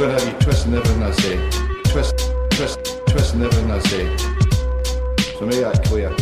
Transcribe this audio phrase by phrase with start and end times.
[0.00, 1.36] I'm not going to have you twisting everything I say.
[1.92, 2.14] Twist,
[2.50, 4.16] twist, twisting everything I say.
[5.38, 6.12] So make that clear.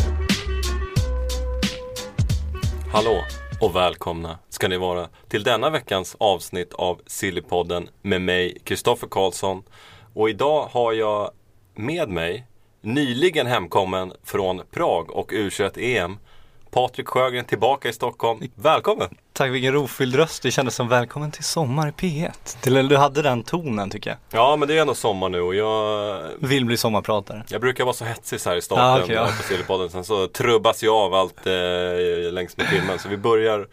[2.92, 3.24] Hallå
[3.60, 9.62] och välkomna ska ni vara till denna veckans avsnitt av Sillypodden med mig, Kristoffer Karlsson.
[10.14, 11.30] Och idag har jag
[11.74, 12.46] med mig,
[12.80, 16.18] nyligen hemkommen från Prag och U21-EM,
[16.70, 18.40] Patrik Sjögren tillbaka i Stockholm.
[18.54, 19.08] Välkommen!
[19.32, 20.42] Tack, vilken rofylld röst.
[20.42, 22.30] Det kändes som välkommen till Sommar i P1.
[22.60, 24.18] Till, du hade den tonen tycker jag.
[24.40, 27.44] Ja, men det är ändå sommar nu och jag, Vill bli sommarpratare.
[27.48, 29.26] jag brukar vara så hetsig så här i starten Ja, okej, ja.
[29.36, 29.90] på Sillypodden.
[29.90, 31.52] Sen så trubbas jag av allt eh,
[32.32, 32.98] längs med timmen.
[32.98, 33.66] Så vi börjar,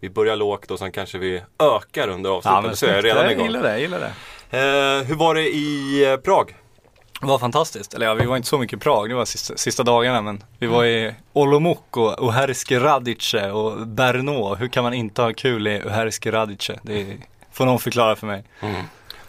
[0.00, 2.78] vi börjar lågt och sen kanske vi ökar under avsnittet.
[2.78, 3.46] så är jag redan jag igång.
[3.46, 4.12] gillar det, jag gillar det.
[4.58, 6.56] Eh, hur var det i eh, Prag?
[7.26, 7.94] Det var fantastiskt.
[7.94, 10.42] Eller ja, vi var inte så mycket i Prag, det var sista, sista dagarna men
[10.58, 14.54] vi var i Olomouc och Uherske Radice och Brno.
[14.54, 16.80] Hur kan man inte ha kul i Uherske Radice?
[16.82, 17.06] Det
[17.52, 18.44] får någon förklara för mig.
[18.60, 18.82] Mm.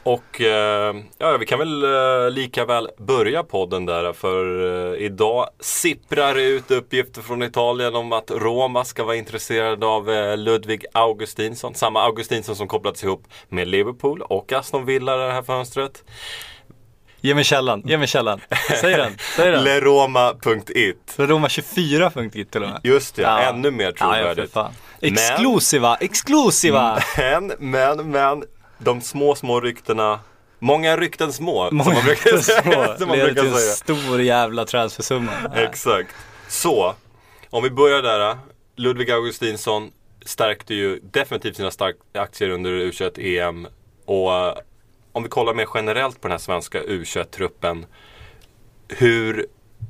[0.03, 5.49] Och eh, ja, vi kan väl eh, lika väl börja podden där för eh, idag
[5.59, 11.75] sipprar det ut uppgifter från Italien om att Roma ska vara intresserad av Ludvig Augustinsson.
[11.75, 16.03] Samma Augustinsson som kopplats ihop med Liverpool och Aston Villa det här fönstret.
[17.21, 18.41] Ge mig källan, ge mig källan.
[18.81, 19.63] Säg den, säg den.
[19.63, 22.79] Leroma.it Roma 24.it till och med.
[22.83, 23.39] Just det, Ja.
[23.39, 24.53] ännu mer Ja, ja, trovärdigt.
[24.53, 24.71] fan.
[27.17, 28.43] Men- men, men,
[28.77, 30.19] de små, små ryktena
[30.59, 32.61] Många rykten små, som Många man brukar säga.
[32.61, 33.71] små som man leder brukar till en säga.
[33.73, 35.31] stor jävla transfersumma.
[35.55, 36.09] Exakt.
[36.47, 36.95] Så,
[37.49, 38.37] om vi börjar där.
[38.75, 39.91] Ludvig Augustinsson
[40.25, 43.67] stärkte ju definitivt sina stark aktier under U21-EM.
[44.05, 44.53] Och eh,
[45.17, 47.85] om vi kollar mer generellt på den här svenska U21-truppen.
[48.87, 49.45] Hur,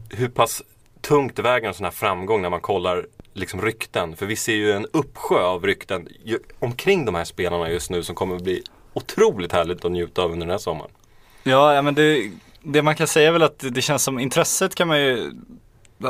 [0.09, 0.63] hur pass
[1.01, 4.15] tungt väger en sån här framgång när man kollar liksom rykten?
[4.15, 8.03] För vi ser ju en uppsjö av rykten ju, omkring de här spelarna just nu
[8.03, 10.91] som kommer att bli otroligt härligt att njuta av under den här sommaren.
[11.43, 14.75] Ja, ja men det, det man kan säga är väl att det känns som intresset
[14.75, 15.31] kan man ju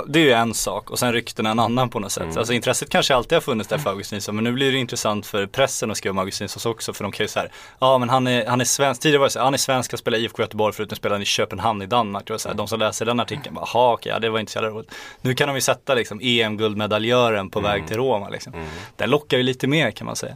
[0.08, 2.24] det är ju en sak och sen ryktena en annan på något sätt.
[2.24, 2.38] Mm.
[2.38, 5.46] Alltså intresset kanske alltid har funnits där för Augustinsson men nu blir det intressant för
[5.46, 7.46] pressen att skriva om Augustinsson också för de kan ju säga
[7.80, 9.92] ja men han är, han är svensk, tidigare var det så här, han är svensk,
[9.92, 12.28] han spelar IFK Göteborg förutom spelar han i Köpenhamn i Danmark.
[12.28, 14.40] Det var så här, de som läser den artikeln bara, jaha okej, ja, det var
[14.40, 14.92] inte så jävla roligt.
[15.22, 18.54] Nu kan de ju sätta liksom EM-guldmedaljören på väg till Roma liksom.
[18.96, 20.36] Den lockar ju lite mer kan man säga.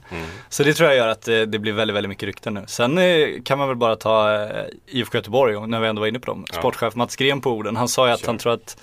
[0.50, 2.64] Så det tror jag gör att eh, det blir väldigt, väldigt mycket rykten nu.
[2.68, 6.20] Sen eh, kan man väl bara ta eh, IFK Göteborg, när vi ändå var inne
[6.20, 6.46] på dem.
[6.52, 8.78] Sportchef Mats Gren på orden, han sa ju att han tror att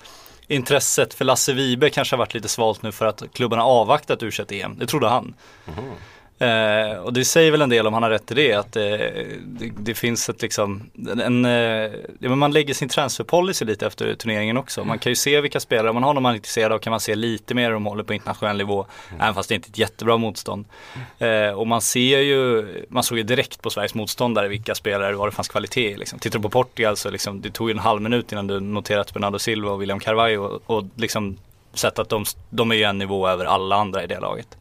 [0.49, 4.31] intresset för Lasse Vibe kanske har varit lite svalt nu för att klubbarna avvaktat u
[4.49, 5.35] em Det trodde han.
[5.65, 5.91] Mhm.
[6.39, 8.83] Eh, och det säger väl en del om han har rätt i det, att eh,
[9.43, 10.89] det, det finns ett liksom,
[11.23, 11.51] en, eh,
[12.19, 14.83] ja, men man lägger sin transferpolicy lite efter turneringen också.
[14.83, 16.91] Man kan ju se vilka spelare, om man har någon man är intresserad av kan
[16.91, 18.85] man se lite mer de håller på internationell nivå,
[19.19, 20.65] även fast det inte är ett jättebra motstånd.
[21.19, 25.27] Eh, och man ser ju, man såg ju direkt på Sveriges motståndare vilka spelare var
[25.27, 25.97] det fanns kvalitet i.
[25.97, 26.19] Liksom.
[26.19, 29.13] Tittar du på Portugal så liksom, det tog ju en halv minut innan du noterat
[29.13, 31.37] Bernardo Silva och William Carvalho och, och liksom
[31.73, 34.57] sett att de, de är ju en nivå över alla andra i det laget.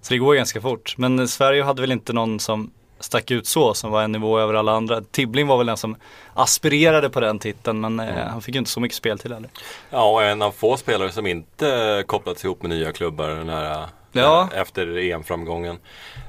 [0.00, 0.94] Så det går ganska fort.
[0.98, 2.70] Men Sverige hade väl inte någon som
[3.00, 5.00] stack ut så, som var en nivå över alla andra.
[5.00, 5.96] Tibbling var väl den som
[6.34, 9.50] aspirerade på den titeln men eh, han fick ju inte så mycket speltid heller.
[9.90, 13.86] Ja, och en av få spelare som inte kopplats ihop med nya klubbar den här,
[14.12, 14.48] Ja.
[14.52, 15.78] eh, efter EM-framgången.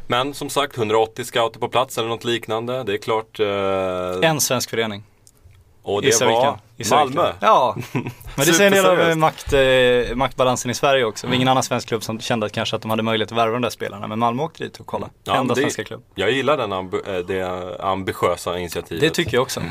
[0.08, 2.84] Men som sagt, 180 scouter på plats eller något liknande.
[2.84, 3.40] Det är klart.
[3.40, 5.04] Eh, En svensk förening.
[5.96, 6.60] Och det var?
[6.78, 7.34] Gissa Malmö.
[7.42, 8.04] Ja, men
[8.36, 9.18] det säger en del av Superseriöst.
[9.18, 9.54] makt,
[10.12, 11.28] eh, maktbalansen i Sverige också.
[11.28, 13.38] Det var ingen annan svensk klubb som kände att kanske att de hade möjlighet att
[13.38, 14.08] värva de där spelarna.
[14.08, 15.10] Men Malmö åkte dit och kolla.
[15.24, 16.04] Ja, Enda det- svenska klubb.
[16.16, 19.02] Jag gillar den amb- eh, det ambitiösa initiativet.
[19.02, 19.62] Det tycker jag också.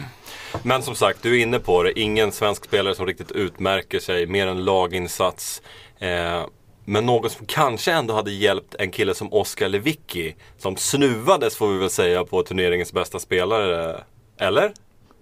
[0.63, 2.01] Men som sagt, du är inne på det.
[2.01, 5.63] Ingen svensk spelare som riktigt utmärker sig, mer än laginsats.
[5.99, 6.43] Eh,
[6.85, 10.35] men någon som kanske ändå hade hjälpt en kille som Oskar Lewicki.
[10.59, 14.01] Som snuvades får vi väl säga på turneringens bästa spelare.
[14.41, 14.73] Eller?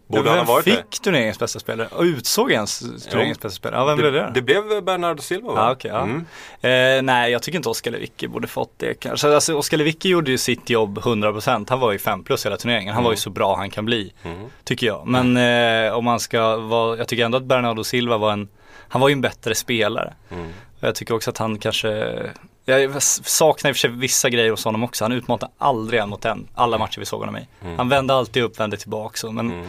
[0.09, 0.97] Borde han ha Vem varit fick det?
[1.05, 1.89] turneringens bästa spelare?
[1.93, 2.79] Och utsåg ens
[3.11, 3.81] turneringens bästa spelare?
[3.81, 4.31] Ja, vem blev det?
[4.35, 5.61] Det blev Bernardo Silva va?
[5.61, 6.01] Ja, okej, ja.
[6.03, 6.27] Mm.
[6.99, 9.35] Eh, nej, jag tycker inte Oskar Lewicki borde fått det kanske.
[9.35, 11.67] Alltså, Oskar Lewicki gjorde ju sitt jobb 100%.
[11.71, 12.95] Han var ju 5 plus hela turneringen.
[12.95, 13.15] Han var Mm.
[13.17, 14.13] ju så bra han kan bli.
[14.65, 15.07] Tycker jag.
[15.07, 15.37] Men
[15.87, 18.49] eh, om man ska vara, jag tycker ändå att Bernardo Silva var en,
[18.89, 20.15] han var ju en bättre spelare.
[20.31, 20.47] Mm.
[20.81, 21.89] Och jag tycker också att han kanske,
[22.65, 25.05] Jag saknar i och för sig vissa grejer hos honom också.
[25.05, 27.47] Han utmanade aldrig en mot en, alla matcher vi såg honom i.
[27.65, 27.77] Mm.
[27.79, 29.17] Han vände alltid upp, vände tillbaka.
[29.17, 29.65] Så, men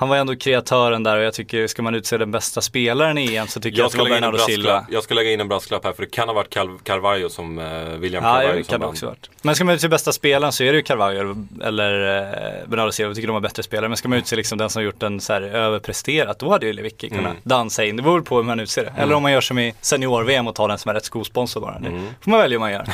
[0.00, 3.34] han var ändå kreatören där och jag tycker, ska man utse den bästa spelaren i
[3.36, 4.86] EM så tycker jag, Jag att det ska, var Bernardo Silva.
[4.90, 7.58] jag ska lägga in en brasklapp här för det kan ha varit Cal- Carvalho som,
[7.58, 9.30] eh, William Ja, Carvalho som kan det också varit.
[9.42, 13.08] Men ska man utse bästa spelaren så är det ju Carvalho eller eh, Bernardo Silva.
[13.08, 13.88] Jag tycker de var bättre spelare.
[13.88, 16.72] Men ska man utse liksom den som gjort en så här överpresterat, då hade ju
[16.72, 17.36] Lewicki kunnat Mm.
[17.42, 17.96] dansa in.
[17.96, 18.92] Det beror på hur man utser det.
[19.02, 21.74] Eller om man gör som i senior-VM och tar den som är rätt skosponsor bara.
[21.76, 21.92] Mm.
[22.04, 22.86] Det får man välja hur man gör.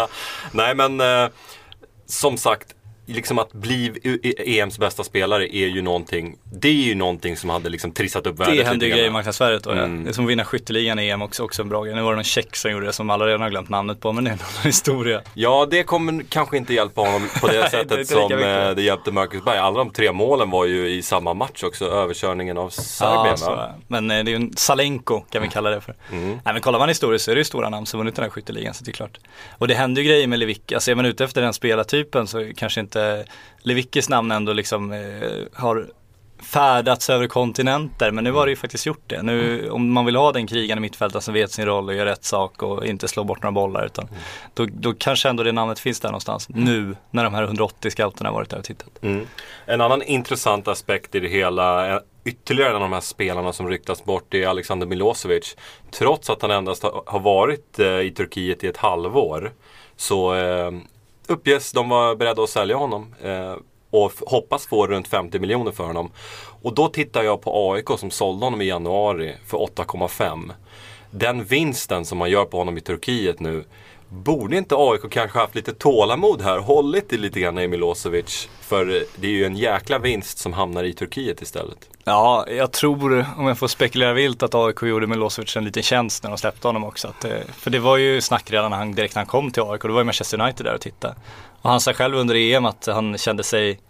[0.52, 1.28] Nej men eh,
[2.06, 2.68] som sagt,
[3.12, 7.36] liksom att bli U- E- EMs bästa spelare är ju någonting, det är ju någonting
[7.36, 9.70] som hade liksom trissat upp värdet Det händer ju grejer i marknadsvärdet då.
[9.70, 10.04] Mm.
[10.04, 11.94] Det är som att vinna skytteligan i EM också, också en bra grej.
[11.94, 14.12] Nu var det någon tjeck som gjorde det som alla redan har glömt namnet på,
[14.12, 15.22] men det är en annan historia.
[15.34, 18.40] Ja, det kommer kanske inte hjälpa honom på det det sättet lika som mycket.
[18.68, 19.58] eh, det hjälpte Marcus Berg.
[19.58, 23.74] Alla de tre målen var ju i samma match också, överkörningen av Serbien Ja, det.
[23.88, 25.94] men eh, det är ju en Salenko kan vi kalla det för.
[26.12, 26.28] Mm.
[26.30, 28.30] Nej men kollar man historiskt så är det ju stora namn som vunnit den här
[28.30, 29.18] skytteligan så det är klart.
[29.58, 32.50] Och det händer ju grejer med Lewicki, alltså är man ute efter den spelartypen så
[32.56, 33.01] kanske inte
[33.62, 35.00] Lewickis namn ändå liksom eh,
[35.54, 35.86] har
[36.42, 39.22] färdats över kontinenter men nu har det ju faktiskt gjort det.
[39.22, 42.24] Nu om man vill ha den krigande mittfältaren som vet sin roll och gör rätt
[42.24, 44.08] sak och inte slår bort några bollar utan
[44.54, 48.28] då, då kanske ändå det namnet finns där någonstans nu när de här 180 scouterna
[48.28, 49.02] har varit där och tittat.
[49.02, 49.26] Mm.
[49.66, 53.68] En annan intressant aspekt i det hela, eh, ytterligare en av de här spelarna som
[53.68, 55.56] ryktas bort, är Alexander Milosevic.
[55.90, 59.52] Trots att han endast har har varit eh, i Turkiet i ett halvår
[59.96, 60.70] så eh,
[61.26, 63.14] uppges de vara beredda att sälja honom.
[63.22, 63.56] Eh,
[63.90, 66.10] och hoppas få runt 50 miljoner för honom.
[66.62, 70.50] Och då tittar jag på AIK som sålde honom i januari för 8,5.
[71.10, 73.64] Den vinsten som man gör på honom i Turkiet nu.
[74.14, 76.58] Borde inte AIK kanske haft lite tålamod här?
[76.58, 78.48] Hållit i lite grann i Milosevic.
[78.60, 81.88] För det är ju en jäkla vinst som hamnar i Turkiet istället.
[82.04, 86.22] Ja, jag tror, om jag får spekulera vilt, att AIK gjorde Milosevic en liten tjänst
[86.22, 87.08] när de släppte honom också.
[87.08, 89.62] Att, eh, för det var ju snack redan när han, direkt när han kom till
[89.62, 91.14] AIK, då var ju Manchester United där och tittade.
[91.62, 93.80] Och han sa själv under EM att han kände sig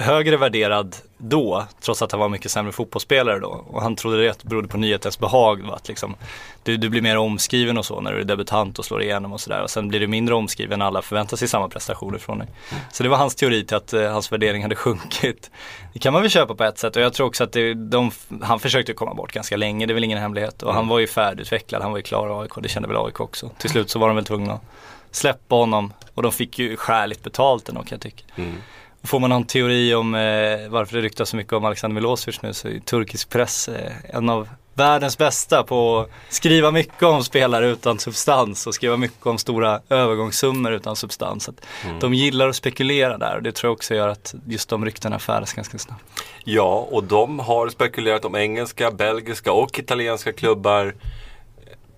[0.00, 3.64] högre värderad då, trots att han var mycket sämre fotbollsspelare då.
[3.66, 5.74] Och han trodde det berodde på nyhetens behag, va?
[5.74, 6.16] att liksom,
[6.62, 9.40] du, du blir mer omskriven och så när du är debutant och slår igenom och
[9.40, 9.62] sådär.
[9.62, 12.48] Och sen blir du mindre omskriven när alla förväntar sig samma prestationer från dig.
[12.92, 15.50] Så det var hans teori till att eh, hans värdering hade sjunkit.
[15.92, 18.10] Det kan man väl köpa på ett sätt och jag tror också att det, de,
[18.42, 20.62] han försökte komma bort ganska länge, det är väl ingen hemlighet.
[20.62, 23.20] Och han var ju färdigutvecklad, han var ju klar i AIK, det kände väl AIK
[23.20, 23.50] också.
[23.58, 24.62] Till slut så var de väl tvungna att
[25.10, 28.24] släppa honom och de fick ju skäligt betalt ändå kan jag tycka.
[28.36, 28.54] Mm.
[29.02, 30.20] Får man någon teori om eh,
[30.68, 34.28] varför det ryktas så mycket om Alexander Milosevic nu så är turkisk press eh, en
[34.28, 39.38] av världens bästa på att skriva mycket om spelare utan substans och skriva mycket om
[39.38, 41.48] stora övergångssummor utan substans.
[41.48, 41.66] Att
[42.00, 45.18] De gillar att spekulera där och det tror jag också gör att just de ryktena
[45.18, 46.04] färdas ganska snabbt.
[46.44, 50.94] Ja, och de har spekulerat om engelska, belgiska och italienska klubbar.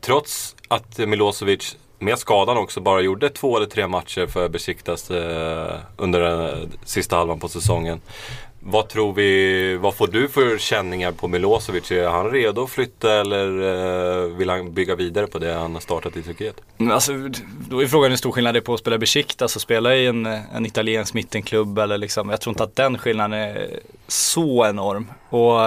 [0.00, 5.78] Trots att Milosevic med skadan också bara gjorde två eller tre matcher för Besiktas eh,
[5.96, 8.00] under den eh, sista halvan på säsongen.
[8.64, 11.90] Vad tror vi, vad får du för känningar på Milosevic?
[11.90, 15.80] Är han redo att flytta eller eh, vill han bygga vidare på det han har
[15.80, 16.56] startat i Turkiet?
[16.78, 17.12] Mm, alltså,
[17.68, 19.94] då är frågan hur stor skillnad det är på att spela i Besiktas och spela
[19.94, 23.80] i en, eh, en italiensk mittenklubb eller liksom, jag tror inte att den skillnaden är
[24.08, 25.06] så enorm.
[25.28, 25.60] Och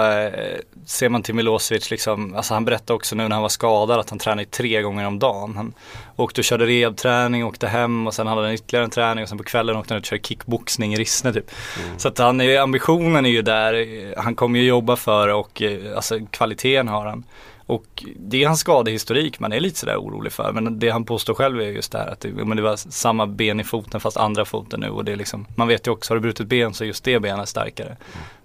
[0.86, 4.10] ser man till Milosevic liksom, alltså han berättade också nu när han var skadad att
[4.10, 5.56] han tränade tre gånger om dagen.
[5.56, 5.74] Han
[6.16, 9.38] åkte och körde rehabträning, åkte hem och sen hade han ytterligare en träning och sen
[9.38, 11.50] på kvällen åkte han ut och körde kickboxning i Rissne typ.
[11.96, 15.96] Så att han är, ambitionen är ju där, han kommer ju jobba för och eh,
[15.96, 17.24] alltså kvaliteten har han.
[17.66, 20.52] Och det är hans skadehistorik man är lite sådär orolig för.
[20.52, 23.26] Men det han påstår själv är just det här att det, men det var samma
[23.26, 24.88] ben i foten fast andra foten nu.
[24.88, 27.04] Och det är liksom, man vet ju också, har du brutit ben så är just
[27.04, 27.96] det benet starkare.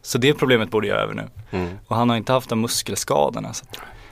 [0.01, 1.27] Så det problemet borde jag över nu.
[1.51, 1.77] Mm.
[1.87, 3.53] Och han har inte haft de muskelskadorna.
[3.53, 3.65] Så.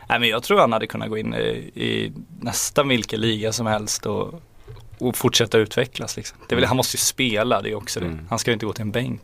[0.09, 3.65] Nej men jag tror han hade kunnat gå in i, i nästan vilken liga som
[3.65, 4.41] helst och,
[4.99, 6.17] och fortsätta utvecklas.
[6.17, 6.37] Liksom.
[6.47, 8.17] Det är väl, han måste ju spela, det är också det.
[8.29, 9.21] Han ska ju inte gå till en bänk.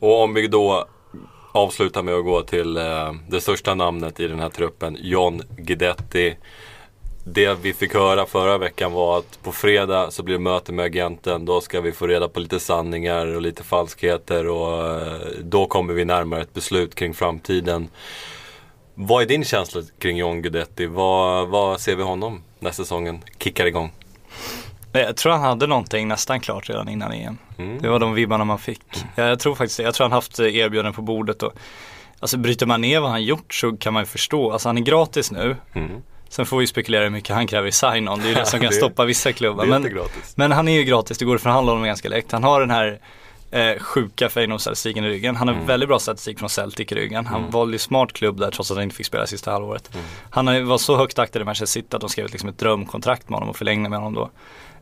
[0.00, 0.86] Och om vi då
[1.54, 6.36] avslutar med att gå till eh, det största namnet i den här truppen, John Guidetti.
[7.26, 10.84] Det vi fick höra förra veckan var att på fredag så blir det möte med
[10.84, 11.44] agenten.
[11.44, 15.94] Då ska vi få reda på lite sanningar och lite falskheter och eh, då kommer
[15.94, 17.88] vi närmare ett beslut kring framtiden.
[18.94, 20.86] Vad är din känsla kring John Guidetti?
[20.86, 23.92] Vad, vad ser vi honom när säsongen kickar igång?
[24.94, 27.38] Nej, Jag tror han hade någonting nästan klart redan innan EM.
[27.58, 27.78] Mm.
[27.82, 28.80] Det var de vibbarna man fick.
[29.16, 29.82] Ja, jag tror faktiskt det.
[29.82, 31.52] Jag tror han haft eh, erbjudanden på bordet och
[32.20, 34.52] Alltså bryter man ner vad han gjort så kan man ju förstå.
[34.52, 35.56] Alltså han är gratis nu.
[35.74, 35.90] Mm.
[36.28, 38.18] Sen får vi spekulera hur mycket han kräver i sign-on.
[38.18, 39.66] Det är ju det som kan Det- stoppa vissa klubbar.
[39.66, 39.88] Men,
[40.36, 42.32] men han är ju gratis, det går att förhandla honom ganska lätt.
[42.32, 43.00] Han har den här
[43.50, 45.36] Eh, sjuka Feyenoord-statistiken i ryggen.
[45.36, 45.66] Han har Mm.
[45.66, 47.26] väldigt bra statistik från Celtic i ryggen.
[47.26, 49.94] Han valde ju smart klubb där trots att han inte fick spela sista halvåret.
[49.94, 50.06] Mm.
[50.30, 53.36] Han var så högt aktad i Manchester City att de skrev liksom ett drömkontrakt med
[53.36, 54.30] honom och förlängde med honom då.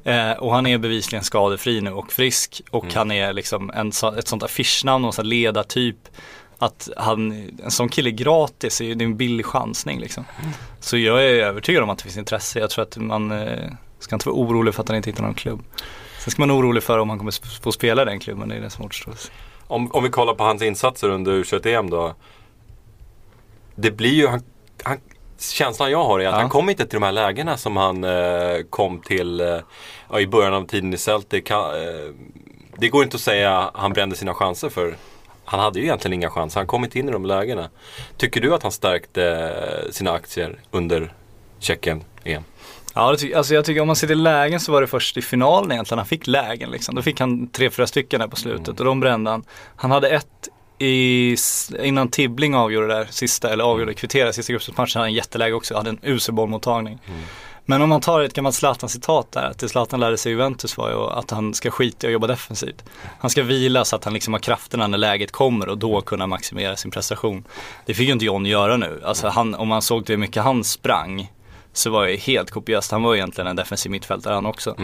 [0.05, 2.95] Eh, och han är bevisligen skadefri nu och frisk och Mm.
[2.97, 5.97] han är liksom en, ett sånt affischnamn och en ledartyp.
[6.59, 7.33] Att han,
[7.65, 10.25] en sån kille gratis, är ju- det är en billig chansning liksom.
[10.81, 12.59] Så jag är övertygad om att det finns intresse.
[12.59, 15.35] Jag tror att man eh, ska inte vara orolig för att han inte hittar någon
[15.35, 15.61] klubb.
[16.21, 18.55] Sen ska man vara orolig för om han kommer få spela i den klubben, det
[18.57, 19.15] är det som återstår.
[19.67, 22.15] Om, om vi kollar på hans insatser under U21-EM då.
[23.75, 24.43] Det blir ju, han,
[24.83, 24.99] han,
[25.51, 26.41] känslan jag har är att Ja.
[26.41, 30.55] han kom inte till de här lägena som han eh, kom till eh, i början
[30.55, 31.45] av tiden i Celtic.
[31.51, 32.11] Han, eh,
[32.79, 34.97] det går inte att säga att han brände sina chanser för
[35.45, 36.61] han hade ju egentligen inga chanser.
[36.61, 37.69] Han kom inte in i de lägena.
[38.17, 41.13] Tycker du att han stärkte eh, sina aktier under
[41.59, 42.43] Tjeckien-EM?
[42.95, 45.23] Ja, det alltså jag tycker om man ser till lägen så var det först i
[45.23, 46.95] finalen egentligen han fick lägen liksom.
[46.95, 49.45] Då fick han tre, fyra stycken där på slutet och de brände han.
[49.77, 50.49] Han hade ett
[50.83, 51.37] i,
[51.83, 55.91] innan Tibbling avgjorde där sista, eller avgjorde, kvitterade sista gruppspelsmatchen, hade en jätteläge också, hade
[55.91, 56.99] en usel bollmottagning.
[57.65, 60.77] Men om man tar ett gammalt Zlatan-citat där, att det Zlatan lärde sig i Juventus
[60.77, 62.85] var ju att han ska skita i att jobba defensivt.
[63.19, 66.27] Han ska vila så att han liksom har krafterna när läget kommer och då kunna
[66.27, 67.45] maximera sin prestation.
[67.87, 69.03] Det fick ju inte John göra nu.
[69.05, 71.31] Alltså han, om man såg hur mycket han sprang
[71.73, 72.91] så var det helt kopiöst.
[72.91, 74.75] Han var egentligen en defensiv mittfältare han också.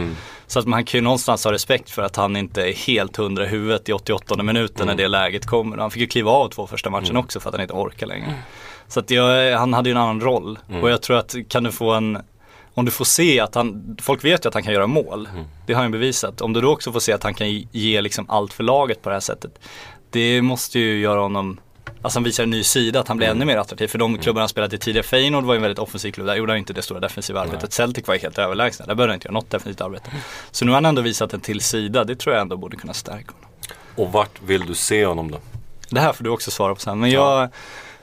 [0.47, 3.45] Så att man kan ju någonstans ha respekt för att han inte är helt hundra
[3.45, 5.77] i huvudet i 88 minuten när det läget kommer.
[5.77, 8.35] Han fick ju kliva av två första matchen också för att han inte orkar längre.
[8.89, 10.59] Så att jag, han hade ju en annan roll.
[10.83, 12.19] Och jag tror att kan du få en
[12.75, 15.29] om du får se att han, folk vet ju att han kan göra mål.
[15.67, 16.41] Det har han bevisat.
[16.41, 19.09] Om du då också får se att han kan ge liksom allt för laget på
[19.09, 19.59] det här sättet.
[20.11, 21.61] Det måste ju göra honom,
[22.03, 23.89] alltså han visar en ny sida, att han blir ännu mer attraktiv.
[23.89, 26.35] För de klubbarna han spelat i tidigare, Feyenoord var ju en väldigt offensiv klubb, där
[26.35, 27.73] gjorde han inte det stora defensiva arbetet.
[27.73, 30.11] Celtic var ju helt överlägsna, där behövde han inte göra något defensivt arbete.
[30.51, 32.95] Så nu har han ändå visat en till sida, det tror jag ändå borde kunna
[32.95, 33.49] stärka honom.
[33.97, 35.39] Och vart vill du se honom då?
[35.91, 37.01] Det här får du också svara på sen.
[37.01, 37.49] Men jag,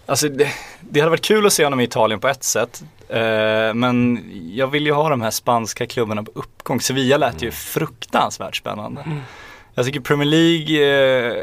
[0.06, 0.48] alltså det,
[0.80, 2.84] det hade varit kul att se honom i Italien på ett sätt.
[3.10, 4.24] Eh, men
[4.56, 6.82] jag vill ju ha de här spanska klubbarna på uppgång.
[6.82, 9.04] Sevilla lät ju fruktansvärt spännande.
[9.76, 10.82] Jag tycker Premier League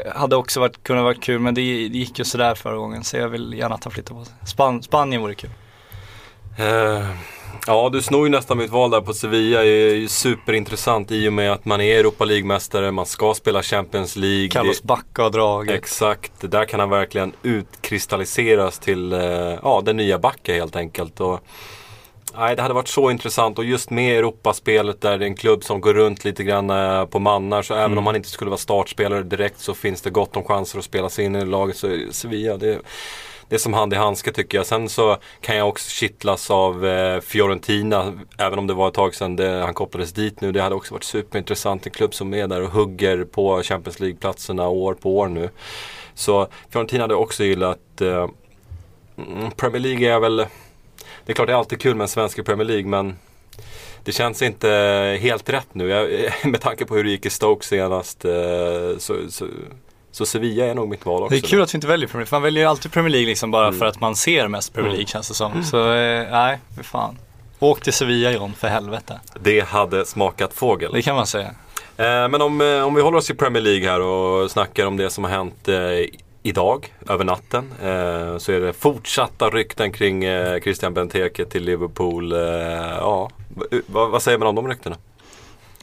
[0.07, 3.05] eh, hade också varit, kunnat varit kul men det, det gick ju sådär förra gången
[3.05, 4.35] så jag vill gärna att han flyttar på sig.
[4.47, 5.51] Span, Spanien vore kul.
[6.59, 7.07] Eh,
[7.67, 9.61] ja, du snor ju nästan mitt val där på Sevilla.
[9.63, 13.63] Det är ju superintressant i och med att man är Europa League-mästare, man ska spela
[13.63, 14.63] Champions League.
[14.63, 15.71] Det- Bacca har dragit.
[15.75, 19.21] Exakt, där kan han verkligen utkristalliseras till eh,
[19.63, 21.21] ja, den nya Backa helt enkelt.
[21.21, 21.41] Och,
[22.37, 25.65] nej, det hade varit så intressant och just med Europaspelet där det är en klubb
[25.65, 27.63] som går runt lite grann eh, på mannar.
[27.63, 30.79] Så även om han inte skulle vara startspelare direkt så finns det gott om chanser
[30.79, 31.77] att spela sig in i laget.
[31.77, 32.79] Så Sevilla, det,
[33.49, 34.67] det är som hand i handske tycker jag.
[34.67, 38.13] Sen så kan jag också kittlas av eh, Fiorentina.
[38.39, 40.53] Även om det var ett tag sedan det, han kopplades dit nu.
[40.53, 41.87] Det hade också varit superintressant.
[41.87, 45.51] En klubb som är där och hugger på Champions League-platserna år på år nu.
[46.15, 48.01] Så Fiorentina hade jag också gillat.
[48.01, 48.29] Eh,
[49.19, 50.47] mm, Premier League är väl...
[51.27, 53.17] Det är klart det är alltid kul med en svensk i Premier League men
[54.05, 54.69] det känns inte
[55.21, 55.89] helt rätt nu.
[55.89, 58.33] Jag, med tanke på hur det gick i Stoke senast eh,
[58.99, 59.47] så, så,
[60.11, 61.35] så Sevilla är nog mitt val också.
[61.35, 63.11] Det är kul att vi inte väljer Premier League, för man väljer ju alltid Premier
[63.11, 65.65] League liksom bara för att man ser mest Premier League känns det som.
[65.65, 67.19] Så eh, nej, för fan.
[67.59, 69.21] Åk till Sevilla John, för helvete.
[69.41, 70.93] Det hade smakat fågel.
[70.93, 71.55] Det kan man säga.
[71.97, 75.11] Eh, men om, om vi håller oss i Premier League här och snackar om det
[75.11, 75.69] som har hänt
[76.43, 77.73] idag, över natten.
[77.83, 82.33] Eh, så är det fortsatta rykten kring eh, Christian Benteke till Liverpool.
[82.33, 82.39] Eh,
[82.99, 83.31] ja,
[83.71, 84.97] v- vad, säger man om de ryktena?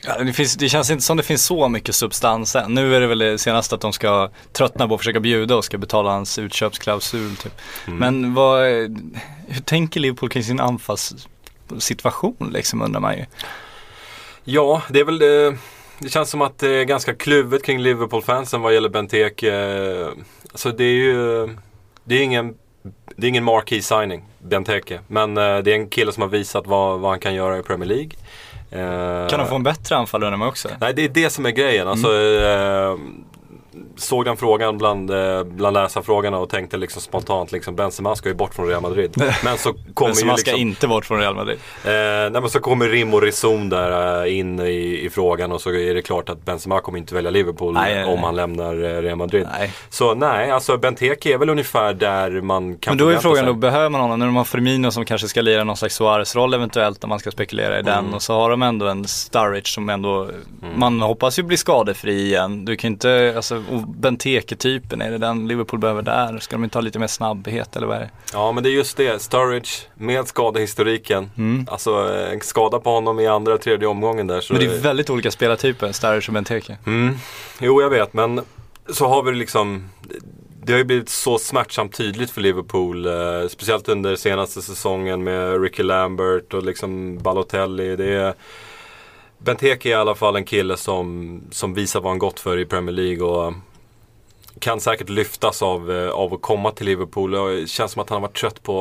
[0.03, 2.73] Ja, det, finns, det känns inte som det finns så mycket substans än.
[2.73, 5.65] Nu är det väl det senaste att de ska tröttna på att försöka bjuda och
[5.65, 7.53] ska betala hans utköpsklausul typ.
[7.85, 8.61] Men vad,
[9.47, 13.25] hur tänker Liverpool kring sin anfallssituation liksom undrar man ju.
[14.43, 15.57] Ja, det är väl det.
[15.99, 19.53] Det känns som att det är ganska kluvet kring Liverpool-fansen vad gäller Benteke.
[19.55, 20.07] Eh,
[20.51, 21.47] Alltså det är ju
[22.03, 22.53] det är ingen,
[23.15, 24.99] det är ingen marquee signing, Benteke.
[25.07, 27.63] Men eh, det är en kille som har visat vad, vad han kan göra i
[27.63, 28.11] Premier League.
[28.71, 30.69] Eh, Kan de få en bättre anfall undrar man också.
[30.81, 31.87] Nej, det är det som är grejen.
[31.87, 33.23] Alltså, Mm.
[33.95, 38.35] Såg den frågan bland, eh, bland läsarfrågorna och tänkte liksom spontant liksom Benzema ska ju
[38.35, 39.23] bort från Real Madrid.
[39.43, 41.57] Men så kommer så ju man ska liksom, inte bort från Real Madrid.
[41.83, 45.61] eh, nej, men så kommer rim och reson där eh, in i, i frågan och
[45.61, 48.23] så är det klart att Benzema kommer inte välja Liverpool Nej, om nej.
[48.25, 49.47] han lämnar eh, Real Madrid.
[49.59, 49.73] Nej.
[49.89, 53.45] Så nej, alltså Benteke är väl ungefär där man kan Men då är frågan sig.
[53.45, 54.19] då, behöver man honom?
[54.19, 57.31] Nu har man Firmino som kanske ska lira någon slags Suarez-roll eventuellt om man ska
[57.31, 58.13] spekulera i den.
[58.13, 60.29] Och så har de ändå en Sturridge som ändå,
[60.75, 62.65] man hoppas ju blir skadefri igen.
[62.65, 66.39] Du kan inte, alltså, och Benteke-typen, är det den Liverpool behöver där?
[66.39, 68.09] Ska de inte ha lite mer snabbhet eller vad är det?
[68.33, 71.29] Ja men det är just det, Sturridge med skadehistoriken.
[71.67, 74.41] Alltså eh, en skada på honom i andra, tredje omgången där.
[74.41, 76.77] Så Men det är väldigt olika spelartyper, Sturridge och Benteke.
[76.85, 77.15] Mm.
[77.59, 78.41] Jo, jag vet, men
[78.93, 79.89] så har vi liksom
[80.63, 83.05] det har ju blivit så smärtsamt tydligt för Liverpool.
[83.05, 87.95] Eh, speciellt under senaste säsongen med Ricky Lambert och liksom Balotelli.
[87.95, 88.33] Det är,
[89.39, 92.65] Benteke är i alla fall en kille som, som visar vad han gått för i
[92.65, 93.23] Premier League.
[93.23, 93.53] Och
[94.59, 97.35] kan säkert lyftas av, eh, av att komma till Liverpool.
[97.35, 98.73] Och Det känns som att han har varit trött på,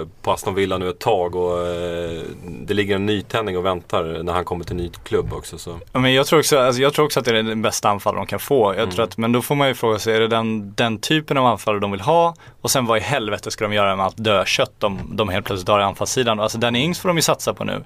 [0.00, 1.34] eh, på Aston Villa nu ett tag.
[1.34, 5.32] Och eh, det ligger en nytändning och väntar när han kommer till en ny klubb
[5.32, 5.58] också.
[5.58, 5.78] Så.
[5.92, 8.20] Ja, men jag, tror också, alltså jag tror också att det är den bästa anfallare
[8.20, 8.74] de kan få.
[8.74, 11.36] Jag tror att, men då får man ju fråga sig, är det den, den typen
[11.36, 12.34] av anfallare de vill ha?
[12.60, 15.68] Och sen vad i helvete ska de göra med allt dödkött de, de helt plötsligt
[15.68, 16.40] har i anfallssidan?
[16.40, 17.84] Alltså Danny Ings får de ju satsa på nu.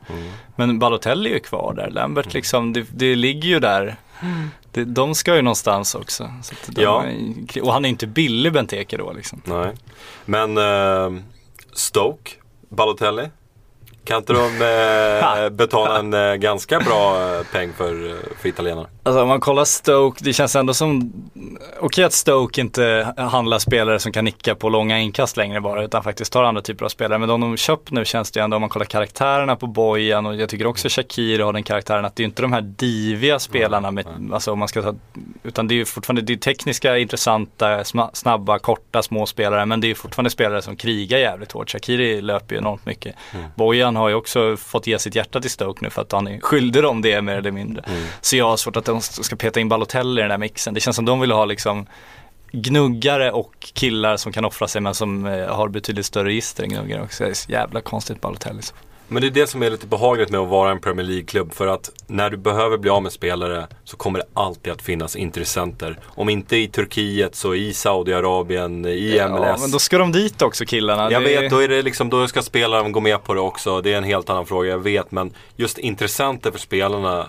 [0.56, 1.90] Men Balotelli är ju kvar där.
[1.90, 3.96] Lambert liksom, det, det ligger ju där.
[4.70, 6.32] Det, de ska ju någonstans också.
[6.76, 7.04] Ja.
[7.62, 9.42] Och han är inte billig Benteke då liksom.
[9.44, 9.74] Nej.
[10.24, 11.22] Men eh,
[11.72, 12.30] Stoke,
[12.68, 13.30] Balotelli.
[14.04, 14.62] Kan inte de
[15.42, 18.88] eh, betala en eh, ganska bra eh, peng för, eh, för italienarna?
[19.02, 21.12] Alltså om man kollar Stoke, det känns ändå som,
[21.80, 26.02] okej att Stoke inte handlar spelare som kan nicka på långa inkast längre bara, utan
[26.02, 27.18] faktiskt tar andra typer av spelare.
[27.18, 30.26] Men de de köpt nu känns det ju ändå, om man kollar karaktärerna på Bojan
[30.26, 33.38] och jag tycker också Shakiri har den karaktären att det är inte de här diviga
[33.38, 34.94] spelarna med, alltså om man ska ta,
[35.42, 39.90] utan det är ju fortfarande, det är tekniska, intressanta, snabba, korta, små spelare, men det
[39.90, 41.70] är fortfarande spelare som krigar jävligt hårt.
[41.70, 43.14] Shakiri löper ju enormt mycket.
[43.54, 46.40] Bojan har ju också fått ge sitt hjärta till Stoke nu för att han är
[46.40, 47.84] skyldig dem det mer eller mindre.
[48.20, 50.74] Så jag har svårt att de ska peta in Balotelli i den där mixen.
[50.74, 51.86] Det känns som de vill ha liksom
[52.52, 56.68] gnuggare och killar som kan offra sig men som eh, har betydligt större register än
[56.68, 57.24] gnuggare också.
[57.24, 58.62] Det är så jävla konstigt Balotelli.
[59.12, 61.52] Men det är det som är lite behagligt med att vara en Premier League-klubb.
[61.52, 65.16] För att när du behöver bli av med spelare så kommer det alltid att finnas
[65.16, 65.98] intressenter.
[66.06, 69.42] Om inte i Turkiet så i Saudiarabien, i MLS.
[69.46, 71.12] Ja, men då ska de dit också killarna.
[71.12, 73.80] Jag Det- vet, då, är det liksom, då ska spelaren gå med på det också.
[73.80, 75.10] Det är en helt annan fråga, jag vet.
[75.10, 77.26] Men just intressenter för spelarna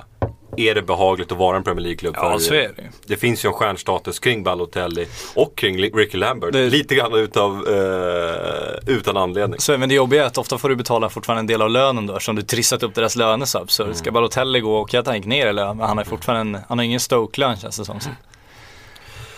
[0.58, 2.16] är det behagligt att vara en Premier League-klubb.
[2.18, 2.90] Ja, så är det.
[3.06, 6.54] Det finns ju en stjärnstatus kring Balotelli och kring Ricky Lambert.
[6.54, 9.60] Det- Lite grann utav, eh, utan anledning.
[9.60, 12.08] Så, men det jobbiga är att ofta får du betala fortfarande en del av lönen
[12.08, 13.86] då eftersom du trissat upp deras löner så absurt.
[13.86, 13.96] Mm.
[13.96, 16.64] Ska Balotelli gå och att han gick ner i lön men han har fortfarande en,
[16.70, 18.00] han har ingen Stoke-lön känns det som.
[18.00, 18.10] Så.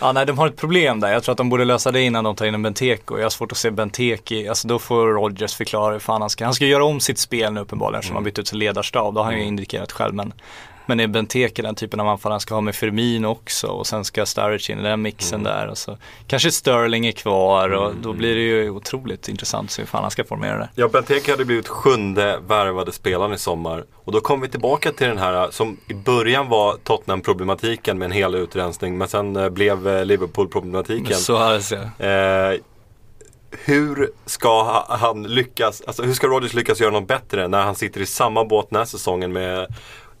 [0.00, 1.12] Ja nej de har ett problem där.
[1.12, 3.30] Jag tror att de borde lösa det innan de tar in en Benteke jag har
[3.30, 6.64] svårt att se Benteke, alltså då får Rodgers förklara hur fan han ska, han ska
[6.66, 9.14] göra om sitt spel nu uppenbarligen eftersom han bytt ut sin ledarstab.
[9.14, 10.32] Det har han ju indikerat själv men
[10.86, 14.04] men är Benteke den typen av anfallare han ska ha med Firmino också och sen
[14.04, 18.12] ska Sturridge in i den mixen där och så kanske Sterling är kvar och då
[18.12, 20.68] blir det ju otroligt intressant att se hur fan han ska formera det.
[20.74, 23.84] Ja, Benteke hade blivit sjunde värvade spelaren i sommar.
[23.94, 28.12] Och då kom vi tillbaka till den här som i början var Tottenham-problematiken med en
[28.12, 28.98] hel utrensning.
[28.98, 31.16] Men sen eh, blev eh, Liverpool-problematiken.
[31.16, 32.52] Så här ser jag.
[32.52, 32.58] Eh,
[33.64, 37.74] hur ska ha- han lyckas, alltså hur ska Rodgers lyckas göra något bättre när han
[37.74, 39.66] sitter i samma båt den här säsongen med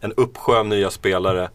[0.06, 1.48] en uppsjö av nya spelare?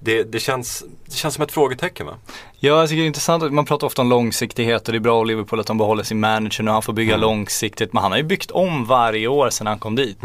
[0.00, 2.12] Det, det, känns, det känns som ett frågetecken va?
[2.60, 3.52] Ja, jag tycker det är intressant.
[3.52, 6.20] Man pratar ofta om långsiktighet och det är bra av Liverpool att de behåller sin
[6.20, 6.70] manager nu.
[6.70, 7.92] Han får bygga långsiktigt.
[7.92, 10.18] Men han har ju byggt om varje år sedan han kom dit.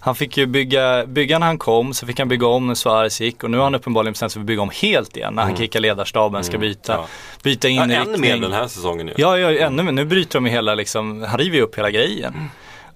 [0.00, 3.20] Han fick ju bygga, bygga när han kom, så fick han bygga om när Suarez
[3.20, 5.42] gick och nu har han uppenbarligen bestämt sig för att bygga om helt igen när
[5.42, 7.06] han kickar ledarstaben, ska byta, Ja.
[7.42, 8.14] byta Ja, inriktning.
[8.14, 9.14] ännu mer den här säsongen ju.
[9.16, 9.92] Ja, ja, ännu mer.
[9.92, 12.50] Nu bryter de ju hela liksom, han river ju upp hela grejen.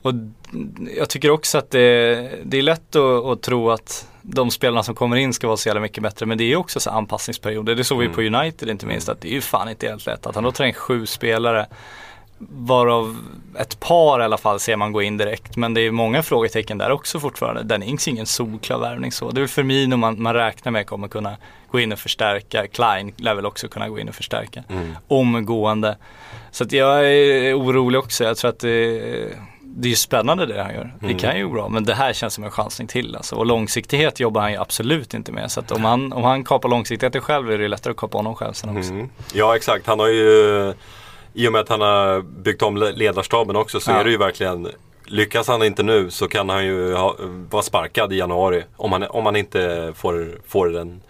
[0.09, 0.15] Och
[0.97, 4.95] jag tycker också att det, det är lätt att, att tro att de spelarna som
[4.95, 6.27] kommer in ska vara så jävla mycket bättre.
[6.27, 7.75] Men det är ju också så anpassningsperioder.
[7.75, 9.09] Det såg vi på United inte minst.
[9.09, 10.27] Att det är ju fan inte helt lätt.
[10.27, 11.67] Att han då tar in sju spelare.
[12.39, 13.17] Varav
[13.59, 15.57] ett par i alla fall ser man gå in direkt.
[15.57, 17.63] Men det är många frågetecken där också fortfarande.
[17.63, 19.31] Den är ingen solklar värvning så.
[19.31, 21.37] Det är väl Firmino man, man räknar med kommer kunna
[21.71, 22.67] gå in och förstärka.
[22.67, 24.65] Klein lär väl också kunna gå in och förstärka.
[25.09, 25.97] Omgående.
[26.51, 28.25] Så att jag är orolig också.
[28.25, 29.33] Jag tror att det,
[29.77, 30.95] det är ju spännande det han gör.
[31.01, 31.69] Det kan ju gå bra.
[31.69, 33.37] Men det här känns som en chansning till alltså.
[33.37, 35.51] Och långsiktighet jobbar han ju absolut inte med.
[35.51, 38.53] Så om han, om han kapar långsiktigheten själv är det lättare att kapa honom själv
[38.53, 38.91] sen också.
[38.93, 39.09] Mm.
[39.35, 40.75] Ja exakt, han har ju
[41.35, 43.97] I och med att han har byggt om le- ledarstaben också så Ja.
[43.97, 44.69] är det ju verkligen
[45.11, 47.17] Lyckas han inte nu så kan han ju ha,
[47.51, 51.01] vara sparkad i januari om han, om han inte får, får en,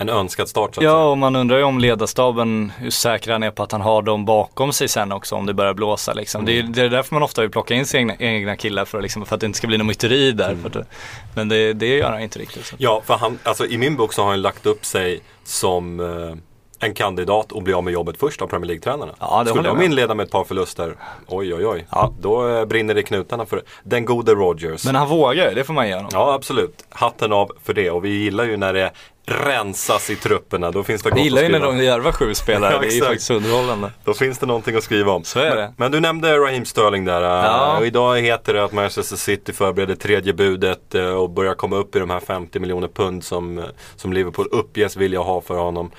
[0.00, 3.42] en önskad start så att Ja, och man undrar ju om ledarstaben, hur säker han
[3.42, 6.44] är på att han har dem bakom sig sen också om det börjar blåsa liksom.
[6.44, 8.98] Det, är, det är därför man ofta vill plocka in sina egna, egna killar för,
[8.98, 10.56] att liksom, för att det inte ska bli någon myteri där.
[10.62, 10.86] För att,
[11.34, 12.66] men det, det gör han inte riktigt.
[12.66, 12.76] Så.
[12.78, 16.36] Ja, för han, alltså i min bok så har han lagt upp sig som, eh,
[16.82, 19.12] en kandidat att bli av med jobbet först av Premier League-tränarna.
[19.20, 22.12] Ja, Skulle de inleda med ett par förluster, oj oj oj, Ja.
[22.20, 24.84] då eh, brinner det i knutarna för den gode Rodgers.
[24.84, 26.10] Men han vågar ju, det får man ge honom.
[26.14, 26.84] Ja, absolut.
[26.88, 27.90] Hatten av för det.
[27.90, 28.90] Och vi gillar ju när det
[29.26, 30.70] rensas i trupperna.
[30.70, 33.00] Då finns det Jag gillar ju när de järvar sju spelare, Ja, det är ju
[33.00, 33.90] faktiskt underhållande.
[34.04, 35.24] Då finns det någonting att skriva om.
[35.24, 35.72] Så är men, det.
[35.76, 37.22] men du nämnde Raheem Sterling där.
[37.22, 37.78] Ja.
[37.78, 41.96] Och idag heter det att Manchester City förbereder tredje budet eh, och börjar komma upp
[41.96, 43.64] i de här 50 miljoner pund som, eh,
[43.96, 45.90] som Liverpool uppges vilja ha för honom.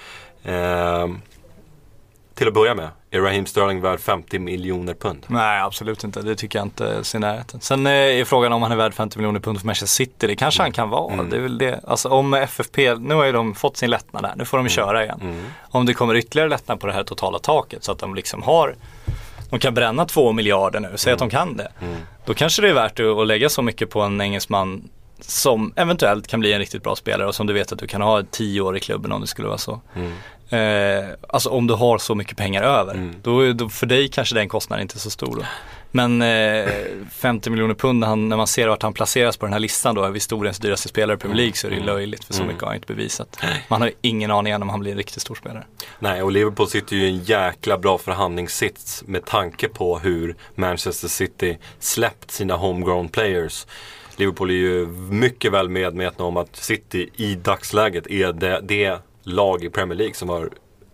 [2.42, 5.26] Till att börja med, är Raheem Sterling värd 50 miljoner pund?
[5.28, 6.22] Nej, absolut inte.
[6.22, 7.62] Det tycker jag inte ser närheten.
[7.62, 10.28] Sen är frågan om han är värd 50 miljoner pund för Manchester City.
[10.28, 11.14] Det kanske han kan vara.
[11.14, 11.30] Mm.
[11.30, 11.80] Det är väl det.
[11.88, 14.34] Alltså om FFP, nu har ju de fått sin lättnad där.
[14.36, 15.20] Nu får de köra igen.
[15.22, 15.46] Mm.
[15.62, 18.76] Om det kommer ytterligare lättnad på det här totala taket så att de liksom har
[19.50, 21.72] de kan bränna två miljarder nu, säg att de kan det.
[22.26, 26.40] Då kanske det är värt att lägga så mycket på en engelsman som eventuellt kan
[26.40, 28.78] bli en riktigt bra spelare och som du vet att du kan ha tio år
[28.78, 29.82] i klubben om det skulle vara så.
[30.52, 33.12] Eh, alltså om du har så mycket pengar över.
[33.22, 35.46] Då, då, för dig kanske den kostnaden inte är så stor då.
[35.92, 36.72] Men eh,
[37.12, 39.96] 50 miljoner pund när, han, när man ser vart han placeras på den här listan
[39.96, 42.62] då, historiens dyraste spelare i Premier League så är det ju löjligt för så mycket
[42.62, 43.38] har han inte bevisat.
[43.68, 45.64] Man har ju ingen aning om han blir en riktigt stor spelare.
[46.00, 51.08] Nej, och Liverpool sitter ju i en jäkla bra förhandlingssits med tanke på hur Manchester
[51.08, 53.68] City släppt sina homegrown players.
[54.16, 59.64] Liverpool är ju mycket väl medvetna om att City i dagsläget är det, det lag
[59.64, 60.50] i Premier League som har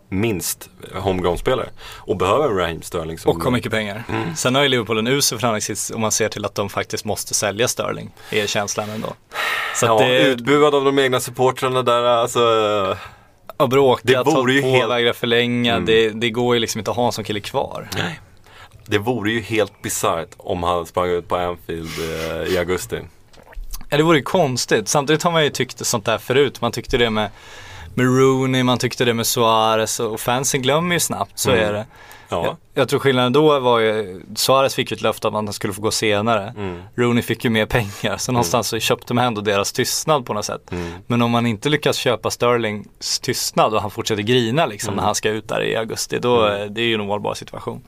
[0.10, 1.70] minst homegrown-spelare.
[1.96, 3.32] Och behöver Raheem Sterling som...
[3.36, 4.04] Och har mycket pengar.
[4.36, 7.34] Sen har ju Liverpool en usel förhandlingssits om man ser till att de faktiskt måste
[7.34, 8.12] sälja Sterling.
[8.32, 9.14] Är känslan ändå.
[9.76, 12.40] Så Ja, det, utbuad av de egna supportrarna där, alltså...
[13.58, 15.80] och bråka, det vore ju helt- förlänga.
[15.80, 17.90] Det, det går ju liksom inte att ha en sån kille kvar.
[18.86, 23.00] Det vore ju helt bisarrt om han sprang ut på Anfield eh, i augusti.
[23.90, 24.88] Ja, det vore ju konstigt.
[24.88, 26.62] Samtidigt har man ju tyckt sånt där förut.
[26.62, 27.30] Man tyckte det med,
[27.98, 31.86] med Rooney, man tyckte det med Suarez och fansen glömmer ju snabbt, så är det.
[32.30, 32.46] Ja.
[32.46, 35.54] Jag, jag tror skillnaden då var ju, Suarez fick ju ett löfte om att han
[35.54, 36.54] skulle få gå senare.
[36.96, 40.46] Rooney fick ju mer pengar, så någonstans så köpte man ändå deras tystnad på något
[40.46, 40.72] sätt.
[41.08, 45.16] Men om man inte lyckas köpa Sterlings tystnad och han fortsätter grina liksom när han
[45.16, 47.82] ska ut där i augusti, då är det är ju en ohållbar situation.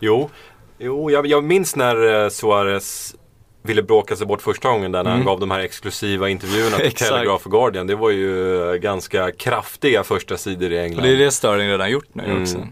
[0.00, 0.30] Jo,
[0.78, 3.14] jo jag, jag minns när eh, Suarez
[3.62, 6.92] ville bråka sig bort första gången där när han gav de här exklusiva intervjuerna till.
[6.94, 7.86] Telegraph och Guardian.
[7.86, 11.02] Det var ju eh, ganska kraftiga första sidor i Och England.
[11.02, 12.68] det är det Sterling redan gjort nu också.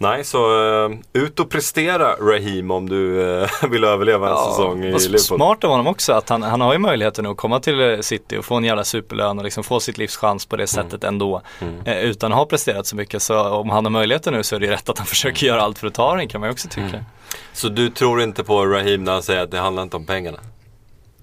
[0.00, 0.38] Nej, så
[0.84, 5.18] eh, ut och prestera Raheem om du eh, vill överleva en säsong i Liverpool.
[5.18, 8.36] Smart av honom också att han, han har ju möjligheten att komma till eh, City
[8.36, 10.66] och få en jävla superlön och liksom få sitt livs chans på det Mm.
[10.90, 11.42] sättet ändå.
[11.84, 13.22] Eh, utan att ha presterat så mycket.
[13.22, 15.62] Så om han har möjligheten nu så är det ju rätt att han försöker göra
[15.62, 17.04] allt för att ta den kan man ju också tycka.
[17.52, 20.38] Så du tror inte på Raheem när han säger att det handlar inte om pengarna?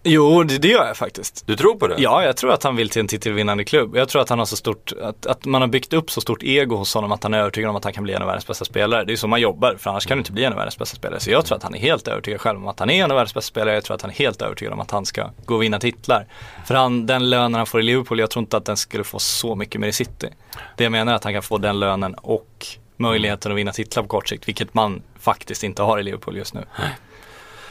[0.08, 1.48] Jo, det, det gör jag faktiskt.
[1.48, 1.96] Du tror på det?
[1.98, 3.96] Ja, jag tror att han vill till en titelvinnande klubb.
[3.96, 6.44] Jag tror att han har så stort, att, att man har byggt upp så stort
[6.44, 8.48] ego hos honom att han är övertygad om att han kan bli en av världens
[8.48, 9.04] bästa spelare.
[9.04, 10.96] Det är så man jobbar, för annars kan du inte bli en av världens bästa
[10.96, 11.20] spelare.
[11.20, 13.16] Så jag tror att han är helt övertygad själv om att han är en av
[13.16, 13.76] världens bästa spelare.
[13.76, 16.28] Jag tror att han är helt övertygad om att han ska gå och vinna titlar.
[16.66, 19.20] För han, den lönen han får i Liverpool, jag tror inte att den skulle få
[19.20, 20.30] så mycket mer i City.
[20.78, 24.04] Det jag menar är att han kan få den lönen och möjligheten att vinna titlar
[24.04, 26.66] på kort sikt, vilket man faktiskt inte har i Liverpool just nu.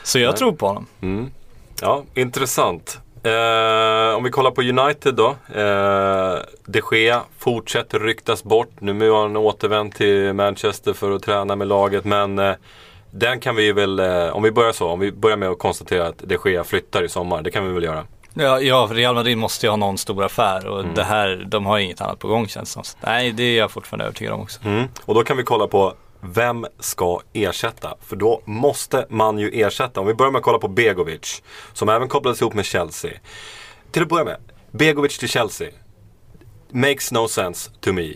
[0.03, 0.87] Så jag tror på honom.
[1.81, 2.99] Ja, intressant.
[3.23, 5.29] Eh, om vi kollar på United då.
[5.55, 8.71] Eh, De Gea fortsätter ryktas bort.
[8.81, 12.05] Nu har han återvänt till Manchester för att träna med laget.
[12.05, 12.55] Men eh,
[13.11, 16.07] den kan vi väl, eh, om vi börjar så, om vi börjar med att konstatera
[16.07, 17.43] att De Gea flyttar i sommar.
[17.43, 18.05] Det kan vi väl göra.
[18.35, 21.67] Ja, ja, för Real Madrid måste ju ha någon stor affär och det här, de
[21.67, 22.99] har inget annat på gång känns det som.
[23.07, 24.61] Nej, det är jag fortfarande övertygad om också.
[24.65, 24.89] Mm.
[25.05, 27.97] Och då kan vi kolla på vem ska ersätta?
[28.01, 30.01] För då måste man ju ersätta.
[30.01, 31.43] Om vi börjar med att kolla på Begovic.
[31.73, 33.13] Som även kopplades ihop med Chelsea.
[33.91, 34.37] Till att börja med.
[34.71, 35.69] Begovic till Chelsea.
[36.71, 38.13] Makes no sense to me.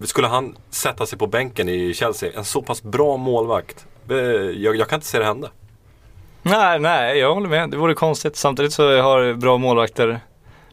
[0.00, 2.32] Skulle han sätta sig på bänken i Chelsea?
[2.36, 3.86] En så pass bra målvakt.
[4.10, 5.50] Eh, jag, jag kan inte se det hända.
[6.42, 7.70] Nej, nej, jag håller med.
[7.70, 8.36] Det vore konstigt.
[8.36, 10.20] Samtidigt så har bra målvakter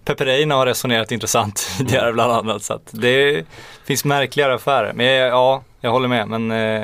[0.06, 2.64] Pepereina har resonerat intressant tidigare bland annat.
[2.64, 3.46] Så att det
[3.86, 4.94] finns märkligare affärer.
[4.94, 6.28] Men ja, jag håller med.
[6.28, 6.82] Men, eh,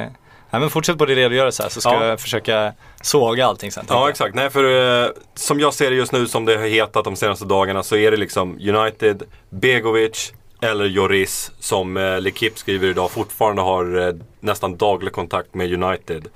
[0.49, 2.05] nej, men fortsätt på din redogörelse här så ska Ja.
[2.05, 3.85] jag försöka såga allting sen.
[3.89, 4.35] Ja exakt.
[4.35, 7.45] Nej för eh, som jag ser det just nu som det har hetat de senaste
[7.45, 13.61] dagarna så är det liksom United, Begovic eller Joris som eh, L'Equipe skriver idag fortfarande
[13.61, 16.27] har eh, nästan daglig kontakt med United.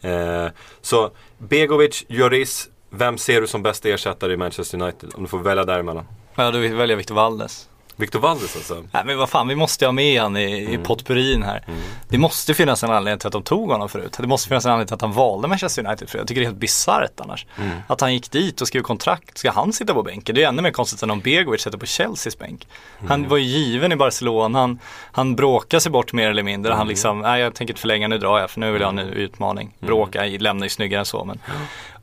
[0.00, 0.46] Eh,
[0.82, 5.10] så Begovic, Joris, vem ser du som bästa ersättare i Manchester United?
[5.14, 6.04] Om du får välja däremellan.
[6.34, 7.68] Ja, då väljer jag Victor Valdes.
[7.96, 8.84] Victor Valdes alltså.
[8.92, 11.64] Nej men vad fan, vi måste ha med han i, i potpurin här.
[12.08, 14.16] Det måste finnas en anledning till att de tog honom förut.
[14.20, 16.20] Det måste finnas en anledning till att han valde Manchester United förut.
[16.20, 17.46] Jag tycker det är helt bisarrt annars.
[17.86, 20.34] Att han gick dit och skrev kontrakt, ska han sitta på bänken?
[20.34, 22.68] Det är ännu mer konstigt än om Begovic sätter på Chelseas bänk.
[23.08, 24.78] Han var ju given i Barcelona, han,
[25.12, 26.72] han bråkade sig bort mer eller mindre.
[26.72, 29.00] Han liksom, nej jag tänker inte förlänga, nu drar jag för nu vill jag ha
[29.00, 29.74] en ny utmaning.
[29.78, 31.38] Bråka, lämnar ju snyggare än så men.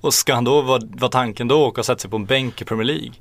[0.02, 2.62] Och ska han då, vad var tanken då, åka och sätta sig på en bänk
[2.62, 3.12] i Premier League?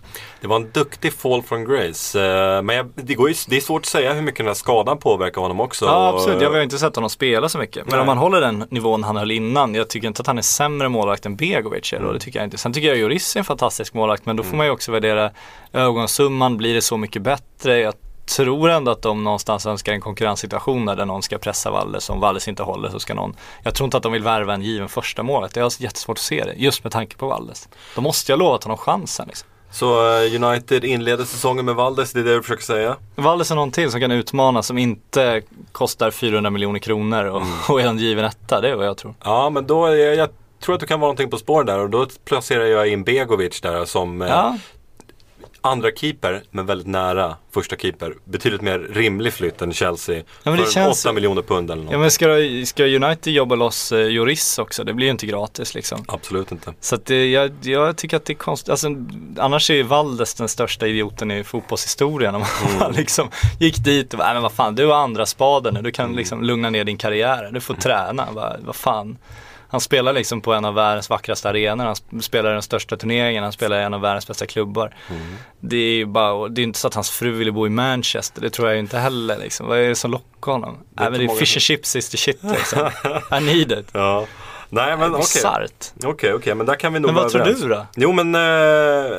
[0.40, 2.20] Det var en duktig fall from grace.
[2.20, 4.54] Eh, Men jag, det, går ju, det är svårt att säga hur mycket den här
[4.54, 5.84] skadan påverkar honom också.
[5.84, 7.84] Ja absolut, jag har inte sett honom spela så mycket.
[7.86, 8.00] Men Nej.
[8.00, 10.88] om man håller den nivån han höll innan, jag tycker inte att han är sämre
[10.88, 12.58] målvakt än Begovic då, det tycker jag inte.
[12.58, 15.30] Sen tycker jag Lloris är en fantastisk målvakt, men då får man ju också värdera
[15.72, 17.92] ögonsumman, blir det så mycket bättre?
[18.36, 22.48] Tror ändå att de någonstans önskar en konkurrenssituation där någon ska pressa Valles, om Valles
[22.48, 25.22] inte håller så ska någon Jag tror inte att de vill värva en given första
[25.22, 27.68] målet, jag har jättesvårt att se det, just med tanke på Valles.
[27.94, 29.48] Då måste jag lova att honom chansen liksom.
[29.70, 32.96] Så eh, United inleder säsongen med Valdes, det är det du försöker säga?
[33.14, 37.80] Valles är någon till som kan utmana som inte kostar 400 miljoner kronor och, och
[37.80, 39.14] är en given etta, det är vad jag tror.
[39.24, 40.28] Ja, men då, är jag, jag
[40.60, 43.60] tror att du kan vara någonting på spåren där och då placerar jag in Begovic
[43.60, 44.56] där som eh, Ja,
[45.60, 48.14] andra keeper, men väldigt nära första keeper.
[48.24, 50.22] Betydligt mer rimlig flytt än Chelsea.
[50.44, 51.92] det för känns- 8 miljoner pund eller något.
[51.92, 52.26] Ja men ska,
[52.64, 54.84] ska United jobba loss eh, Lloris också?
[54.84, 56.04] Det blir ju inte gratis liksom.
[56.08, 56.72] Absolut inte.
[56.80, 58.68] Så att det, jag, jag tycker att det är konstigt.
[58.70, 58.88] Alltså,
[59.38, 62.34] annars är ju Valdes den största idioten i fotbollshistorien.
[62.34, 62.44] Om
[62.80, 65.82] man liksom gick dit och bara, "Nej, men vad fan, du har andra spaden nu.
[65.82, 67.50] Du kan liksom lugna ner din karriär.
[67.52, 68.28] Du får träna.
[68.32, 69.18] Vad, vad fan.
[69.70, 71.84] Han spelar liksom på en av världens vackraste arenor.
[71.84, 73.42] Han sp- spelar i den största turneringen.
[73.42, 74.94] Han spelar i en av världens bästa klubbar.
[75.60, 78.40] Det är ju bara, det är inte så att hans fru ville bo i Manchester.
[78.42, 79.66] Det tror jag inte heller liksom.
[79.66, 80.78] Vad är det som lockar honom?
[80.90, 82.90] Nej men det är många fish and chips is the shit liksom.
[83.38, 83.88] I need it.
[83.92, 84.26] Ja.
[84.68, 85.18] Nej men okej.
[85.20, 85.92] Bisarrt.
[86.04, 87.62] Okej, okej, men där kan vi nog Men vad tror överens.
[87.62, 87.86] du då?
[87.96, 89.18] Jo men eh,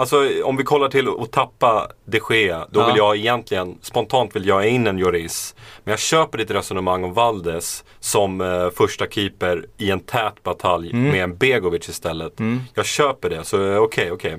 [0.00, 2.86] Alltså om vi kollar till att tappa de Gea, då Ja.
[2.86, 5.54] vill jag egentligen, spontant vill jag in en Lloris.
[5.84, 10.90] Men jag köper ditt resonemang om Valdes som eh, första keeper i en tät batalj
[10.90, 11.10] Mm.
[11.10, 12.32] med en Begovic istället.
[12.74, 14.36] Jag köper det, så eh, okej, okej.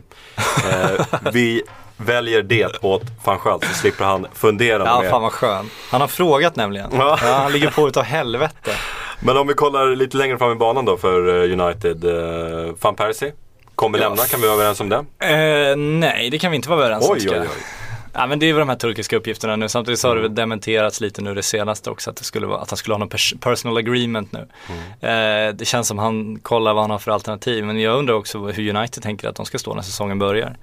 [0.69, 1.63] Eh, vi
[1.97, 5.09] väljer det åt van Schaal så slipper han fundera Ja, mer.
[5.09, 5.69] fan vad skön.
[5.91, 6.89] Han har frågat nämligen.
[6.93, 7.17] Ja.
[7.23, 8.71] Ja, han ligger på utav helvete.
[9.23, 12.03] Men om vi kollar lite längre fram i banan då för eh, United.
[12.05, 13.33] Eh, Van Persie
[13.81, 14.09] kommer Ja.
[14.09, 14.95] lämna, kan vi vara överens om det?
[15.19, 17.11] Eh, nej, det kan vi inte vara överens om.
[17.15, 17.47] Oj, oj, oj.
[18.13, 19.69] Ja, men det är väl de här turkiska uppgifterna nu.
[19.69, 20.23] Samtidigt så har Mm.
[20.23, 22.93] det väl dementerats lite nu det senaste också att, det skulle vara, att han skulle
[22.93, 24.47] ha någon pers- personal agreement nu.
[25.01, 25.47] Mm.
[25.49, 27.65] Eh, det känns som han kollar vad han har för alternativ.
[27.65, 30.55] Men jag undrar också hur United tänker att de ska stå när säsongen börjar.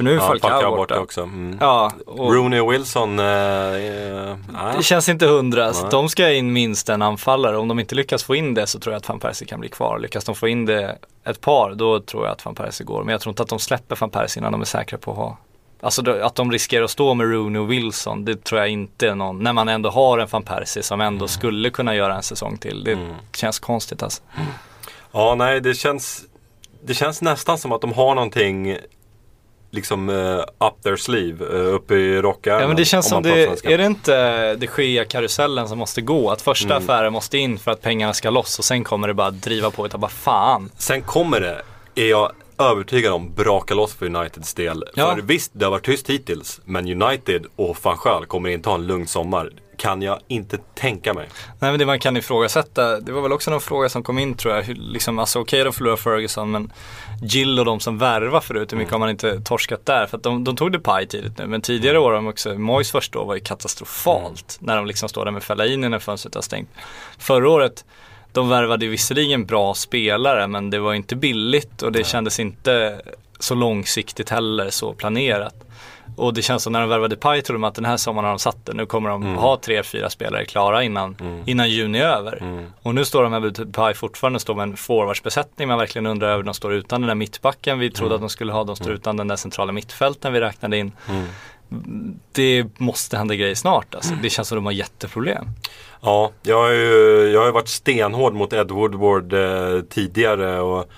[0.00, 0.94] För nu är Ja, Falcao Falcao borta.
[0.94, 1.22] borta också.
[1.22, 1.58] Mm.
[1.60, 4.36] Ja, och Rooney och Wilson, eh, eh,
[4.76, 5.72] det känns inte hundra.
[5.72, 7.58] Så de ska in minst en anfallare.
[7.58, 9.68] Om de inte lyckas få in det så tror jag att van Persie kan bli
[9.68, 9.98] kvar.
[9.98, 13.04] Lyckas de få in det ett par, då tror jag att van Persie går.
[13.04, 15.16] Men jag tror inte att de släpper van Persie innan de är säkra på att
[15.16, 15.36] ha
[15.80, 19.14] Alltså att de riskerar att stå med Rooney och Wilson, det tror jag inte är
[19.14, 22.58] någon, när man ändå har en van Persie som ändå skulle kunna göra en säsong
[22.58, 22.84] till.
[22.84, 22.98] Det
[23.36, 24.22] känns konstigt alltså.
[25.12, 26.22] Ja, nej det känns,
[26.84, 28.76] det känns nästan som att de har någonting
[29.70, 32.60] liksom eh, up their sleeve, uh, uppe i rockärmen.
[32.62, 33.70] Ja men det känns om som det, svenska.
[33.70, 36.30] är det inte de Gea karusellen som måste gå?
[36.30, 36.82] Att första Mm.
[36.84, 39.86] affären måste in för att pengarna ska loss och sen kommer det bara driva på
[39.86, 40.70] utav bara fan.
[40.78, 41.62] Sen kommer det,
[41.94, 44.84] är jag övertygad om, braka loss för Uniteds del.
[44.94, 45.14] Ja.
[45.14, 46.60] För visst, det har varit tyst hittills.
[46.64, 49.50] Men United och van Schaal kommer inte ha en lugn sommar.
[49.76, 51.28] Kan jag inte tänka mig.
[51.58, 54.34] Nej men det man kan ifrågasätta, det var väl också någon fråga som kom in
[54.34, 56.72] tror jag, hur, liksom, alltså okej de förlorar Ferguson men
[57.22, 60.06] Gill och de som värvar förut, hur mycket har man inte torskat där?
[60.06, 62.90] För att de, de tog Depay tidigt nu, men tidigare år har de också, Moyes
[62.90, 66.42] första år var ju katastrofalt när de liksom står där med Fellaini när fönstret har
[66.42, 66.68] stängt.
[67.18, 67.84] Förra året,
[68.32, 73.00] de värvade visserligen bra spelare men det var inte billigt och det kändes inte
[73.38, 75.54] så långsiktigt heller, så planerat.
[76.20, 78.32] Och det känns som när de värvade Depay trodde man att den här sommaren har
[78.32, 78.72] de satt det.
[78.72, 82.42] Nu kommer de ha tre, fyra spelare klara innan, innan juni är över.
[82.82, 85.68] Och nu står de här med Depay fortfarande står med en forwardsbesättning.
[85.68, 88.52] Man verkligen undrar över de står utan den där mittbacken vi trodde att de skulle
[88.52, 88.64] ha.
[88.64, 90.92] De står utan den där centrala mittfälten vi räknade in.
[92.32, 94.14] Det måste hända grejer snart alltså.
[94.22, 95.44] Det känns som de har jätteproblem.
[96.00, 100.90] Ja, jag har ju, jag har varit stenhård mot Ed Woodward eh, tidigare och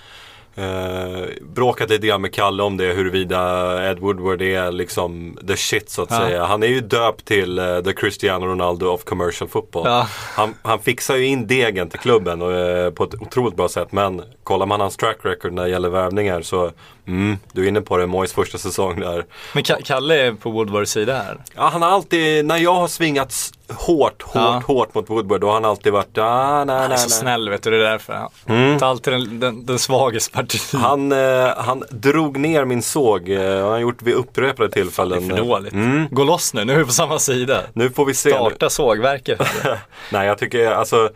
[0.55, 5.91] eh, bråkat lite grann med Kalle om det huruvida Ed Woodward är liksom the shit
[5.91, 6.19] så att Ja.
[6.19, 6.45] säga.
[6.45, 9.83] Han är ju döpt till eh, the Cristiano Ronaldo of commercial football.
[9.87, 10.07] Ja.
[10.37, 13.93] Han, han fixar ju in degen till klubben och, eh, på ett otroligt bra sätt
[13.93, 16.71] men kollar man hans track record när det gäller värvningar så
[17.07, 19.25] mm, du är inne på det, Moyes första säsong där.
[19.55, 21.39] Men Ka- Kalle är på Woodwards sida här.
[21.57, 24.63] Ja, han har alltid, när jag har svingats hårt, hårt, Ja.
[24.67, 27.71] hårt mot Woodward och han har alltid varit, ah, nej, nej, så snäll vet du,
[27.71, 28.13] det är därför.
[28.13, 28.79] Han Mm.
[28.79, 30.61] tar alltid den, den, den svages parti.
[30.75, 34.83] Han, eh, han drog ner min såg, eh, han har gjort vid upprepade det är
[34.83, 35.29] tillfällen.
[35.29, 35.73] för dåligt.
[35.73, 36.07] Mm.
[36.11, 37.61] Gå loss nu, nu är vi på samma sida.
[37.73, 38.29] Nu får vi se.
[38.29, 38.35] Nu.
[38.37, 39.41] Starta sågverket.
[40.11, 41.11] Nej, jag tycker alltså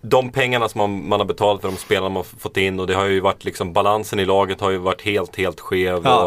[0.00, 2.86] de pengarna som man, man har betalat för de spelarna man har fått in och
[2.86, 6.00] det har ju varit liksom balansen i laget har ju varit helt, helt skev.
[6.04, 6.24] Ja.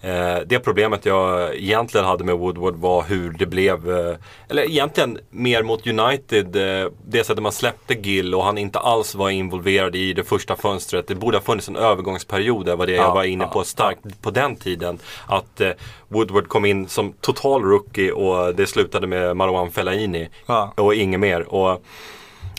[0.00, 4.16] Och, eh, det problemet jag egentligen hade med Woodward var hur det blev, eh,
[4.48, 9.14] eller egentligen mer mot United, eh, det sättet man släppte Gill och han inte alls
[9.14, 11.08] var involverad i det första fönstret.
[11.08, 13.64] Det borde ha funnits en övergångsperiod, det var det jag Ja, var inne ja, på
[13.64, 14.98] starkt på den tiden.
[15.26, 15.70] Att eh,
[16.08, 20.28] Woodward kom in som total rookie och det slutade med Marwan Fellaini
[20.74, 21.54] och inget mer.
[21.54, 21.82] Och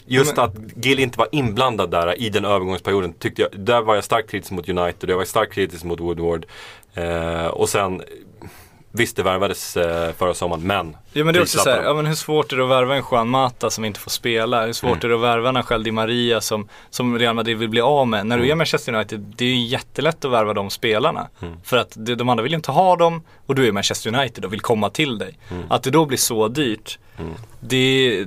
[0.09, 3.95] just Men- att Gill inte var inblandad där i den övergångsperioden tyckte jag, där var
[3.95, 6.45] jag starkt kritisk mot United, jag var starkt kritisk mot Woodward.
[6.93, 8.01] Eh, och sen,
[8.91, 11.73] visst det värvades eh, förra sommaren, men Ja men det är också prislappen.
[11.83, 14.11] såhär, ja men hur svårt är det att värva en Juan Mata som inte får
[14.11, 14.65] spela?
[14.65, 17.69] Hur svårt är det att värva en Angel Di Maria som, som Real Madrid vill
[17.69, 18.25] bli av med?
[18.25, 21.27] När du är Manchester United, det är ju jättelätt att värva de spelarna.
[21.63, 24.45] För att det, de andra vill ju inte ha dem och du är Manchester United
[24.45, 25.37] och vill komma till dig.
[25.69, 26.99] Att det då blir så dyrt,
[27.59, 28.25] det,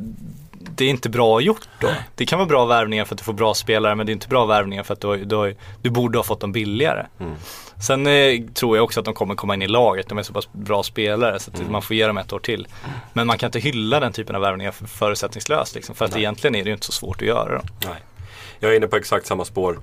[0.70, 1.88] det är inte bra gjort då.
[2.14, 4.28] Det kan vara bra värvningar för att du får bra spelare men det är inte
[4.28, 7.06] bra värvningar för att du, du, du borde ha fått dem billigare.
[7.86, 10.08] Sen eh, tror jag också att de kommer komma in i laget.
[10.08, 12.66] De är så pass bra spelare så att man får ge dem ett år till.
[13.12, 15.74] Men man kan inte hylla den typen av värvningar för- förutsättningslöst.
[15.74, 17.66] Liksom, för att egentligen är det ju inte så svårt att göra dem.
[17.84, 17.94] Nej.
[18.62, 19.78] Jag är inne på exakt samma spår.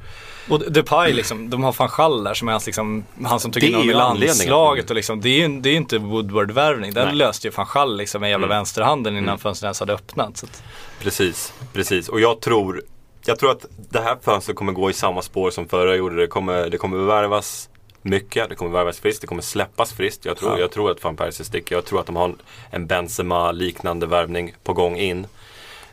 [0.50, 3.74] Och Depay liksom, de har Schall där som är hans, liksom, han som tog in
[3.74, 6.94] honom i landslaget och liksom, det är ju det är inte Woodward-värvning.
[6.94, 7.16] Den Nej.
[7.16, 8.58] löste ju Schall liksom med jävla Mm.
[8.58, 10.44] vänsterhanden innan fönstret ens hade öppnat.
[10.44, 10.64] Att,
[11.02, 12.10] Precis, precis.
[12.10, 12.82] Och jag tror,
[13.26, 16.16] jag tror att det här fönstret kommer gå i samma spår som förra gjorde.
[16.16, 17.70] Det kommer, det kommer värvas
[18.02, 20.26] mycket, det kommer värvas friskt, det kommer släppas friskt.
[20.26, 20.60] Jag tror, Ja.
[20.60, 21.76] jag tror att van Persie sticker.
[21.76, 22.38] Jag tror att de har en,
[22.72, 25.28] en Benzema-liknande värvning på gång in.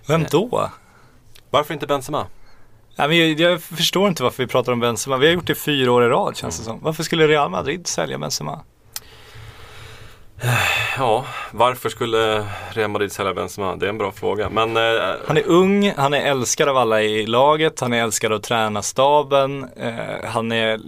[0.06, 0.70] vem då?
[1.50, 2.26] Varför inte Benzema?
[2.98, 5.16] Nej, men jag, förstår inte varför vi pratar om Benzema.
[5.16, 6.78] Vi har gjort det fyra år i rad känns det som.
[6.82, 8.60] Varför skulle Real Madrid sälja Benzema?
[10.98, 13.76] Ja, varför skulle Real Madrid sälja Benzema?
[13.76, 14.50] Det är en bra fråga.
[14.50, 18.32] Men eh, Han är ung, han är älskad av alla i laget, han är älskad
[18.32, 20.80] av tränarstaben, eh, han är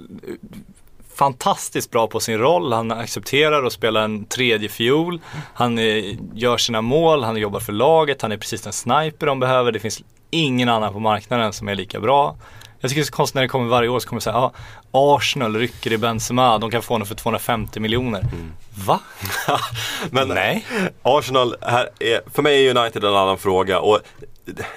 [1.14, 5.20] fantastiskt bra på sin roll, han accepterar att spela en tredje fiol,
[5.54, 9.40] han eh, gör sina mål, han jobbar för laget, han är precis den sniper de
[9.40, 12.36] behöver, det finns ingen annan på marknaden som är lika bra.
[12.80, 14.52] Jag tycker när det kommer varje år så kommer säga, ja,
[14.90, 18.24] Arsenal rycker i Benzema, de kan få honom för 250 miljoner.
[18.86, 19.00] Va?
[20.10, 20.66] Men Nej.
[21.02, 23.80] Arsenal, här är, för mig är United en annan fråga.
[23.80, 24.00] Och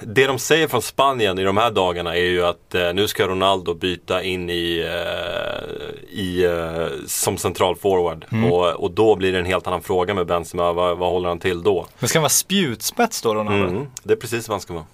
[0.01, 3.27] det de säger från Spanien i de här dagarna är ju att eh, nu ska
[3.27, 8.25] Ronaldo byta in i, eh, i eh, som central forward.
[8.51, 10.73] Och, och då blir det en helt annan fråga med Benzema.
[10.73, 11.85] Vad, vad håller han till då?
[11.99, 13.67] Men ska han vara spjutspets då Ronaldo?
[13.67, 14.85] Mm, det är precis vad han ska vara.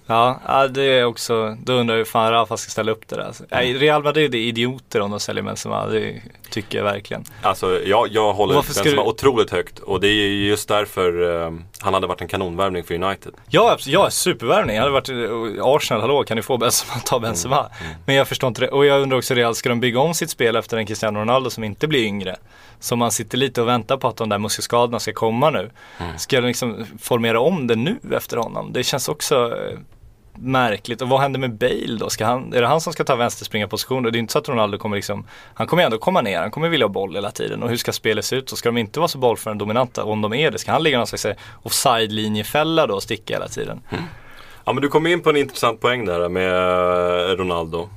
[0.46, 3.22] Ja, det är också, då undrar jag hur fan Rafa ska ställa upp det där.
[3.22, 7.24] Alltså, nej, Real Madrid är idioter om de säljer Benzema, det tycker jag verkligen.
[7.42, 9.78] Alltså jag, jag håller Benzema du- otroligt högt.
[9.78, 13.32] Och det är ju just därför eh, han hade varit en kanonvärvning för United.
[13.48, 14.67] Ja, abs- ja supervärvning.
[14.74, 17.66] Jag hade varit i Arsenal, hallå kan ni få Benzema, ta Benzema.
[18.06, 18.68] Men jag förstår inte det.
[18.68, 21.50] Och jag undrar också Real, ska de bygga om sitt spel efter en Cristiano Ronaldo
[21.50, 22.36] som inte blir yngre?
[22.80, 25.70] Så man sitter lite och väntar på att de där muskelskadorna ska komma nu.
[26.16, 28.72] Ska de liksom formera om det nu efter honom?
[28.72, 29.78] Det känns också eh,
[30.34, 31.02] märkligt.
[31.02, 32.10] Och vad händer med Bale då?
[32.10, 34.06] Ska han, är det han som ska ta vänsterspringarposition?
[34.06, 36.50] Och det är inte så att Ronaldo kommer liksom, han kommer ändå komma ner, han
[36.50, 37.62] kommer vilja ha boll hela tiden.
[37.62, 38.48] Och hur ska spelet se ut?
[38.48, 40.04] Så ska de inte vara så bollförande dominanta.
[40.04, 43.34] Och om de är det, ska han ligga någon slags eh, offside-linjefälla då och sticka
[43.34, 43.80] hela tiden?
[44.68, 46.52] Ja men du kom in på en intressant poäng där med
[47.30, 47.88] eh, Ronaldo.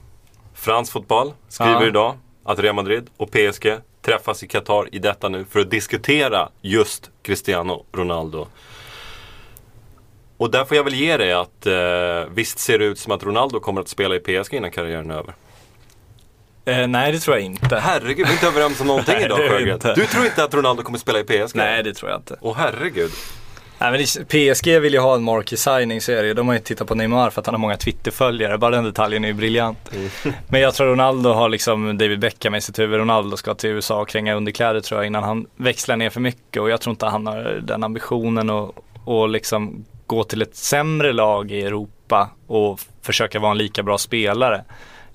[0.54, 1.88] Fransk fotboll skriver Ja.
[1.88, 6.50] idag att Real Madrid och PSG träffas i Qatar i detta nu för att diskutera
[6.62, 8.48] just Cristiano Ronaldo.
[10.38, 11.74] Och där får jag väl ge dig att eh,
[12.34, 15.16] visst ser det ut som att Ronaldo kommer att spela i PSG innan karriären är
[15.16, 15.36] över.
[16.66, 17.76] Eh, nej, det tror jag inte.
[17.80, 19.80] Herregud, vi är inte överens om någonting Nej, idag Sjögren.
[19.96, 21.56] Du tror inte att Ronaldo kommer spela i PSG?
[21.56, 22.38] Nej, det tror jag inte.
[22.42, 23.12] Åh herregud.
[23.82, 26.34] Nej, men PSG vill ju ha en marquee signing så är det ju.
[26.34, 28.58] De har ju tittat på Neymar för att han har många Twitterföljare.
[28.58, 29.92] Bara den detaljen är ju briljant.
[30.48, 33.00] Men jag tror Ronaldo har liksom David Beckham i sitt huvud.
[33.00, 36.62] Ronaldo ska till USA och kränga underkläder tror jag innan han växlar ner för mycket.
[36.62, 41.14] Och jag tror inte han har den ambitionen och, och liksom gå till ett sämre
[41.14, 44.64] lag i Europa och försöka vara en lika bra spelare.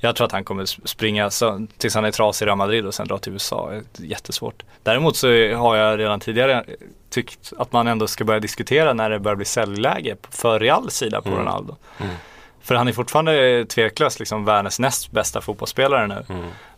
[0.07, 2.95] Jag tror att han kommer springa så, tills han är trasig i Real Madrid och
[2.95, 3.73] sen dra till USA.
[3.97, 4.62] Jättesvårt.
[4.83, 6.64] Däremot så har jag redan tidigare
[7.11, 11.21] tyckt att man ändå ska börja diskutera när det börjar bli säljläge för Reals sida
[11.21, 11.77] på Ronaldo.
[12.62, 16.25] För han är fortfarande tveklöst liksom världens näst bästa fotbollsspelare nu.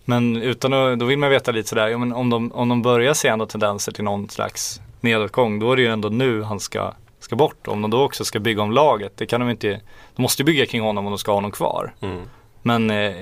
[0.05, 2.83] Men utan att, då vill man veta lite sådär, ja, men om, de, om de
[2.83, 6.61] börjar se ändå tendenser till någon slags nedåtgång, då är det ju ändå nu han
[6.61, 7.69] ska ska bort.
[7.69, 9.81] Om de då också ska bygga om laget, det kan de inte,
[10.17, 11.95] de måste ju bygga kring honom om de ska ha honom kvar.
[12.01, 12.23] Mm.
[12.69, 13.17] Men eh,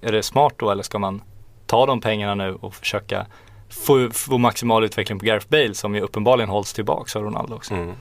[0.00, 1.22] är det smart då eller ska man
[1.66, 3.26] ta de pengarna nu och försöka
[3.70, 7.74] få, få maximal utveckling på Gareth Bale som ju uppenbarligen hålls tillbaka av Ronaldo också.
[7.74, 7.94] Mm.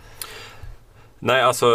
[1.20, 1.68] Nej, alltså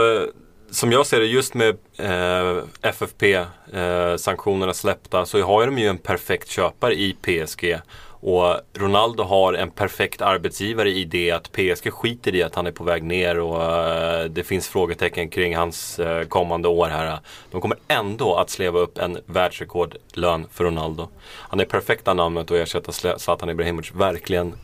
[0.70, 5.98] som jag ser det just med eh, FFP-sanktionerna eh, släppta så har de ju en
[5.98, 7.76] perfekt köpare i PSG.
[8.20, 12.72] Och Ronaldo har en perfekt arbetsgivare i det att PSG skiter i att han är
[12.72, 17.18] på väg ner och eh, det finns frågetecken kring hans eh, kommande år här.
[17.50, 21.08] De kommer ändå att sleva upp en världsrekordlön för Ronaldo.
[21.24, 23.92] Han är perfekta namnet att ersätta Zlatan Ibrahimovic.
[23.94, 24.54] Verkligen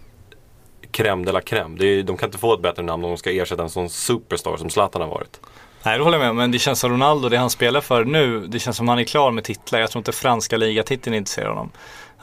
[0.94, 1.76] crème de la crème.
[1.78, 3.90] Det är, de kan inte få ett bättre namn om de ska ersätta en sån
[3.90, 5.40] superstar som Zlatan har varit.
[5.82, 6.36] Nej, det håller jag med om.
[6.36, 9.04] Men det känns som Ronaldo, det han spelar för nu, det känns som han är
[9.04, 9.80] klar med titlar.
[9.80, 11.70] Jag tror inte franska ligatiteln intresserar honom.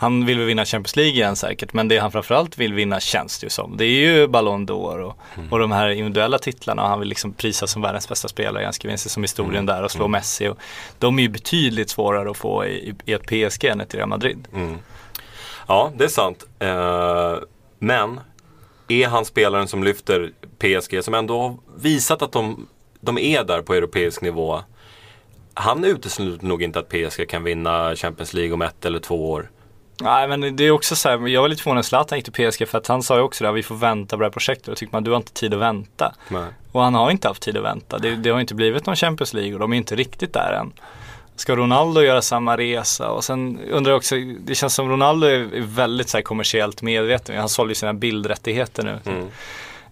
[0.01, 3.39] Han vill väl vinna Champions League igen säkert, men det han framförallt vill vinna känns
[3.39, 3.77] det ju som.
[3.77, 5.17] Det är ju Ballon d'Or och,
[5.49, 6.87] och de här individuella titlarna.
[6.87, 8.63] Han vill liksom prisas som världens bästa spelare.
[8.63, 10.47] Han skriver in sig som historien där och slå Messi.
[10.47, 10.57] Och
[10.99, 14.47] de är ju betydligt svårare att få i, i ett PSG än ett Real Madrid.
[15.67, 16.45] Ja, det är sant.
[16.59, 17.35] Eh,
[17.79, 18.19] men
[18.87, 22.67] är han spelaren som lyfter PSG, som ändå har visat att de,
[22.99, 24.61] de är där på europeisk nivå.
[25.53, 29.49] Han utesluter nog inte att PSG kan vinna Champions League om ett eller två år.
[30.03, 32.51] Nej men det är också så här, jag var lite förvånad när Zlatan gick till
[32.51, 34.67] PSG för att han sa ju också det, vi får vänta på det här projektet.
[34.67, 36.15] Och tycker man, du har inte tid att vänta.
[36.27, 36.45] Nej.
[36.71, 37.97] Och han har inte haft tid att vänta.
[37.97, 40.73] Det, det har inte blivit någon Champions League och de är inte riktigt där än.
[41.35, 43.09] Ska Ronaldo göra samma resa?
[43.09, 47.37] Och sen undrar jag också, det känns som Ronaldo är väldigt så här kommersiellt medveten.
[47.37, 48.99] Han sålde ju sina bildrättigheter nu.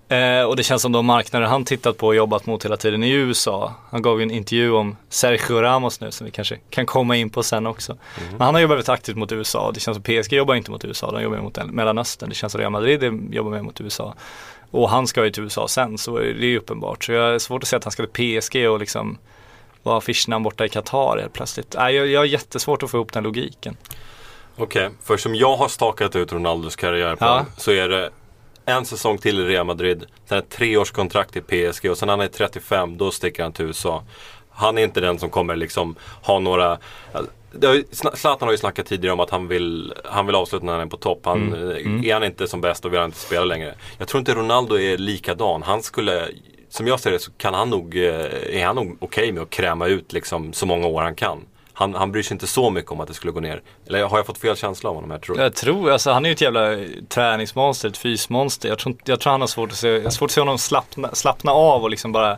[0.10, 3.04] Eh, och det känns som de marknader han tittat på och jobbat mot hela tiden
[3.04, 3.74] i USA.
[3.92, 7.30] Han gav ju en intervju om Sergio Ramos nu som vi kanske kan komma in
[7.30, 7.98] på sen också.
[8.32, 10.72] Men han har jobbat väldigt aktivt mot USA och det känns som PSG jobbar inte
[10.72, 12.30] mot USA, de jobbar mot Mellanöstern.
[12.30, 14.14] Det känns som Real Madrid jobbar mer mot USA.
[14.72, 17.04] Och han ska ju till USA sen så det är ju uppenbart.
[17.04, 19.18] Så jag är svårt att säga att han ska till PSG och liksom
[19.84, 21.76] vara affischnamn borta i Qatar helt plötsligt.
[21.78, 23.78] Nej, jag, jag har jättesvårt att få ihop den logiken.
[24.58, 27.54] Okej, för som jag har stakat ut Ronaldos karriärplan Ja.
[27.58, 28.10] så är det
[28.70, 32.22] en säsong till i Real Madrid, sen ett treårskontrakt i PSG och sen när han
[32.22, 34.04] är 35 då sticker han till USA.
[34.50, 36.78] Han är inte den som kommer liksom ha några
[37.92, 40.86] Zlatan har ju snackat tidigare om att han vill, han vill avsluta när han är
[40.86, 41.20] på topp.
[41.24, 41.54] Han,
[42.06, 43.76] Är han inte som bäst och vill han inte spela längre.
[43.98, 45.64] Jag tror inte Ronaldo är likadan.
[45.64, 46.28] Han skulle,
[46.70, 49.50] som jag ser det så kan han nog, eh, är han nog okej med att
[49.50, 51.46] kräma ut liksom så många år han kan.
[51.80, 53.62] Han, han bryr sig inte så mycket om att det skulle gå ner.
[53.88, 55.46] Eller har jag fått fel känsla av honom här tror jag?
[55.46, 56.78] Jag tror, alltså han är ju ett jävla
[57.08, 58.70] träningsmonster, ett fysmonster.
[58.70, 60.58] Jag tror, jag tror han har svårt att se, jag har svårt att se honom
[60.58, 62.38] slappna, slappna av och liksom bara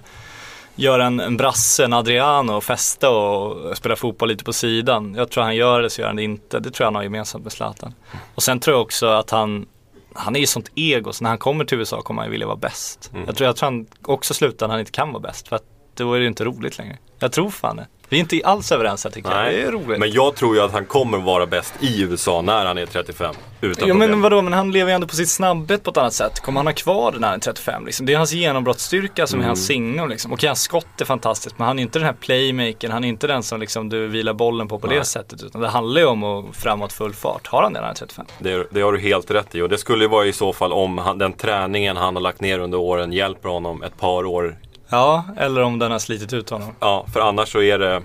[0.75, 5.15] göra en, en brasse, en Adriano och festa och spela fotboll lite på sidan.
[5.15, 6.59] Jag tror han gör det så gör han det inte.
[6.59, 7.93] Det tror jag han har gemensamt med Zlatan.
[8.35, 9.65] Och sen tror jag också att han
[10.13, 12.47] han är ju sånt ego, så när han kommer till USA kommer han ju vilja
[12.47, 13.11] vara bäst.
[13.25, 15.63] Jag, tror, jag tror han också slutar när han inte kan vara bäst, för att
[15.95, 16.97] då är det inte roligt längre.
[17.19, 17.87] Jag tror fan det.
[18.11, 19.53] Vi är inte alls överens här tycker jag.
[19.53, 19.99] Det är roligt.
[19.99, 23.35] Men jag tror ju att han kommer vara bäst i USA när han är 35.
[23.61, 26.13] Utan Ja men vadå, men han lever ju ändå på sitt snabbhet på ett annat
[26.13, 26.39] sätt.
[26.39, 28.05] Kommer han ha kvar det när han är 35 liksom?
[28.05, 30.33] Det är hans genombrottsstyrka som är hans signum liksom.
[30.33, 33.27] Okej, hans skott är fantastiskt, men han är inte den här playmakern, han är inte
[33.27, 35.43] den som liksom du vilar bollen på på det sättet.
[35.43, 37.47] Utan det handlar ju om att framåt full fart.
[37.47, 38.25] Har han det när han är 35?
[38.39, 40.73] Det, det har du helt rätt i och det skulle ju vara i så fall
[40.73, 44.57] om han, den träningen han har lagt ner under åren hjälper honom ett par år.
[44.91, 46.75] Ja, eller om den har slitit ut honom.
[46.79, 48.01] Ja, för annars så är det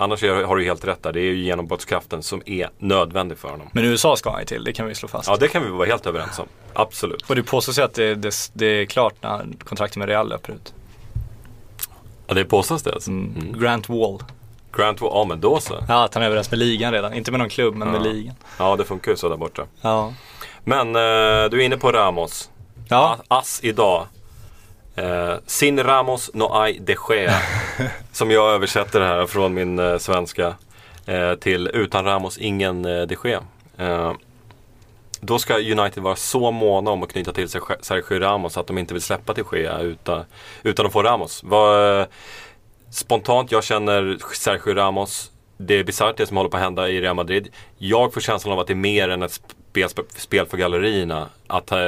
[0.00, 1.12] Annars har du helt rätt där.
[1.12, 3.68] Det är ju genombrottskraften som är nödvändig för honom.
[3.72, 5.28] Men USA ska han ju till, det kan vi slå fast.
[5.28, 6.46] Ja, det kan vi vara helt överens om.
[6.72, 7.30] Absolut.
[7.30, 10.52] Och det påstås ju att det, det, det är klart när kontraktet med Real löper
[10.52, 10.74] ut.
[12.26, 13.10] Ja, det påstås det alltså.
[13.10, 13.60] Mm.
[13.60, 14.22] Grant Wall.
[14.72, 15.74] Grant, ja men då så.
[15.88, 17.14] Ja, att han är överens med ligan redan.
[17.14, 18.34] Inte med någon klubb, men med ligan.
[18.58, 19.62] Ja, det funkar ju så där borta.
[19.80, 20.12] Ja.
[20.64, 22.50] Men eh, du är inne på Ramos.
[22.88, 24.06] Ja, Ass idag.
[24.98, 27.40] Eh, sin Ramos no ay de Gea.
[28.12, 30.54] som jag översätter här från min eh, svenska.
[31.06, 33.42] Eh, till utan Ramos ingen eh, de Gea.
[33.76, 34.12] Eh,
[35.20, 38.78] då ska United vara så måna om att knyta till sig Sergio Ramos att de
[38.78, 40.24] inte vill släppa till Gea utan,
[40.62, 41.42] utan att få Ramos.
[41.42, 42.06] Vad, eh,
[42.90, 45.30] spontant, jag känner Sergio Ramos.
[45.56, 47.48] Det är bisarrt det som håller på att hända i Real Madrid.
[47.78, 49.40] Jag får känslan av att det är mer än ett
[49.86, 51.28] spel, spel för gallerierna.
[51.46, 51.78] Att, eh,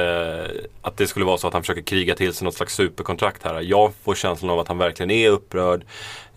[0.81, 3.61] att det skulle vara så att han försöker kriga till sig något slags superkontrakt här.
[3.61, 5.83] Jag får känslan av att han verkligen är upprörd.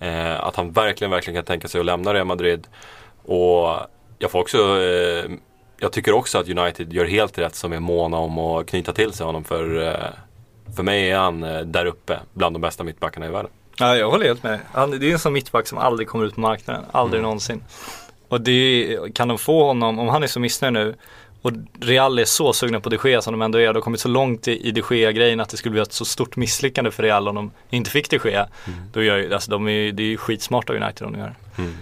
[0.00, 2.66] Eh, att han verkligen, verkligen kan tänka sig att lämna Real Madrid.
[3.24, 3.76] Och
[4.18, 5.30] jag får också eh,
[5.78, 9.12] jag tycker också att United gör helt rätt som är måna om att knyta till
[9.12, 9.44] sig honom.
[9.44, 13.50] För, eh, för mig är han eh, där uppe bland de bästa mittbackarna i världen.
[13.76, 14.58] Ja, jag håller helt med.
[14.72, 16.84] Han, det är en sån mittback som aldrig kommer ut på marknaden.
[16.92, 17.64] Aldrig någonsin.
[18.28, 20.94] Och det kan de få honom, om han är så missnöjd nu
[21.44, 23.66] och Real är så sugna på de Gea som de ändå är.
[23.66, 26.04] De har kommit så långt i, i de Gea-grejen att det skulle bli ett så
[26.04, 28.48] stort misslyckande för Real om de inte fick de Gea.
[28.92, 31.62] Då gör alltså de är, det är ju skitsmarta av United om de gör det.
[31.62, 31.74] Mm.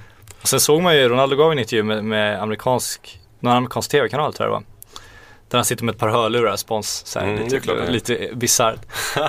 [0.42, 4.34] Och sen såg man ju, Ronaldo gav en intervju med, med amerikansk, någon amerikansk tv-kanal
[4.34, 4.64] tror jag det var.
[5.48, 8.34] Där han sitter med ett par hörlurar, spons, så här, Mm, är klart lite, lite
[8.36, 8.80] bisarrt.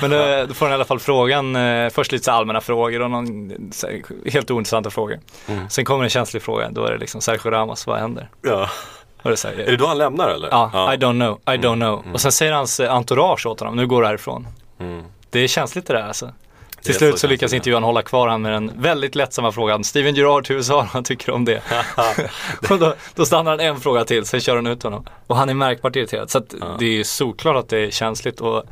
[0.01, 3.11] Men eh, då får han i alla fall frågan, eh, först lite allmänna frågor och
[3.11, 3.49] någon
[3.84, 5.19] här, helt ointressanta frågor.
[5.47, 5.69] Mm.
[5.69, 8.29] Sen kommer en känslig fråga, då är det liksom Sergio Ramos, vad händer?
[8.41, 8.69] Ja.
[9.24, 10.47] Och det är, Är det då han lämnar eller?
[10.51, 12.13] Ja, I don't know, I don't know.
[12.13, 14.47] Och sen säger hans eh, entourage åt honom, nu går du härifrån.
[14.80, 15.03] Mm.
[15.30, 16.26] Det är känsligt det där alltså.
[16.26, 19.84] Det Till slut så så lyckas intervjuaren hålla kvar han med den väldigt lättsamma frågan.
[19.84, 21.61] Steven Gerrard till USA, vad han tycker om det.
[22.69, 25.05] och då, då stannar han en fråga till, sen kör han ut honom.
[25.28, 26.30] Och han är märkbart irriterad.
[26.30, 28.41] Så att det är såklart att det är känsligt.
[28.41, 28.63] Och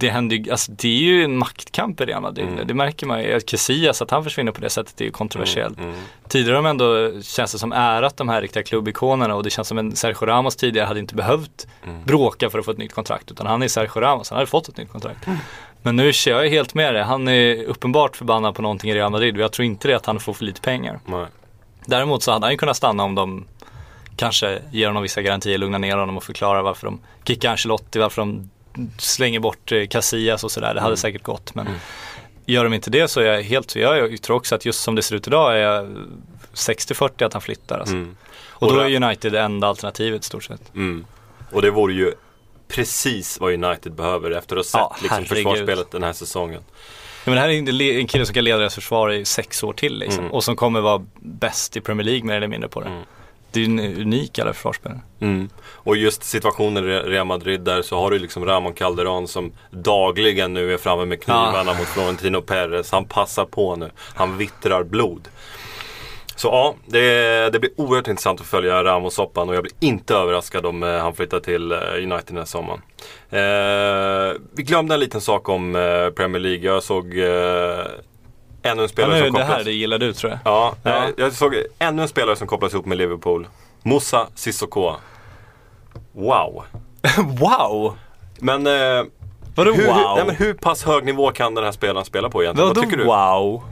[0.00, 2.48] det händer alltså det är ju en maktkamp i Real Madrid.
[2.48, 2.66] Mm.
[2.66, 3.40] Det märker man ju.
[3.40, 5.78] Casillas, att han försvinner på det sättet, det är ju kontroversiellt.
[5.78, 5.94] Mm.
[6.28, 9.68] Tidigare har de ändå, känns det som, ärat de här riktiga klubbikonerna och det känns
[9.68, 12.04] som en Sergio Ramos tidigare hade inte behövt Mm.
[12.04, 13.30] bråka för att få ett nytt kontrakt.
[13.30, 15.26] Utan han är Sergio Ramos, han hade fått ett nytt kontrakt.
[15.82, 17.04] Men nu kör jag helt med det.
[17.04, 20.06] Han är uppenbart förbannad på någonting i Real Madrid och jag tror inte det att
[20.06, 21.00] han får för lite pengar.
[21.06, 21.26] Nej.
[21.86, 23.44] Däremot så hade han ju kunnat stanna om de
[24.16, 28.22] kanske ger honom vissa garantier, lugnar ner honom och förklarar varför de kickar Ancelotti, varför
[28.22, 28.50] de
[28.98, 30.74] slänger bort eh, Casillas och sådär.
[30.74, 31.54] Det hade säkert gått.
[31.54, 31.66] Men
[32.46, 35.02] gör de inte det så är jag helt, jag, tror också att just som det
[35.02, 35.86] ser ut idag är jag
[36.54, 37.78] 60-40 att han flyttar.
[37.78, 37.94] Alltså.
[37.94, 38.16] Mm.
[38.48, 40.74] Och då Och är det- United det enda alternativet i stort sett.
[40.74, 41.06] Mm.
[41.52, 42.12] Och det vore ju
[42.68, 46.60] precis vad United behöver efter att ha sett Ja, liksom, försvarsspelet den här säsongen.
[47.24, 49.24] Ja, men det här är en le- en kille som kan leda deras försvar i
[49.24, 50.20] sex år till liksom.
[50.24, 50.32] Mm.
[50.32, 53.02] Och som kommer vara bäst i Premier League mer eller mindre på det.
[53.52, 55.00] Det är en unik alla försvarsspelare.
[55.20, 55.48] Mm.
[55.62, 60.54] Och just situationen i Real Madrid där så har du liksom Ramon Calderon som dagligen
[60.54, 62.92] nu är framme med knivarna mot Florentino Perez.
[62.92, 63.90] Han passar på nu.
[64.14, 65.28] Han vittrar blod.
[66.40, 70.66] Så ja, det, det blir oerhört intressant att följa Ramos-soppan och jag blir inte överraskad
[70.66, 72.80] om eh, han flyttar till eh, United den här sommaren.
[73.30, 76.66] Eh, vi glömde en liten sak om eh, Premier League.
[76.66, 77.84] Jag såg eh,
[78.62, 79.64] ännu en Ja, spelare nu, som det här kopplas...
[79.64, 80.38] det gillar du tror jag.
[80.44, 81.08] Ja, Ja.
[81.16, 83.48] jag såg ännu en spelare som kopplas ihop med Liverpool.
[83.82, 84.94] Moussa Sissoko.
[86.12, 86.64] Wow.
[87.40, 87.96] wow!
[88.38, 89.04] Men, eh,
[89.54, 89.94] Vadå hur, wow?
[89.96, 92.68] hur, nej, men hur pass hög nivå kan den här spelaren spela på egentligen?
[92.68, 93.04] Vadå Vad tycker du?
[93.04, 93.62] wow?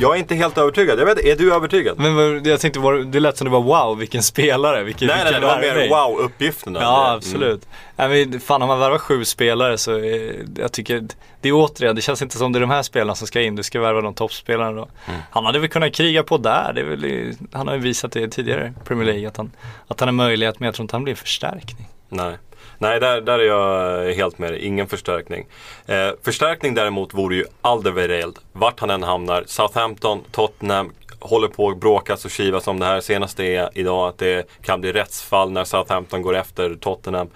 [0.00, 0.98] Jag är inte helt övertygad.
[1.00, 1.98] Jag vet är du övertygad?
[1.98, 5.24] Men jag tänkte, var, det lät som det var wow, vilken spelare, vilken, nej, nej,
[5.24, 5.90] vilken det var mer värvning.
[5.90, 6.78] wow-uppgifterna.
[6.82, 7.68] Ja, Det- absolut.
[7.96, 11.04] Nej, men fan, har man värvat sju spelare så eh, jag tycker,
[11.40, 13.56] det är återigen, det känns inte som det är de här spelarna som ska in.
[13.56, 14.88] Du ska värva de toppspelarna då.
[15.08, 15.20] Mm.
[15.30, 16.72] Han hade väl kunnat kriga på där.
[16.74, 19.50] Det väl, han har ju visat det tidigare i Premier League att han,
[19.88, 21.88] att han har möjlighet, men jag tror inte han blir en förstärkning.
[22.08, 22.36] Nej,
[22.78, 24.64] Nej där, där är jag helt med dig.
[24.64, 25.46] Ingen förstärkning.
[25.86, 28.38] Eh, förstärkning däremot vore ju Alderweireld.
[28.52, 29.44] Vart han än hamnar.
[29.46, 33.00] Southampton, Tottenham håller på att bråkas och kivas om det här.
[33.00, 37.28] Senaste är idag att det kan bli rättsfall när Southampton går efter Tottenham.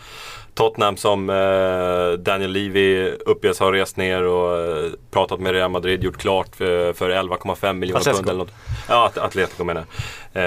[0.54, 6.04] Tottenham som eh, Daniel Levy uppges ha rest ner och eh, pratat med Real Madrid,
[6.04, 8.52] gjort klart för, för 11,5 miljoner pund eller något.
[8.88, 9.84] Ja, At- Atletico menar
[10.32, 10.42] jag.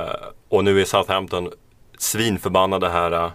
[0.00, 0.08] eh,
[0.48, 1.50] Och nu är Southampton
[1.98, 3.30] svinförbannade här.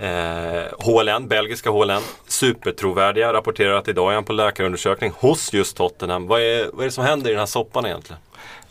[0.00, 6.26] Eh, HLN, belgiska HLN, supertrovärdiga, rapporterar att idag är han på läkarundersökning hos just Tottenham.
[6.26, 8.20] Vad är, vad är det som händer i den här soppan egentligen?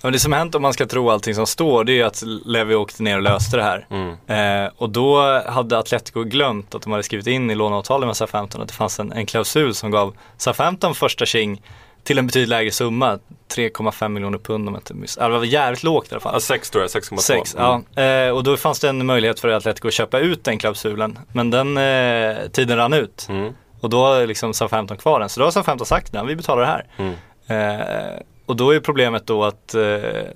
[0.02, 2.24] Men det som hänt om man ska tro allting som står det är ju att
[2.46, 3.88] Levi åkte ner och löste det här.
[3.90, 4.66] Mm.
[4.66, 8.62] Eh, och då hade Atletico glömt att de hade skrivit in i låneavtalet med Southampton
[8.62, 11.62] att det fanns en, en klausul som gav Southampton första tjing
[12.06, 13.20] till en betydligt lägre summa.
[13.56, 15.18] 3,5 miljoner pund om jag inte miss.
[15.22, 16.34] Ja, Det var jävligt lågt i alla fall.
[16.34, 17.18] Ja, 6 tror jag, 6,2.
[17.18, 17.84] Sex, Mm.
[17.96, 18.02] ja.
[18.04, 21.20] Eh, och då fanns det en möjlighet för Atletico att köpa ut den klausulen.
[21.34, 23.26] Men den eh, tiden rann ut.
[23.30, 23.54] Mm.
[23.82, 25.30] Och då har liksom Southampton kvar den.
[25.30, 26.86] Så då har Southampton sagt, nej vi betalar det här.
[26.98, 27.16] Mm.
[27.48, 29.82] Eh, och då är problemet då att eh,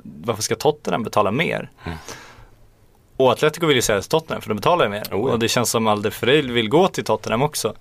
[0.04, 1.70] varför ska Tottenham betala mer?
[3.20, 3.26] Mm.
[3.26, 5.02] Och Atletico vill ju sälja till Tottenham för de betalar ju mer.
[5.02, 5.16] Oh ja.
[5.18, 5.32] Mm.
[5.32, 7.74] Och det känns som Alderferil vill gå till Tottenham också.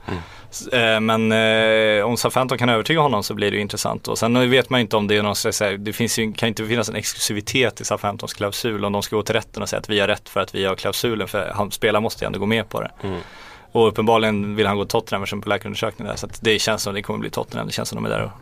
[0.50, 4.08] S- Eh, men eh, om Southampton kan övertyga honom så blir det ju intressant.
[4.08, 6.48] Och sen vet man ju inte om det är någon slags, det finns ju, kan
[6.48, 8.84] inte finnas en exklusivitet i Southamptons klausul.
[8.84, 10.64] Om de ska gå till rätten och säga att vi har rätt för att vi
[10.64, 11.28] har klausulen.
[11.28, 12.90] För han, spelaren måste ju ändå gå med på det.
[13.02, 13.18] Mm.
[13.72, 16.16] Och uppenbarligen vill han gå till Tottenham eftersom på läkarundersökningen där.
[16.16, 17.66] Så det känns som det kommer bli Tottenham.
[17.66, 18.32] Det känns som de är där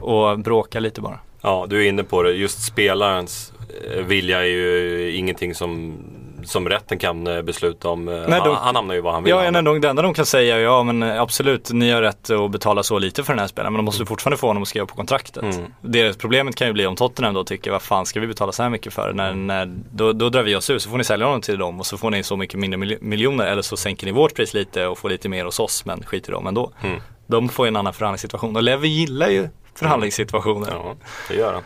[0.00, 1.18] och, och bråkar lite bara.
[1.42, 2.30] Ja, du är inne på det.
[2.32, 3.52] Just spelarens
[3.94, 5.98] eh, vilja är ju ingenting som,
[6.44, 8.08] som rätten kan eh, besluta om.
[8.08, 10.14] Eh, Nej, de- han hamnar ju var han vill Ja, en enda, det enda de
[10.14, 13.32] kan säga är ja men eh, absolut, ni har rätt att betala så lite för
[13.32, 15.42] den här spelaren men de måste fortfarande få honom att skriva på kontraktet.
[15.42, 15.64] Mm.
[15.80, 18.62] Det problemet kan ju bli om Tottenham då tycker vad fan ska vi betala så
[18.62, 19.12] här mycket för?
[19.12, 21.80] När, när, då, då drar vi oss ur så får ni sälja honom till dem
[21.80, 24.54] och så får ni så mycket mindre mil- miljoner eller så sänker ni vårt pris
[24.54, 26.72] lite och får lite mer hos oss men skit i dem ändå.
[26.82, 27.00] Mm.
[27.26, 30.68] De får ju en annan förhandlingssituation och Levi gillar ju förhandlingssituationer.
[30.70, 30.94] Ja,
[31.28, 31.62] det gör han.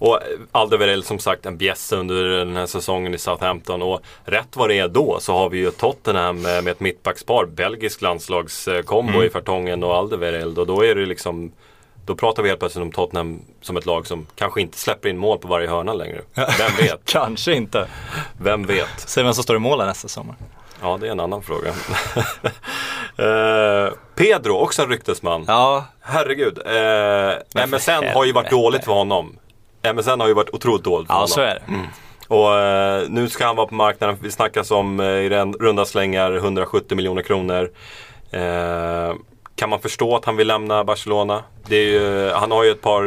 [0.00, 0.20] Och eh,
[0.52, 3.82] Alderweireld som sagt en bjässe under den här säsongen i Southampton.
[3.82, 7.44] Och rätt vad det är då så har vi ju Tottenham med, med ett mittbackspar.
[7.46, 9.26] Belgisk landslagskombo Mm.
[9.26, 10.58] i Fartongen och Alderweireld.
[10.58, 11.52] Och då är det liksom
[12.04, 15.18] då pratar vi helt plötsligt om Tottenham som ett lag som kanske inte släpper in
[15.18, 16.20] mål på varje hörna längre.
[16.34, 17.00] Vem vet?
[17.04, 17.88] Kanske inte.
[18.40, 18.88] Vem vet?
[18.96, 20.36] Säg vem som står i mål nästa sommar.
[20.82, 21.72] Ja, det är en annan fråga.
[23.18, 25.44] Eh, Pedro, också en ryktesman.
[25.48, 26.58] Ja, Herregud.
[26.66, 29.36] Eh, MSN har ju varit dåligt för honom.
[29.94, 31.28] MSN har ju varit otroligt dåligt för ja honom.
[31.28, 31.62] så är det.
[32.28, 34.16] Och eh, nu ska han vara på marknaden.
[34.22, 37.70] Vi snackas om eh, i den runda slängar 170 miljoner kronor.
[38.30, 39.14] Eh,
[39.54, 41.42] kan man förstå att han vill lämna Barcelona?
[41.68, 43.04] Ju, han har ju ett par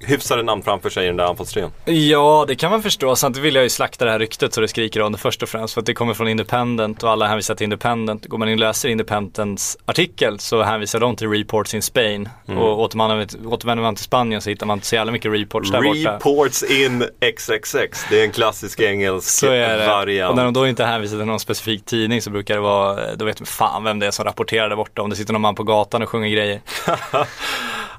[0.00, 1.70] hyfsade namn framför sig i den där anfallstrion.
[1.84, 3.16] Ja, det kan man förstå.
[3.16, 5.48] Samtidigt vill jag ju slakta det här ryktet så det skriker om det först och
[5.48, 5.74] främst.
[5.74, 8.26] För att det kommer från Independent och alla hänvisar till Independent.
[8.26, 12.28] Går man in och läser Independents artikel så hänvisar de till reports in Spain.
[12.46, 16.14] Och återvänder man till Spanien så hittar man inte så jävla mycket reports där borta.
[16.16, 17.04] Reports in
[17.36, 18.04] XXX.
[18.10, 19.86] Det är en klassisk engelsk Så är det.
[19.86, 20.30] variant.
[20.30, 23.24] Och när de då inte hänvisar till någon specifik tidning så brukar det vara, då
[23.24, 25.02] vet man fan vem det är som rapporterar där borta.
[25.02, 26.60] Om det sitter någon man på gatan och sjunger grejer.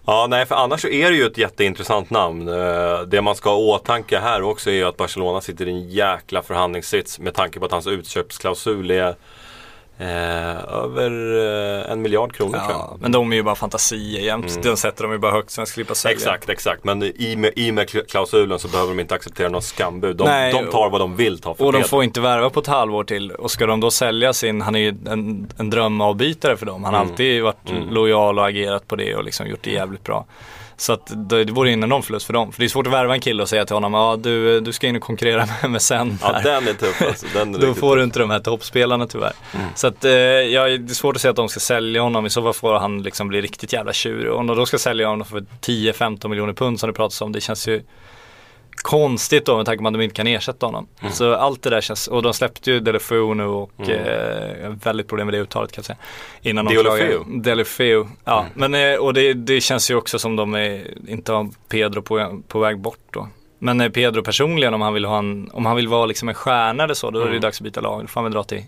[0.10, 2.48] Ja, nej, för annars så är det ju ett jätteintressant namn.
[2.48, 5.72] Eh, det man ska ha i åtanke här också är ju att Barcelona sitter i
[5.72, 9.16] en jäkla förhandlingssits med tanke på att hans utköpsklausul är
[10.00, 11.12] eh, över
[11.86, 13.02] eh, en miljard kronor tror Ja, jag.
[13.02, 14.64] men de är ju bara fantasier jämt.
[14.64, 16.16] Den sätter de ju bara högt de slipper sälja.
[16.16, 16.84] Exakt, exakt.
[16.84, 20.16] Men i med, i med kl- klausulen så behöver de inte acceptera något skambud.
[20.16, 22.60] De, Nej, de tar vad de vill ta för Och de får inte värva på
[22.60, 23.32] ett halvår till.
[23.32, 26.84] Och ska de då sälja sin, han är ju en, en drömavbytare för dem.
[26.84, 27.12] Han har Mm.
[27.12, 30.26] alltid varit lojal och agerat på det och liksom gjort det jävligt bra.
[30.80, 32.52] Så att det, det vore en enorm förlust för dem.
[32.52, 34.74] För det är svårt att värva en kille och säga till honom, ja du, du
[34.74, 36.18] ska in och konkurrera med mig sen.
[36.22, 37.26] Ja, här." den är tuff alltså.
[37.34, 38.08] Den är Då får du tuff.
[38.08, 39.34] inte de här toppspelarna tyvärr.
[39.54, 39.68] Mm.
[39.76, 42.26] Så att, eh, ja, det är svårt att säga att de ska sälja honom.
[42.26, 44.32] I så fall får han liksom bli riktigt jävla tjurig.
[44.32, 47.32] Och om de då ska sälja honom för 10-15 miljoner pund som det pratas om.
[47.32, 47.82] Det känns ju
[48.84, 50.88] konstigt då med tanke på att de inte kan ersätta honom.
[51.02, 51.14] Mm.
[51.14, 54.76] Så allt det där känns, och de släppte ju Delefeu nu och eh, jag har
[54.84, 55.98] väldigt problem med det uttalet kan jag säga.
[56.42, 56.74] Innan de
[57.42, 58.40] Delefeu, ja.
[58.56, 58.72] Mm.
[58.72, 62.42] Men, eh, och det, det känns ju också som de är, inte har Pedro på,
[62.48, 63.28] på väg bort då.
[63.60, 66.36] Men eh, Pedro personligen om han vill ha en, om han vill vara liksom en
[66.36, 67.42] stjärna eller så, då är det Mm.
[67.42, 68.02] dags att byta lag.
[68.02, 68.64] Då får han väl dra till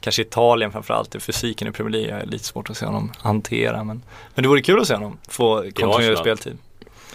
[0.00, 4.02] Kanske Italien framförallt, fysiken i Premier League är lite svårt att se honom hantera men,
[4.34, 6.58] men det vore kul att se honom få kontinuerlig speltid.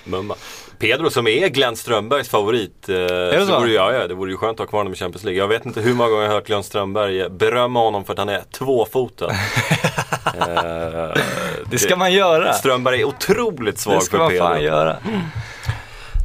[0.07, 0.35] Mumma.
[0.79, 2.89] Pedro som är Glenn Strömbergs favorit.
[2.89, 3.59] Eh, det så?
[3.59, 5.39] Vore, ju- ja, ja, det vore ju skönt att ha kvar honom i Champions League.
[5.39, 8.19] Jag vet inte hur många gånger jag har hört Glenn Strömberg berömma honom för att
[8.19, 9.29] han är tvåfotad.
[10.39, 11.21] eh,
[11.69, 12.53] Det ska man göra.
[12.53, 14.65] Strömberg är otroligt svag Det ska för man fan Pedro.
[14.67, 14.97] göra.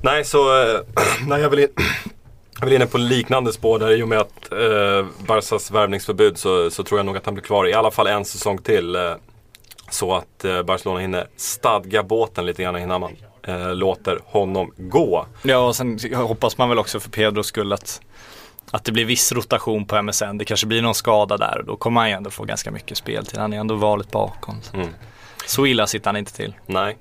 [0.02, 0.80] Nej, så eh,
[1.26, 1.68] nej, jag, vill in,
[2.60, 6.70] jag vill inne på liknande spår där i och med att eh, Barsas värvningsförbud så,
[6.70, 8.94] så tror jag nog att han blir kvar i alla fall en säsong till.
[8.96, 9.12] Eh,
[9.90, 15.26] så att eh, Barcelona hinner stadga båten lite grann innan man eh, låter honom gå.
[15.42, 18.00] Ja och sen hoppas man väl också för Pedros skull att
[18.70, 20.38] att det blir viss rotation på MSN.
[20.38, 22.96] Det kanske blir någon skada där och då kommer han ju ändå få ganska mycket
[22.98, 23.38] speltid.
[23.38, 24.62] Han är ändå valet bakom.
[24.62, 24.88] Så, Mm.
[25.46, 26.54] så illa sitter han inte till.
[26.66, 26.96] Nej.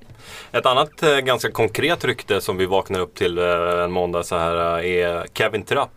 [0.52, 3.44] Ett annat eh, ganska konkret rykte som vi vaknar upp till eh,
[3.84, 5.90] en måndag så här eh, är Kevin Trapp.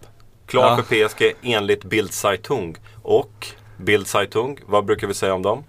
[0.47, 0.83] Klar Ja.
[0.83, 2.75] för PSG enligt Bild Zeitung.
[3.03, 5.63] Och Bild Zeitung, vad brukar vi säga om dem?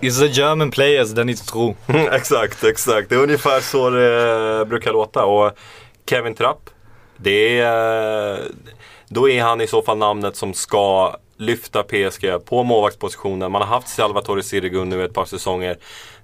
[0.00, 1.74] Is the German players, then it's true.
[2.12, 3.08] exakt, exakt.
[3.08, 5.24] Det är ungefär så det brukar låta.
[5.24, 5.52] Och
[6.06, 6.70] Kevin Trapp,
[7.16, 8.40] det är,
[9.08, 13.52] då är han i så fall namnet som ska lyfta PSG på målvaktspositionen.
[13.52, 15.76] Man har haft Salvatore Sirigu nu ett par säsonger.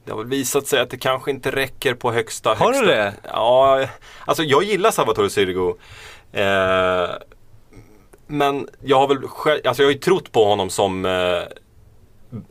[0.05, 2.95] Det har väl visat sig att det kanske inte räcker på högsta Har du högsta.
[2.95, 3.15] det?
[3.23, 3.87] Ja,
[4.25, 5.69] alltså jag gillar Salvatore Sirigu.
[6.33, 7.09] Eh,
[8.27, 11.43] men jag har väl själv, alltså jag har ju trott på honom som eh,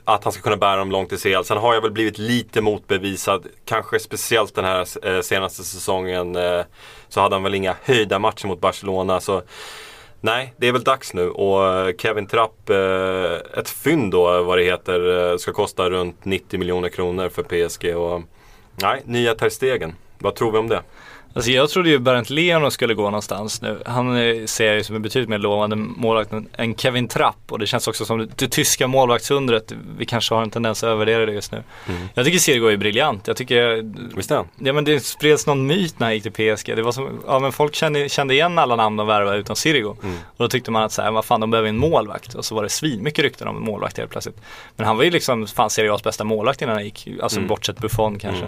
[0.04, 1.44] att han ska kunna bära dem långt i CL.
[1.44, 3.48] Sen har jag väl blivit lite motbevisad.
[3.66, 6.62] Kanske speciellt den här eh, senaste säsongen eh,
[7.08, 9.20] så hade han väl inga höjda matcher mot Barcelona.
[9.20, 9.42] Så
[10.22, 11.30] nej, det är väl dags nu.
[11.30, 12.70] Och eh, Kevin Trapp,
[13.58, 17.96] ett fynd då vad det heter, ska kosta runt 90 miljoner kronor för PSG.
[17.98, 18.22] Och,
[18.76, 19.96] nej, nya Ter Stegen.
[20.20, 20.82] Vad tror vi om det?
[21.36, 23.82] Alltså jag trodde ju Bernt Leno skulle gå någonstans nu.
[23.86, 27.36] Han eh, ser jag ju som en betydligt mer lovande målvakt än- Kevin Trapp.
[27.50, 29.74] Och det känns också som det, det tyska målvaktsundret.
[29.98, 31.64] Vi kanske har en tendens att övervärdera det just nu.
[32.14, 33.28] Jag tycker Sirigu är briljant.
[33.28, 34.48] Jag tycker Visst är han?
[34.60, 36.76] Ja men det spreds någon myt när han gick till PSG.
[36.76, 39.88] Det var som, ja men folk kände, kände igen alla namn de värvade utom Sirigu.
[39.88, 39.98] Och
[40.38, 42.34] då tyckte man att så här, vad fan de behöver en målvakt.
[42.34, 44.38] Och så var det svin mycket rykten om en målvakt helt plötsligt.
[44.76, 47.78] Men han var ju liksom fan Serie A's bästa målvakt innan han gick, alltså bortsett
[47.80, 48.46] Buffon kanske.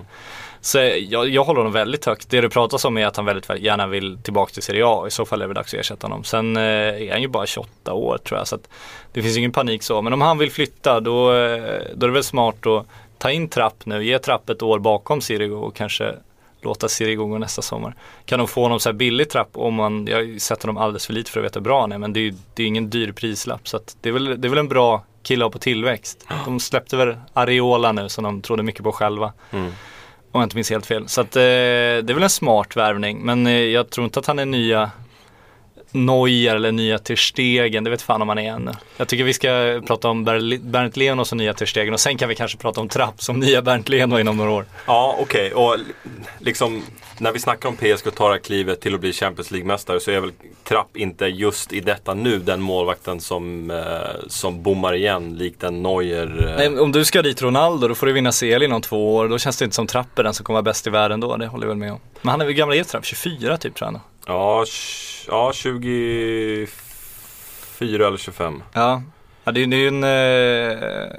[0.62, 0.78] Så
[1.10, 2.30] jag, jag håller honom väldigt högt.
[2.30, 5.08] Det det pratas om är att han väldigt gärna vill tillbaka till Serie A.
[5.08, 6.24] I så fall är det dags att ersätta honom.
[6.24, 8.48] Sen eh, är han ju bara 28 år tror jag.
[8.48, 8.70] Så att
[9.14, 10.02] det finns ingen panik så.
[10.02, 12.86] Men om han vill flytta då, eh, då är det väl smart att
[13.18, 16.16] ta in Trapp nu, ge Trapp ett år bakom Sirigo och kanske
[16.62, 17.96] låta Sirigo gå nästa sommar.
[18.26, 20.78] Kan de få honom så här billig Trapp om man, jag har dem sett honom
[20.78, 22.64] alldeles för lite för att veta hur bra han är men det är ju det
[22.64, 25.46] är ingen dyr prislapp så att det är väl, det är väl en bra kille
[25.46, 26.26] att ha på tillväxt.
[26.46, 29.34] De släppte väl Areola nu som de trodde mycket på själva.
[29.52, 29.72] Mm.
[30.38, 31.08] Om jag inte minns helt fel.
[31.08, 34.26] Så att, eh, det är väl en smart värvning men eh, jag tror inte att
[34.26, 34.92] han är nya
[35.92, 38.72] Neuer eller nya Ter Stegen, det vet fan om han är ännu.
[38.98, 42.18] Jag tycker vi ska prata om Ber- Bernt Leno som nya Ter Stegen och sen
[42.18, 44.66] kan vi kanske prata om Trapp som nya Bernt Leno inom några år.
[44.88, 45.54] Ja, okej.
[45.54, 45.76] Och
[46.40, 46.84] liksom
[47.20, 50.20] när vi snackar om PSG och tar klivet till att bli Champions League-mästare så är
[50.20, 50.32] väl
[50.64, 53.78] Trapp inte just i detta nu den målvakten som, eh,
[54.28, 56.48] som bommar igen likt en Neuer.
[56.50, 56.56] Eh.
[56.70, 59.28] Nej, om du ska dit Ronaldo då får du vinna CL inom två år.
[59.28, 61.38] Då känns det inte som Trapp är den som kommer vara bäst i världen då.
[61.38, 62.00] Det håller jag väl med om.
[62.22, 63.06] Men han är väl gammal är Trapp?
[63.06, 64.02] 24 typ tror jag.
[64.26, 64.66] Ja,
[65.28, 66.68] ja, 24
[68.08, 68.64] eller 25.
[68.74, 69.02] Ja,
[69.44, 71.16] ja det, är- ju en eh,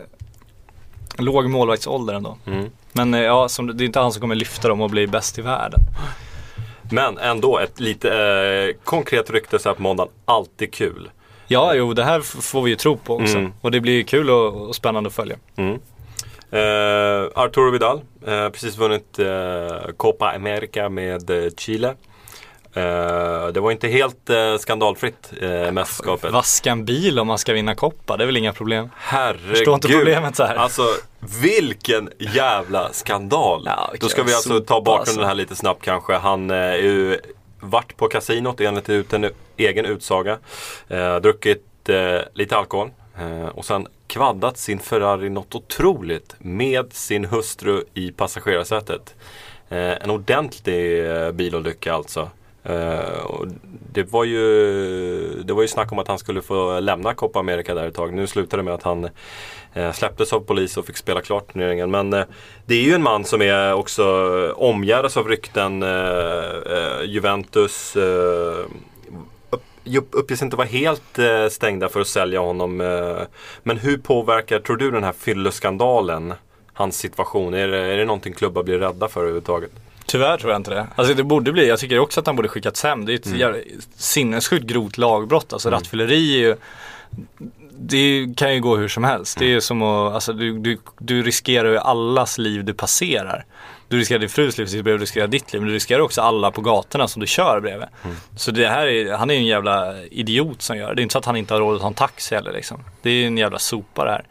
[1.19, 2.39] låg målvaktsålder ändå.
[2.47, 2.71] Mm.
[2.93, 5.39] Men eh, ja, som, det är inte han som kommer lyfta dem och bli bäst
[5.39, 5.81] i världen.
[6.93, 10.13] Men ändå ett lite eh, konkret rykte så här på måndagen.
[10.25, 11.11] Alltid kul.
[11.47, 13.39] Ja, jo, det här får vi ju tro på också.
[13.39, 13.53] Mm.
[13.61, 15.37] Och det blir ju kul och, och spännande att följa.
[15.57, 15.79] Mm.
[16.51, 21.95] Eh, Arturo Vidal, eh, precis vunnit eh, Copa America med eh, Chile.
[22.75, 26.33] Eh, det var inte helt eh, skandalfritt eh, mästerskapet.
[26.33, 28.91] Vaska en bil om man ska vinna koppa, det är väl inga problem.
[28.97, 29.57] Herregud.
[29.57, 30.55] Förstår inte problemet så här.
[30.55, 30.83] Alltså
[31.43, 33.63] vilken jävla skandal.
[33.67, 35.27] Ja, Då ska vi alltså sopa, ta bakgrunden alltså.
[35.27, 36.15] här lite snabbt kanske.
[36.15, 37.19] Han är ju
[37.61, 40.39] varit på kasinot enligt en egen utsaga.
[40.89, 42.91] Eh, druckit eh, lite alkohol.
[43.19, 49.15] Eh, och sen kvaddat sin Ferrari något otroligt med sin hustru i passagerarsätet.
[49.71, 51.05] En ordentlig
[51.35, 52.31] bilolycka alltså.
[52.69, 53.47] Uh, och
[53.93, 57.75] det, var ju, det var ju snack om att han skulle få lämna Copa America
[57.75, 58.15] där ett tag.
[58.15, 59.09] Nu slutade det med att han
[59.77, 61.91] uh, släpptes av polis och fick spela klart turneringen.
[61.91, 62.25] Men uh,
[62.67, 64.05] det är ju en man som är också
[64.57, 65.85] omgärdas av rykten.
[67.05, 67.97] Juventus
[69.97, 71.19] upp, uppges inte vara helt
[71.51, 72.77] stängda för att sälja honom.
[73.63, 76.35] Men hur påverkar, tror du, den här fylleskandalen
[76.73, 77.55] hans situation?
[77.55, 79.71] Är det, är det någonting klubbar blir rädda för överhuvudtaget?
[80.09, 80.87] Tyvärr tror jag inte det.
[80.97, 83.05] Alltså det borde bli, jag tycker också att han borde skickats hem.
[83.05, 83.63] Det är ett Mm.
[83.97, 85.53] sinnessjukt grovt lagbrott.
[85.53, 86.57] Alltså rattfylleri är ju
[87.81, 89.39] det kan ju gå hur som helst.
[89.39, 93.45] Det är ju som att, alltså du, du, du riskerar ju allas liv du passerar.
[93.89, 95.63] Du riskerar din frus liv du riskerar ditt liv.
[95.63, 97.89] Men du riskerar också alla på gatorna som du kör bredvid.
[98.37, 100.95] Så det här är, han är ju en jävla idiot som gör det.
[100.95, 102.85] Det är inte så att han inte har råd att ta en taxi heller liksom.
[103.03, 104.25] Det är ju en jävla sopa det här.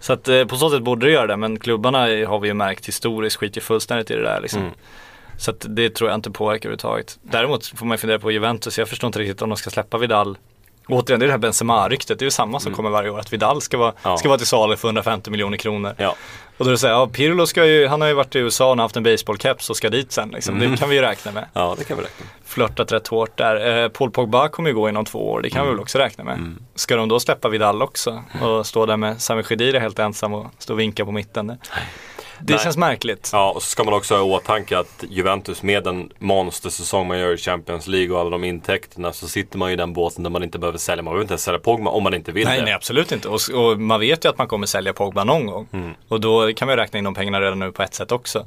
[0.00, 1.36] Så att eh, på så sätt borde det göra det.
[1.36, 4.60] Men klubbarna har vi ju märkt historiskt skiter fullständigt i det där liksom.
[4.60, 4.72] Mm.
[5.42, 7.18] Så det tror jag inte påverkar överhuvudtaget.
[7.22, 8.78] Däremot får man fundera på Juventus.
[8.78, 10.38] Jag förstår inte riktigt om de ska släppa Vidal.
[10.88, 12.18] Återigen, det är det här Benzema-ryktet.
[12.18, 13.18] Det är ju samma som kommer varje år.
[13.18, 14.00] Att Vidal ska vara, Mm.
[14.02, 14.16] Ja.
[14.16, 15.94] ska vara till salu för 150 miljoner kronor.
[15.96, 16.14] Ja.
[16.58, 18.38] Och då är det så här, ja, Pirlo ska ju, han har ju varit i
[18.38, 20.28] USA och haft en baseballkeps och ska dit sen.
[20.28, 20.56] Liksom.
[20.56, 20.70] Mm.
[20.70, 21.46] Det kan vi ju räkna med.
[21.52, 22.48] ja, det kan vi räkna med.
[22.50, 23.82] Flörtat rätt hårt där.
[23.84, 25.74] Eh, Paul Pogba kommer ju gå inom två år, det kan vi Mm.
[25.76, 26.56] väl också räkna med.
[26.74, 30.46] Ska de då släppa Vidal också och stå där med Sami Khedira helt ensam och
[30.58, 31.46] stå och vinka på mitten?
[31.46, 31.56] Det,
[32.44, 32.62] det Nej.
[32.62, 33.30] känns märkligt.
[33.32, 37.18] Ja, och så ska man också ha i åtanke att Juventus med den monstersäsong man
[37.18, 40.22] gör i Champions League och alla de intäkterna så sitter man ju i den båten
[40.22, 41.02] där man inte behöver sälja.
[41.02, 42.64] Man behöver inte ens sälja Pogba om man inte vill Nej, det.
[42.64, 43.28] nej absolut inte.
[43.28, 45.68] Och, och man vet ju att man kommer sälja Pogba någon gång.
[45.72, 45.94] Mm.
[46.08, 48.46] Och då kan man ju räkna in de pengarna redan nu på ett sätt också.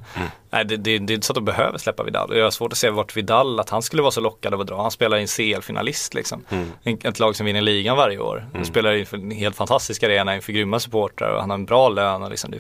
[0.50, 2.38] Nej, det, det, det är inte så att de behöver släppa Vidal.
[2.38, 4.68] Jag har svårt att se vart Vidal, att han skulle vara så lockad av att
[4.68, 4.82] dra.
[4.82, 6.46] Han spelar i en CL-finalist liksom.
[6.50, 7.00] Mm.
[7.04, 8.46] Ett lag som vinner ligan varje år.
[8.54, 11.90] Han spelar inför en helt fantastisk arena inför grymma supportrar och han har en bra
[11.90, 12.24] lön.
[12.24, 12.54] Och liksom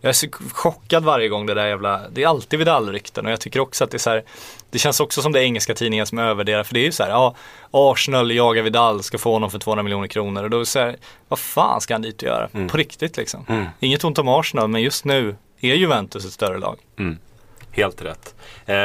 [0.00, 0.26] jag är så
[0.72, 3.90] chockad varje gång det där jävla, det är alltid Vidal-rykten och jag tycker också att
[3.90, 4.24] det är så här,
[4.70, 7.02] det känns också som det är engelska tidningar som övervärderar, för det är ju så
[7.02, 7.34] här, ja,
[7.70, 10.78] Arsenal jagar Vidal, ska få honom för 200 miljoner kronor och då är det så
[10.78, 10.96] här,
[11.28, 12.48] vad fan ska han dit och göra?
[12.68, 13.44] På riktigt liksom.
[13.80, 16.78] Inget ont om Arsenal, men just nu är Juventus ett större lag.
[17.74, 18.34] Helt rätt.
[18.66, 18.76] Eh,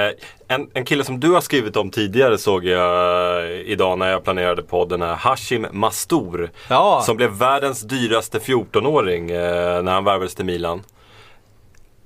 [0.48, 4.64] en, en kille som du har skrivit om tidigare såg jag idag när jag planerade
[4.64, 5.16] podden här.
[5.16, 6.52] Hashim Mastour.
[6.70, 7.02] Ja.
[7.06, 10.84] Som blev världens dyraste 14-åring eh, när han värvades till Milan.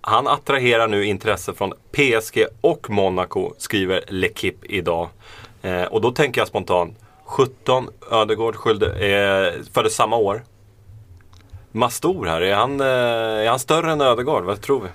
[0.02, 5.10] Han attraherar nu intresse från PSG och Monaco, skriver L'Equipe idag.
[5.62, 10.43] Eh, och då tänker jag spontant, 17 Ödegård skylde, eh, föddes samma år.
[11.72, 14.43] Mastour här, är han, eh, är han större än Ödegård?
[14.43, 14.88] Vad tror vi?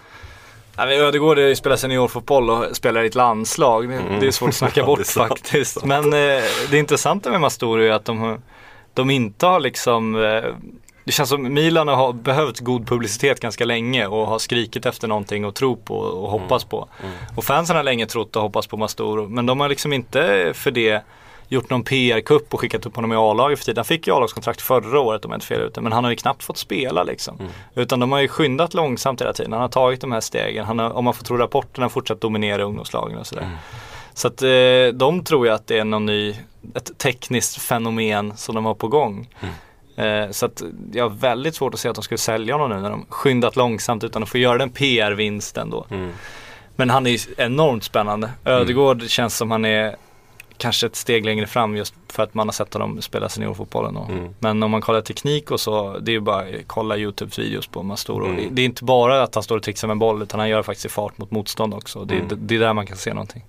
[0.77, 3.89] Ja, men Ödegård eh, spelar seniorfotboll och spelar i ett landslag.
[3.89, 4.91] Det, det är svårt att snacka Mm.
[4.91, 5.85] Ja, bort sant, faktiskt.
[5.85, 8.39] Men eh, det intressanta med Mastor är att de,
[8.95, 10.45] de inte har liksom eh,
[11.07, 15.45] det känns som Milan har behövt god publicitet ganska länge och har skrikit efter någonting
[15.45, 16.71] att tro på och hoppas Mm.
[16.71, 16.89] på.
[17.37, 20.71] Och fansen har länge trott och hoppats på Mastor men de har liksom inte för
[20.71, 21.03] det
[21.49, 23.79] gjort någon PR-kupp och skickat upp honom i A-laget för tiden.
[23.79, 25.81] Han fick ju A-lagskontrakt förra året om jag inte fel ute.
[25.81, 27.39] Men han har ju knappt fått spela liksom.
[27.75, 29.53] Utan de har ju skyndat långsamt hela tiden.
[29.53, 30.65] Han har tagit de här stegen.
[30.65, 33.49] Han har, om man får tro rapporterna, fortsatt dominera ungdomslagen och sådär.
[34.15, 34.49] Så att eh,
[34.95, 36.35] de tror ju att det är någon ny,
[36.75, 39.29] ett tekniskt fenomen som de har på gång.
[39.97, 42.83] Eh, så att jag har väldigt svårt att se att de skulle sälja honom nu
[42.83, 45.87] när de skyndat långsamt utan att få göra den PR-vinsten då.
[46.77, 48.31] Men han är ju enormt spännande.
[48.45, 49.97] Ödegård känns som han är
[50.59, 53.97] kanske ett steg längre fram just för att man har sett honom spela seniorfotbollen.
[53.97, 57.39] Och, Men om man kollar teknik och så, det är ju bara att kolla Youtubes
[57.39, 58.27] videos på Mastoro.
[58.27, 58.55] Mm.
[58.55, 60.87] Det är inte bara att han står och trixar med boll utan han gör faktiskt
[60.87, 62.05] i fart mot motstånd också.
[62.05, 62.29] Det, Mm.
[62.29, 63.45] det, det är där man kan se någonting.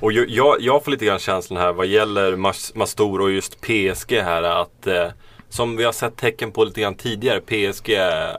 [0.00, 4.12] Och jag, jag får lite grann känslan här vad gäller Mas- Mastor och just PSG
[4.22, 5.06] här att eh,
[5.48, 8.36] som vi har sett tecken på lite grann tidigare, PSG eh,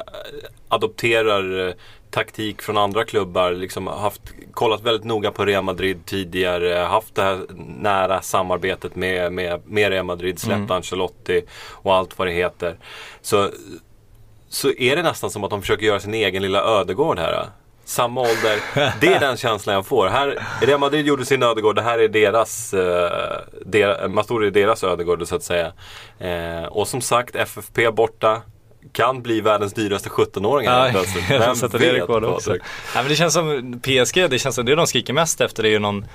[0.68, 1.74] adopterar eh,
[2.10, 4.22] taktik från andra klubbar, liksom haft,
[4.54, 7.40] kollat väldigt noga på Real Madrid tidigare, haft det här
[7.82, 12.78] nära samarbetet med, med, med Real Madrid, släppt Ancelotti och allt vad det heter.
[13.22, 13.50] Så,
[14.50, 17.50] så är det nästan som att de försöker göra sin egen lilla ödegård här.
[17.88, 18.60] Samma ålder.
[19.00, 20.08] Det är den känslan jag får.
[20.08, 21.76] Här, Real Madrid gjorde sin ödegård.
[21.76, 22.80] Det här är deras, eh,
[23.66, 25.72] der, Mastori är deras ödegård så att säga.
[26.20, 28.42] Eh, och som sagt, FFP borta.
[28.92, 31.30] Kan bli världens dyraste 17-åring här plötsligt.
[31.30, 32.56] Vem det vet, rekord också.
[32.56, 35.70] Ja, men det känns som PSG, det känns som det de skriker mest efter det
[35.70, 36.06] är ju någon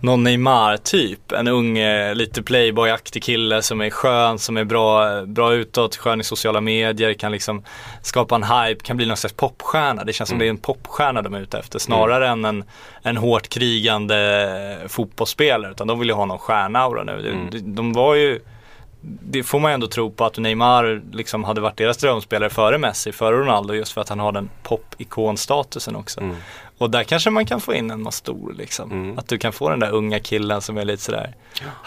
[0.00, 5.54] någon Neymar-typ, en ung, eh, lite playboy-aktig kille som är skön, som är bra, bra
[5.54, 7.62] utåt, skön i sociala medier, kan liksom
[8.02, 10.04] skapa en hype, kan bli någon slags popstjärna.
[10.04, 12.64] Det känns som det är en popstjärna de är ute efter, snarare än en,
[13.02, 15.72] en hårt krigande fotbollsspelare.
[15.72, 17.48] Utan de vill ju ha någon stjärnaura nu.
[17.50, 18.40] De, de, de var ju
[19.06, 23.12] det får man ändå tro på att Neymar liksom hade varit deras drömspelare före Messi,
[23.12, 26.20] före Ronaldo just för att han har den pop-ikonstatusen också.
[26.20, 26.36] Mm.
[26.78, 29.14] Och där kanske man kan få in en Mastor liksom.
[29.18, 31.34] Att du kan få den där unga killen som är lite sådär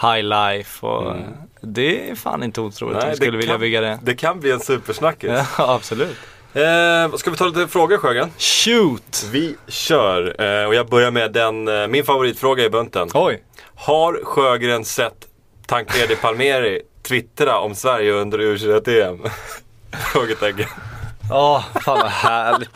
[0.00, 1.16] high life och
[1.60, 3.06] det är fan inte otroligt om Mm.
[3.06, 3.98] Nej, du skulle vilja kan, bygga det.
[4.02, 5.30] Det kan bli en supersnackis.
[5.58, 6.16] Ja, absolut.
[6.52, 8.30] Eh, ska vi ta lite frågor Sjögren?
[8.38, 9.26] Shoot!
[9.32, 10.42] Vi kör.
[10.42, 13.08] Eh, och jag börjar med den, eh, min favoritfråga i bunten.
[13.14, 13.42] Oj!
[13.74, 15.26] Har Sjögren sett
[15.66, 19.18] Tancredi Palmeri twittra om Sverige under U21-EM?
[20.12, 20.68] Frågetecken.
[21.30, 22.70] Åh, fan vad härligt.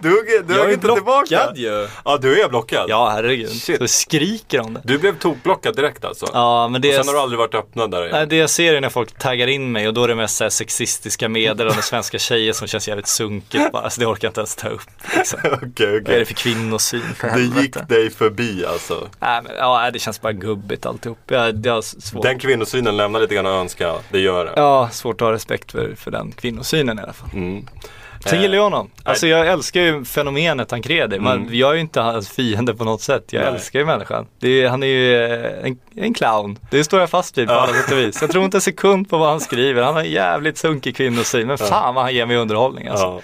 [0.00, 1.26] Du, du Jag har är inte tillbaka.
[1.28, 1.88] blockad ju.
[2.04, 2.84] Ja, du är blockad.
[2.88, 3.50] Ja, herregud.
[3.62, 3.78] Shit.
[3.78, 4.80] Så skriker om det.
[4.84, 6.26] Du blev tokblockad direkt alltså?
[6.32, 8.10] Ja, men det Och sen har du aldrig varit öppnad där igen?
[8.12, 10.36] Nej, det jag ser är när folk taggar in mig och då är det mest
[10.36, 13.90] så här sexistiska meddelanden svenska tjejer som känns jävligt sunkigt bara.
[13.90, 14.82] Så det orkar jag inte ens ta upp.
[15.16, 15.38] Liksom.
[15.52, 19.08] Okej, Vad är det för kvinnosyn för Det gick dig förbi alltså.
[19.20, 21.18] Nej, men, ja, det känns bara gubbigt alltihop.
[21.26, 22.22] Jag, jag svårt.
[22.22, 23.94] Den kvinnosynen lämnar lite grann att önska.
[24.10, 24.52] Det gör det.
[24.56, 27.28] Ja, svårt att ha respekt för, för den kvinnosynen i alla fall.
[27.32, 27.66] Mm.
[28.24, 28.90] Sen Eh, gillar jag honom.
[29.02, 31.18] Alltså jag älskar ju fenomenet Tancredi.
[31.18, 31.54] Man, Mm.
[31.54, 33.24] Jag är ju inte hans fiende på något sätt.
[33.30, 33.52] Jag Nej.
[33.54, 34.26] älskar ju människan.
[34.42, 36.58] Är, han är ju eh, en, en clown.
[36.70, 37.60] Det står jag fast vid på Ja.
[37.60, 38.18] alla sätt och vis.
[38.20, 39.82] Jag tror inte en sekund på vad han skriver.
[39.82, 41.46] Han har en jävligt sunkig kvinnosyn.
[41.46, 43.06] Men fan vad han ger mig underhållning alltså.
[43.06, 43.20] Ja,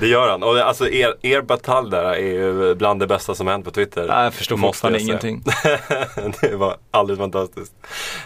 [0.00, 0.42] det gör han.
[0.42, 4.06] Och alltså er, er batalj där är ju bland det bästa som hänt på Twitter.
[4.08, 5.44] Nej, jag förstår fortfarande ingenting.
[6.40, 7.72] det var alldeles fantastiskt.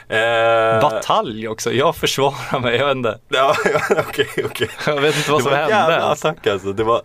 [0.09, 1.72] Eh, Batalj också.
[1.72, 2.76] Jag försvarar mig.
[2.76, 3.18] Jag vet inte.
[3.28, 3.54] Ja,
[3.90, 4.68] okej, okej.
[4.86, 5.92] Jag vet inte vad Det som var en hände.
[5.92, 6.72] jävla attack alltså.
[6.72, 7.00] Det var,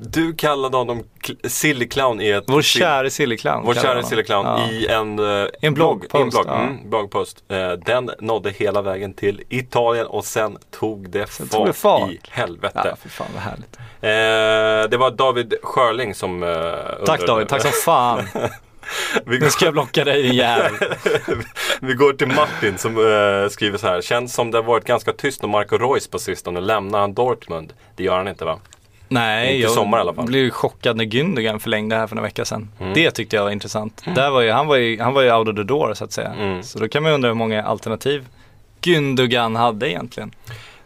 [0.00, 1.04] du kallade honom
[1.44, 2.44] silly clown i ett...
[2.46, 3.62] Vår käre sillyclown.
[3.66, 4.68] Vår kallar käre silly clown Ja.
[4.70, 6.60] i en, eh, En bloggpost, en blogg, ja.
[6.60, 7.44] mm, bloggpost.
[7.48, 12.10] Eh, den nådde hela vägen till Italien och sen tog det, fart, tog det fart.
[12.10, 12.80] i helvete.
[12.84, 13.76] Ja, fy fan vad härligt.
[14.02, 16.48] Eh, det var David Schörling som eh,
[17.06, 17.26] Tack.
[17.26, 18.24] David, tack som fan.
[19.26, 20.72] Vi Nu ska jag blocka dig din jävel.
[21.80, 24.00] Vi går till Martin som eh, skriver så här.
[24.00, 26.60] Känns som det har varit ganska tyst om Marco Reus på sistone.
[26.60, 27.72] Lämnar han Dortmund?
[27.96, 28.58] Det gör han inte va?
[29.12, 30.26] Nej, Inte jag sommar i alla fall.
[30.26, 32.68] blev chockad när Gündogan förlängde här för några veckor sedan.
[32.80, 32.94] Mm.
[32.94, 34.02] Det tyckte jag var intressant.
[34.14, 36.12] Där var ju, han, var ju, han var ju out of the door så att
[36.12, 36.32] säga.
[36.38, 36.62] Mm.
[36.62, 38.26] Så då kan man undra hur många alternativ
[38.82, 40.30] Gündogan hade egentligen.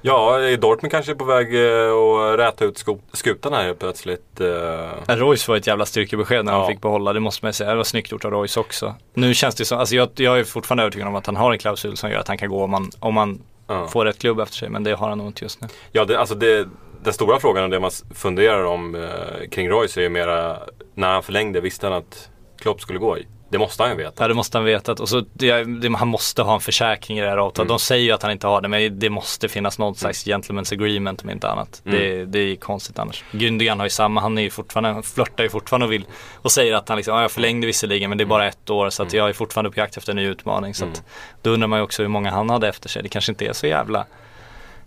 [0.06, 4.40] Ja, Dortmund kanske är på väg eh, att räta ut skutan här plötsligt.
[4.40, 5.16] eh.
[5.16, 6.58] Royce var ett jävla styrkebesked när Ja.
[6.58, 7.70] han fick behålla, det måste man säga.
[7.70, 8.94] Det var snyggt gjort av Royce också.
[9.14, 11.58] Nu känns det som, alltså jag, jag är fortfarande övertygad om att han har en
[11.58, 13.86] klausul som gör att han kan gå om man, om man Ja.
[13.86, 14.68] får rätt klubb efter sig.
[14.68, 15.68] Men det har han nog inte just nu.
[15.92, 16.68] Ja, det, alltså det,
[17.04, 20.58] den stora frågan och det man funderar om eh, kring Royce är ju mera
[20.94, 23.26] när han förlängde visste han att Klopp skulle gå i.
[23.48, 24.24] Det måste han ju veta.
[24.24, 24.92] Ja det måste han veta.
[24.92, 27.68] Och så, det, det, han måste ha en försäkring i det här avtalet.
[27.68, 30.74] De säger ju att han inte har det men det måste finnas någon slags gentleman's
[30.74, 31.82] agreement om inte annat.
[31.84, 33.24] Det, det är konstigt annars.
[33.32, 36.06] Gündogan har ju samma, han är ju fortfarande, han flörtar ju fortfarande och vill
[36.42, 38.90] och säger att han liksom, ja jag förlängde visserligen men det är bara ett år
[38.90, 40.74] så att jag är fortfarande på jakt efter en ny utmaning.
[40.74, 41.02] Så att,
[41.42, 43.02] då undrar man ju också hur många han hade efter sig.
[43.02, 44.06] Det kanske inte är så jävla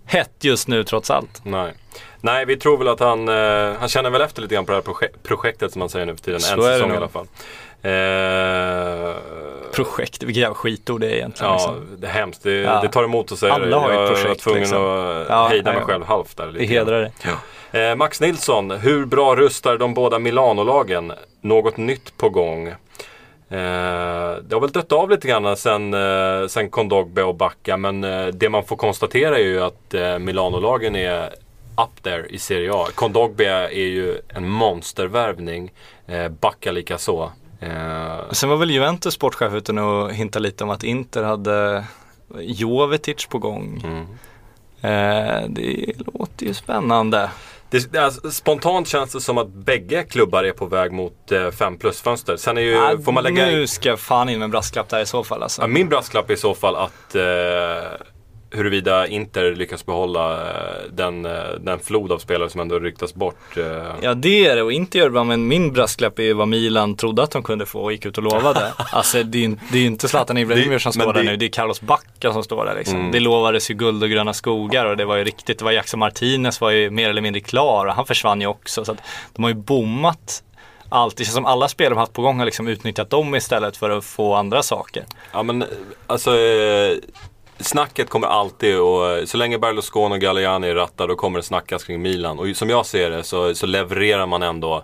[0.08, 1.42] hett just nu trots allt.
[1.44, 1.74] Nej.
[2.22, 4.76] Nej, vi tror väl att han, eh, han känner väl efter lite grann på det
[4.78, 6.40] här proje- projektet som man säger nu för tiden.
[6.40, 7.28] Så en säsong i alla fall.
[7.82, 9.16] Eh,
[9.74, 11.52] projekt, vilket jävla skitord det är egentligen.
[11.52, 11.98] Ja, liksom.
[12.02, 12.44] det är hemskt.
[12.44, 12.82] Det, Ja.
[12.82, 13.76] det tar emot att säga Alla det.
[13.76, 14.84] har Jag projekt, var tvungen liksom.
[14.84, 15.86] att Ja, hejda mig ja.
[15.88, 16.48] själv halvt där.
[16.48, 16.88] lite Det grann.
[16.88, 17.12] hedrar
[17.72, 17.90] det.
[17.90, 21.14] Eh, Max Nilsson, hur bra rustar de båda Milano-lagen?
[21.42, 22.74] Något nytt på gång?
[23.50, 28.04] Eh, det har väl dött av lite grann sen, eh, sen Kondogbe och Bacca men
[28.04, 31.26] eh, det man får konstatera är ju att eh, Milano-lagen är
[31.78, 32.88] up there i Serie A.
[32.96, 35.72] Kondogbe är ju en monstervärvning,
[36.08, 37.32] eh, Bacca lika så.
[37.60, 41.84] Eh, Sen var väl Juventus sportchef ute och hintade lite om att Inter hade
[42.40, 43.82] Jovetic på gång.
[43.86, 44.06] mm.
[44.82, 47.30] Eh, det låter ju spännande.
[47.70, 51.78] Det, alltså, spontant känns det som att bägge klubbar är på väg mot eh, 5
[51.78, 52.38] plus-fönster.
[52.38, 55.02] Sen är ju, Ah, får man lägga Nu ska fan in med en brasklapp där
[55.02, 55.62] i så fall alltså.
[55.62, 57.24] Ja, min brasklapp är i så fall att eh,
[58.52, 63.58] huruvida Inter lyckas behålla eh, den, eh, den flod av spelare som ändå ryktas bort.
[63.58, 63.66] Eh.
[64.02, 67.24] Ja det är det och inte gör det men min brasklapp är vad Milan trodde
[67.24, 68.74] att de kunde få och gick ut och lovade.
[68.92, 71.50] alltså det är det är inte Zlatan Ibrahimovic som står där det- nu, det är
[71.50, 73.00] Carlos Bacca som står där liksom.
[73.00, 73.12] Mm.
[73.12, 76.00] Det lovades ju guld och gröna skogar och det var ju riktigt, det var Jackson
[76.00, 78.86] Martinez var ju mer eller mindre klar och han försvann ju också.
[78.86, 78.98] Så att
[79.36, 80.44] de har ju bommat
[80.90, 81.18] allt.
[81.18, 83.90] Det känns som alla spelare de haft på gång har liksom utnyttjat dem istället för
[83.90, 85.04] att få andra saker.
[85.34, 85.64] Ja men
[86.08, 86.32] alltså
[87.60, 91.84] Snacket kommer alltid och eh, så länge Berlusconi och Galliani rattar då kommer det snackas
[91.84, 92.40] kring Milan.
[92.40, 94.84] Och som jag ser det så, så levererar man ändå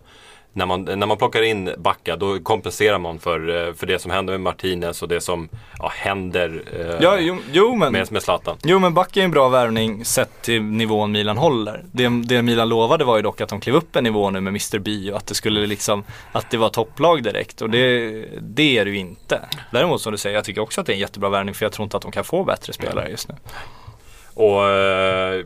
[0.54, 4.12] när man, när man plockar in Backa då kompenserar man för, eh, för det som
[4.12, 5.49] händer med Martinez och det som
[5.80, 8.58] ja, händer eh, Ja, jo, jo men med, med Zlatan.
[8.64, 11.84] Jo men Backe är en bra värvning sett till nivån Milan håller.
[11.91, 14.51] Det, det Milan lovade var ju dock att de klev upp en nivå nu med
[14.51, 18.10] Mr B och att det skulle liksom, att det var topplag direkt och det,
[18.41, 19.39] det är det ju inte.
[19.72, 21.72] Däremot som du säger, jag tycker också att det är en jättebra värvning för jag
[21.72, 23.36] tror inte att de kan få bättre spelare just nu.
[24.34, 25.45] Och eh,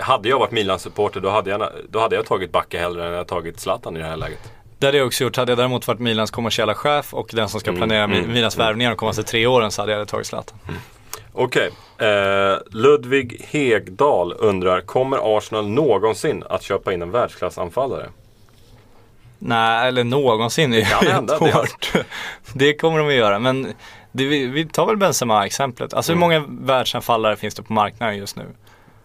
[0.00, 3.26] hade jag varit Milan-supporter då hade, jag, då hade jag tagit Backa hellre än jag
[3.28, 4.52] tagit Zlatan i det här läget.
[4.78, 5.36] Det hade jag också gjort.
[5.36, 8.32] Hade jag däremot varit Milans kommersiella chef och den som ska Mm, planera Mi- mm,
[8.32, 10.58] Milans värvningar de kommande tre åren så hade jag tagit Zlatan.
[11.32, 18.06] Okej, eh, Ludvig Hegdal undrar, kommer Arsenal någonsin att köpa in en världsklassanfallare?
[19.38, 21.92] Nej, eller någonsin är ju hända, helt det hårt.
[22.52, 23.38] Det kommer de att göra.
[23.38, 23.62] Men
[24.12, 25.94] det, vi, vi tar väl Benzema-exemplet.
[25.94, 26.20] Alltså hur Mm.
[26.42, 28.44] många världsanfallare finns det på marknaden just nu?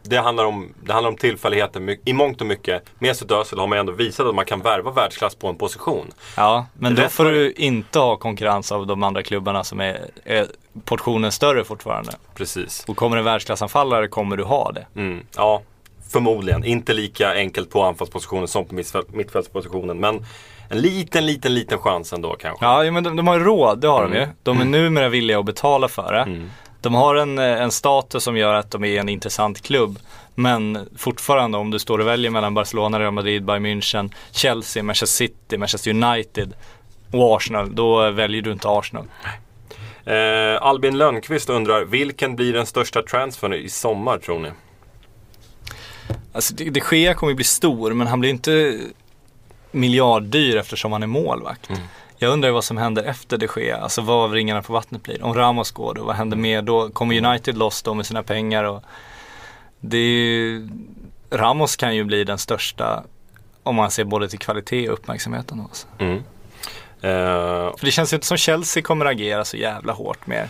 [0.03, 2.83] Det handlar om, det handlar om tillfälligheter i mångt och mycket.
[2.99, 6.11] Mesut Özil har man ändå visat att man kan värva världsklass på en position.
[6.37, 10.47] Ja, men då får du inte ha konkurrens av de andra klubbarna som är, är
[10.85, 12.11] portionen större fortfarande.
[12.35, 12.85] Precis.
[12.87, 14.87] Och kommer en världsklassanfallare kommer du ha det.
[14.95, 15.61] Mm, ja,
[16.11, 16.63] förmodligen.
[16.63, 19.99] Inte lika enkelt på anfallspositionen som på mittfält, mittfältspositionen.
[19.99, 20.25] Men
[20.69, 22.65] en liten, liten, liten chans ändå kanske.
[22.65, 24.19] Ja, men de, de har ju råd, det har de Mm.
[24.21, 24.27] ju.
[24.43, 26.21] De är numera villiga att betala för det.
[26.21, 26.49] Mm.
[26.81, 29.99] De har en, eh, en status som gör att de är en intressant klubb.
[30.35, 35.25] Men fortfarande om du står och väljer mellan Barcelona, Real Madrid, Bayern München, Chelsea, Manchester
[35.25, 36.53] City, Manchester United
[37.11, 37.75] och Arsenal.
[37.75, 39.05] Då väljer du inte Arsenal.
[40.05, 44.49] Eh, Albin Lönnqvist undrar, vilken blir den största transfern i sommar tror ni?
[46.33, 48.79] Alltså de, de Gea kommer ju bli stor men han blir inte
[49.71, 51.69] miljarddyr eftersom han är målvakt.
[51.69, 51.81] Mm.
[52.21, 55.23] Jag undrar vad som händer efter de Gea, alltså vad ringarna på vattnet blir.
[55.23, 56.89] Om Ramos går då, vad händer mer då?
[56.89, 58.63] Kommer United loss då med sina pengar?
[58.63, 58.83] Och
[59.79, 60.69] det är ju,
[61.31, 63.03] Ramos kan ju bli den största
[63.63, 65.59] om man ser både till kvalitet och uppmärksamheten.
[65.61, 65.87] Alltså.
[65.99, 66.17] Mm.
[67.01, 70.49] Eh, För det känns ju inte som Chelsea kommer agera så jävla hårt mer.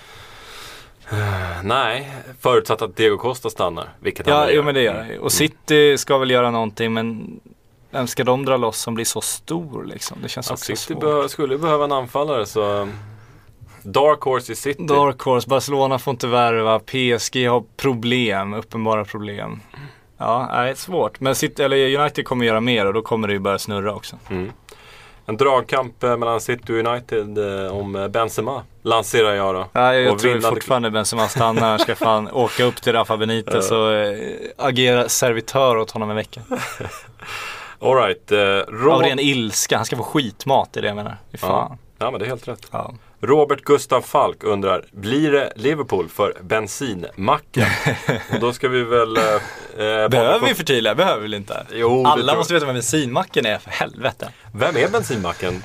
[1.64, 3.90] nej, förutsatt att Diego Costa stannar.
[4.00, 4.64] Vilket han Ja, jo gör.
[4.64, 5.20] men det gör det.
[5.20, 7.40] Och City ska väl göra någonting men
[7.92, 10.18] vem ska de dra loss som blir så stor liksom?
[10.22, 11.04] Det känns Ja, också City svårt.
[11.04, 12.90] behö- skulle behöva en anfallare så
[13.84, 14.84] Dark Horse i City.
[14.88, 19.60] Dark Horse, Barcelona får inte värva, PSG har problem, uppenbara problem.
[20.18, 21.20] Ja, nej, svårt.
[21.20, 24.16] Men City, eller United kommer göra mer och då kommer det ju börja snurra också.
[24.30, 24.52] Mm.
[25.26, 29.66] En dragkamp eh, mellan City och United eh, om eh, Benzema lanserar jag då.
[29.74, 33.72] Ja, jag Och tror vinnande- fortfarande Benzema stannar, ska fan åka upp till Rafa Benitez
[33.72, 33.88] och
[34.58, 36.42] agera servitör åt honom en vecka.
[37.82, 41.18] Alright, eh, Av Rob- ren ilska, han ska få skitmat i det jag menar.
[41.38, 41.78] Fan.
[42.00, 42.68] Ja men det är helt rätt.
[42.72, 42.94] Ja.
[43.22, 47.66] Robert Gustav Falk undrar, blir det Liverpool för bensinmacken?
[48.34, 49.18] och då ska vi väl...
[49.18, 49.24] Eh,
[49.86, 50.96] eh, Behöver vi förtydliga?
[50.96, 51.66] Behöver vi inte?
[51.74, 54.30] Jo, Alla måste veta vad bensinmacken är, för helvete.
[54.54, 55.64] Vem är bensinmacken?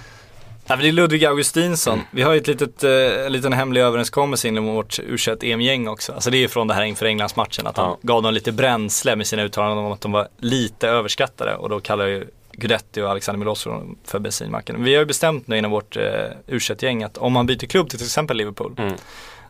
[0.66, 2.00] Ja, det är Ludvig Augustinsson.
[2.10, 2.90] Vi har ju ett litet, eh,
[3.26, 6.12] en liten hemlig överenskommelse inom vårt u EM-gäng också.
[6.12, 7.98] Alltså det är ju från det här inför Englandsmatchen att han Ja.
[8.02, 11.80] gav dem lite bränsle med sina uttalanden om att de var lite överskattade och då
[11.80, 14.84] kallar ju Guidetti och Alexander Milos för- för bensinmacken.
[14.84, 16.02] Vi har ju bestämt nu inom vårt eh,
[16.46, 18.94] u gäng att om man byter klubb till till exempel Liverpool Mm.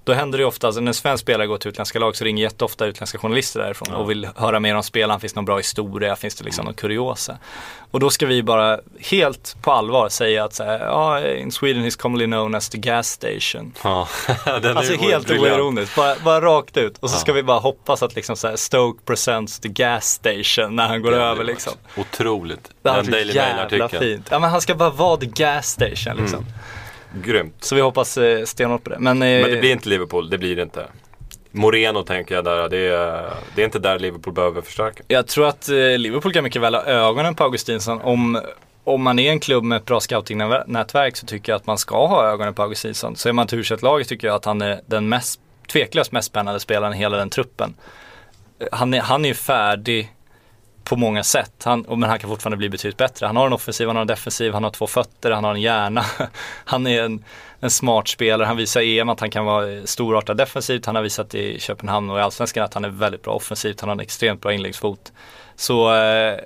[0.04, 2.42] Då händer det ofta, alltså när en svensk spelare går till utländska lag så ringer
[2.42, 5.20] jätteofta utländska journalister därifrån och vill höra mer om spelaren.
[5.20, 6.16] Finns det någon bra historia?
[6.16, 7.38] Finns det liksom någon kuriosa?
[7.90, 11.84] Och då ska vi bara helt på allvar säga att så här, ja, in Sweden
[11.84, 13.72] is commonly known as the gas station.
[13.84, 14.08] Ja,
[14.46, 16.98] Alltså helt oironiskt, bara, bara rakt ut.
[16.98, 20.76] Och så ska vi bara hoppas att liksom så här Stoke presents the gas station
[20.76, 21.72] när han går över liksom.
[21.96, 22.70] Otroligt.
[22.82, 24.02] Den Daily Mail-artikeln.
[24.02, 24.28] fint.
[24.30, 26.46] Ja men han ska bara vara the gas station liksom.
[27.22, 27.54] Grymt.
[27.64, 28.98] Så vi hoppas eh, stenhårt på det.
[28.98, 30.86] Men, eh, Men det blir inte Liverpool, det blir det inte.
[31.50, 35.02] Moreno tänker jag där, det är, det är inte där Liverpool behöver förstärka.
[35.08, 38.00] Jag tror att eh, Liverpool kan mycket väl ha ögonen på Augustinsson.
[38.00, 38.40] Om,
[38.84, 42.06] om man är en klubb med ett bra scoutingnätverk så tycker jag att man ska
[42.06, 43.16] ha ögonen på Augustinsson.
[43.16, 45.40] Så är man u laget tycker jag att han är den mest,
[45.72, 47.74] tveklöst mest spännande spelaren i hela den truppen.
[48.58, 50.13] Eh, Han är, han är ju färdig
[50.84, 53.26] på många sätt, han, men han kan fortfarande bli betydligt bättre.
[53.26, 55.60] Han har en offensiv, han har en defensiv, han har två fötter, han har en
[55.60, 56.04] hjärna.
[56.64, 57.24] Han är en,
[57.60, 61.02] en smart spelare, han visar i EM att han kan vara storartad defensivt, han har
[61.02, 64.00] visat i Köpenhamn och i Allsvenskan att han är väldigt bra offensivt, han har en
[64.00, 65.12] extremt bra inläggsfot.
[65.56, 66.38] Så eh,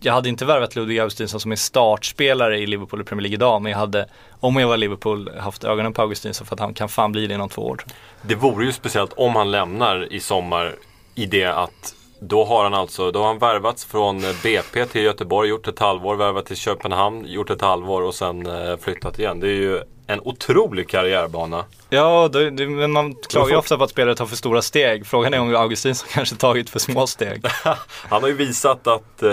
[0.00, 3.62] jag hade inte värvat Ludvig Augustinsson som en startspelare i Liverpool i Premier League idag,
[3.62, 4.06] men jag hade,
[4.40, 7.34] om jag var Liverpool, haft ögonen på Augustinsson för att han kan fan bli det
[7.34, 7.84] inom två år.
[8.22, 10.74] Det vore ju speciellt om han lämnar i sommar
[11.14, 15.48] i det att då har han alltså, då har han värvats från BP till Göteborg,
[15.48, 19.40] gjort ett halvår, värvat till Köpenhamn, gjort ett halvår och sen eh, flyttat igen.
[19.40, 21.64] Det är ju en otrolig karriärbana.
[21.88, 25.06] Ja, det, det, men man klagar ju ofta på att spelare tar för stora steg.
[25.06, 27.44] Frågan är om Augustinsson kanske tagit för små steg.
[28.08, 29.30] Han har ju visat att eh,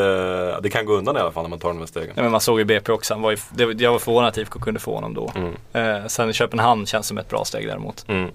[0.62, 2.14] det kan gå undan i alla fall när man tar de här stegen.
[2.16, 4.38] Ja, men man såg ju BP också, han var ju, det, jag var förvånad att
[4.38, 5.32] IFK kunde få honom då.
[5.80, 8.06] Eh, sen Köpenhamn känns som ett bra steg däremot.
[8.08, 8.32] Mm.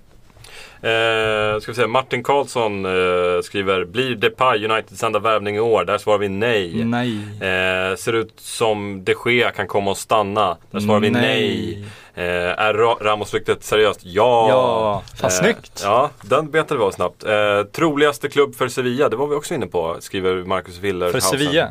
[0.83, 5.85] Eh, ska vi se, Martin Karlsson eh, skriver Blir Depay Uniteds enda värvning i år?
[5.85, 6.85] Där svarar vi nej.
[6.85, 7.19] Nej.
[7.41, 10.57] Eh, ser ut som de Gea kan komma och stanna.
[10.71, 11.85] Där svarar vi nej.
[12.15, 12.25] Eh,
[12.61, 14.01] är Ra- Ramos-ryktet seriöst?
[14.03, 14.49] Ja.
[14.49, 15.81] Ja, fan snyggt.
[15.85, 17.25] Ja, den betade vi av snabbt.
[17.25, 21.11] Eh, troligaste klubb för Sevilla, det var vi också inne på, skriver Marcus Willer.
[21.13, 21.69] För Sevilla?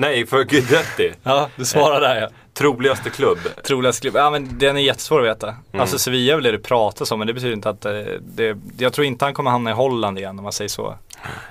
[0.00, 1.12] Nej, för Guidetti.
[1.22, 2.28] Ja, du svarar där ja.
[2.54, 3.38] Troligaste klubb.
[3.66, 4.16] Troligaste klubb.
[4.16, 5.48] Ja men den är jättesvår att veta.
[5.48, 5.80] Mm.
[5.80, 9.06] Alltså Sevilla vill det pratas om men det betyder inte att eh, det, jag tror
[9.06, 10.98] inte han kommer hamna i Holland igen om man säger så.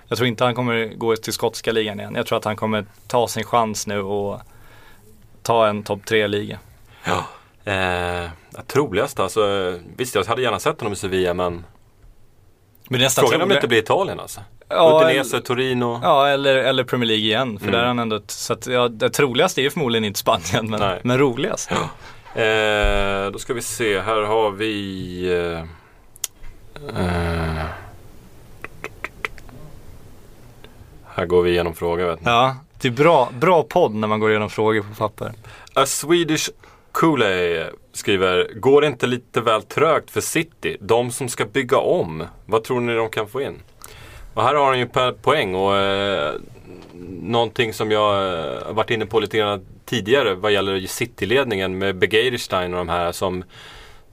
[0.08, 2.16] Jag tror inte han kommer gå till skotska ligan igen.
[2.16, 4.42] Jag tror att han kommer ta sin chans nu och
[5.44, 6.60] ta en topp 3-liga.
[7.64, 11.66] Eh, ja, troligast alltså, visst jag hade gärna sett honom i Sevilla men
[12.90, 14.42] Men det är frågan är om det inte blir Italien alltså.
[14.70, 16.00] Ja, Udinese, Torino.
[16.04, 17.60] Ja, eller, eller Premier League igen.
[17.60, 17.74] För Mm.
[17.76, 20.80] där är han ändå, så att, ja, det troligaste är ju förmodligen inte Spanien, men,
[20.80, 21.00] Nej.
[21.04, 21.72] men roligast.
[21.72, 25.34] Eh, då ska vi se, här har vi...
[25.34, 25.60] Eh,
[27.00, 27.66] eh,
[31.16, 32.32] här går vi igenom frågor vet ni.
[32.32, 35.32] Ja, det är bra, bra podd när man går igenom frågor på papper.
[35.74, 36.50] A Swedish
[36.92, 40.78] Koolay skriver, går det inte lite väl trögt för City?
[40.80, 43.60] De som ska bygga om, vad tror ni de kan få in?
[44.38, 46.34] Och här har han ju per poäng och eh,
[47.22, 52.74] någonting som jag eh, varit inne på lite grann tidigare vad gäller City-ledningen med Begeirstein
[52.74, 53.44] och de här som,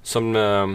[0.02, 0.66] som eh,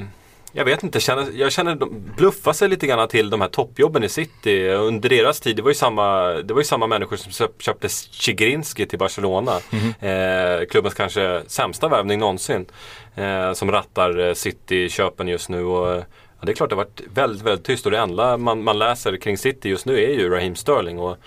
[0.52, 4.04] jag vet inte, känner, jag känner de bluffar sig lite grann till de här toppjobben
[4.04, 4.70] i City.
[4.70, 7.89] Under deras tid, det var ju samma, det var ju samma människor som köp- köpte
[7.89, 9.52] Zigrinski till Barcelona.
[10.00, 12.66] Eh, klubbens kanske sämsta värvning någonsin.
[13.16, 15.64] Eh, som rattar eh, City-köpen just nu.
[15.64, 16.04] Och,
[16.40, 18.80] ja, det är klart det har varit väldigt, väldigt tyst och det enda man, man
[18.80, 21.00] läser kring City just nu är ju Raheem Sterling.
[21.00, 21.18] Och,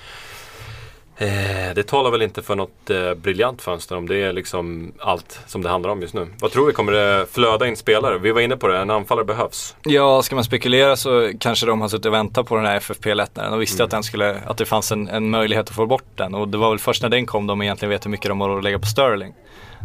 [1.17, 5.41] Eh, det talar väl inte för något eh, briljant fönster om det är liksom allt
[5.47, 6.29] som det handlar om just nu.
[6.41, 6.73] Vad tror vi?
[6.73, 8.19] Kommer det flöda in spelare?
[8.19, 9.77] Vi var inne på det, en anfallare behövs.
[9.83, 13.51] Ja, ska man spekulera så kanske de har suttit och väntat på den här FFP-lättnaden.
[13.51, 16.35] De visste att, den skulle, att det fanns en, en möjlighet att få bort den.
[16.35, 18.49] Och det var väl först när den kom de egentligen vet hur mycket de har
[18.49, 19.35] råd att lägga på Sterling.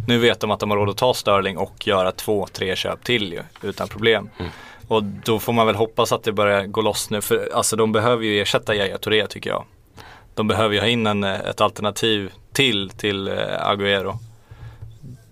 [0.08, 3.04] Nu vet de att de har råd att ta Sterling och göra två, tre köp
[3.04, 4.30] till ju, utan problem.
[4.88, 7.22] Och då får man väl hoppas att det börjar gå loss nu.
[7.22, 9.66] För alltså de behöver ju ersätta Yahya Touré tycker jag.
[10.34, 13.34] De behöver ju ha in en, eh, ett alternativ till, till eh,
[13.70, 14.18] Agüero.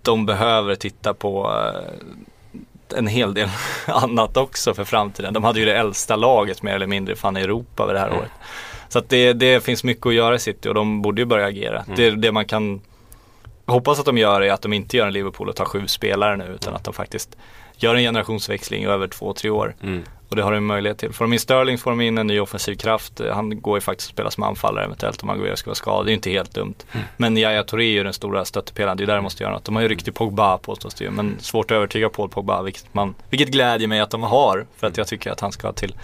[0.02, 3.50] De behöver titta på eh, en hel del
[3.88, 5.34] annat också för framtiden.
[5.34, 8.14] De hade ju det äldsta laget mer eller mindre fan i Europa över det här
[8.14, 8.32] året.
[8.90, 11.46] Så att det, det finns mycket att göra i City och de borde ju börja
[11.46, 11.86] agera.
[11.96, 12.82] Det, det man kan
[13.66, 16.38] hoppas att de gör är att de inte gör en Liverpool och tar sju spelare
[16.38, 17.38] nu utan att de faktiskt
[17.84, 19.76] gör en generationsväxling över två, tre år.
[20.30, 21.14] Och det har de möjlighet till.
[21.14, 23.22] Får de in Sterling får de in en ny offensiv kraft.
[23.34, 26.06] Han går ju faktiskt att spela som anfallare eventuellt om Aguero ska vara skadad.
[26.06, 26.76] Det är ju inte helt dumt.
[27.18, 28.98] Men Yahya Touré är ju den stora stöttepelaren.
[28.98, 29.66] Det är där de måste göra något.
[29.66, 31.12] De har ju riktigt Pogba påstås det ju.
[31.12, 32.62] Men svårt att övertyga Paul Pogba.
[32.62, 34.66] Vilket, man, vilket glädjer mig att de har.
[34.78, 35.96] För att jag tycker att han ska till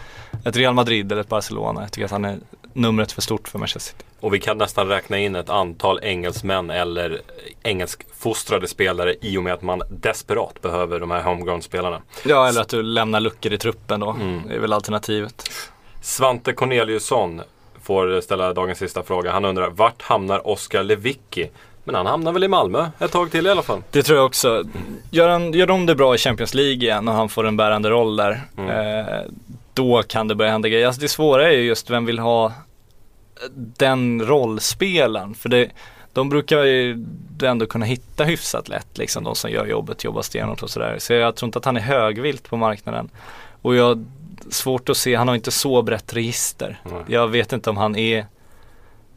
[0.46, 1.82] ett Real Madrid eller ett Barcelona.
[1.82, 2.38] Jag tycker att han är
[2.74, 4.11] numret för stort för Manchester City.
[4.22, 7.22] Och vi kan nästan räkna in ett antal engelsmän eller
[7.64, 12.02] engelskfostrade spelare i och med att man desperat behöver de här homegrown-spelarna.
[12.26, 14.16] Ja, eller att du lämnar luckor i truppen då.
[14.48, 15.50] Det är väl alternativet.
[16.02, 17.42] Svante Corneliusson
[17.82, 19.32] får ställa dagens sista fråga.
[19.32, 21.50] Han undrar, vart hamnar Oskar Lewicki?
[21.84, 23.84] Men han hamnar väl i Malmö ett tag till i alla fall.
[23.92, 24.64] Det tror jag också.
[25.12, 27.90] Gör, han, gör de det bra i Champions League igen och han får en bärande
[27.90, 28.42] roll där.
[28.58, 29.32] Eh,
[29.74, 30.88] då kan det börja hända grejer.
[30.88, 32.54] Alltså det svåra är ju just vem vill ha
[33.78, 35.36] den rollspelaren.
[35.36, 35.70] För det,
[36.14, 37.06] de brukar ju
[37.44, 40.96] ändå kunna hitta hyfsat lätt liksom de som gör jobbet, jobbar stenhårt och sådär.
[41.00, 43.10] Så jag tror inte att han är högvilt på marknaden.
[43.62, 44.04] Och jag har
[44.50, 46.80] svårt att se, han har inte så brett register.
[46.84, 47.04] Nej.
[47.08, 48.26] Jag vet inte om han är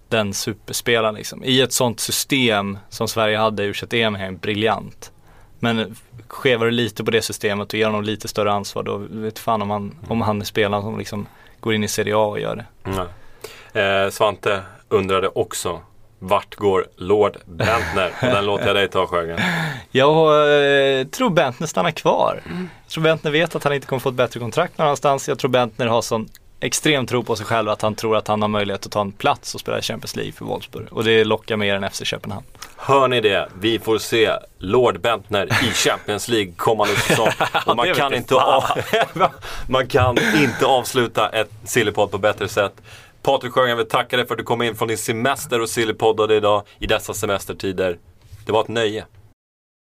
[0.09, 1.45] den superspelaren liksom.
[1.45, 5.13] I ett sånt system som Sverige hade i U21-EM är han briljant.
[5.59, 5.97] Men
[6.27, 9.63] skevar du lite på det systemet och ger honom lite större ansvar då vet fan
[9.63, 11.27] om han, om han är spelaren som liksom
[11.61, 12.65] går in i Serie A och gör det.
[12.83, 13.07] Nej.
[13.75, 15.81] Eh, Svante undrade också,
[16.19, 18.13] vart går Lord Bentner?
[18.23, 19.39] Och den låter jag dig ta Sjögren.
[19.91, 20.11] Jag
[21.01, 22.41] eh, tror Bentner stannar kvar.
[22.85, 25.29] Jag tror Bentner vet att han inte kommer få ett bättre kontrakt någon annanstans.
[25.29, 26.29] Jag tror Bentner har sån
[26.61, 29.13] extrem tro på sig själv att han tror att han har möjlighet att ta en
[29.13, 30.87] plats och spela i Champions League för Wolfsburg.
[30.91, 32.47] Och det lockar mer än FC Köpenhamn.
[32.77, 33.49] Hör ni det?
[33.61, 37.29] Vi får se Lord Bentner i Champions League kommande säsong.
[37.67, 38.65] Och man, kan inte av...
[39.67, 42.73] man kan inte avsluta ett Sillypodd på bättre sätt.
[43.25, 46.37] Patrik Sjögren, vi tackar dig för att du kom in från din semester och sillpoddade
[46.37, 47.99] idag i dessa semestertider.
[48.47, 49.07] Det var ett nöje.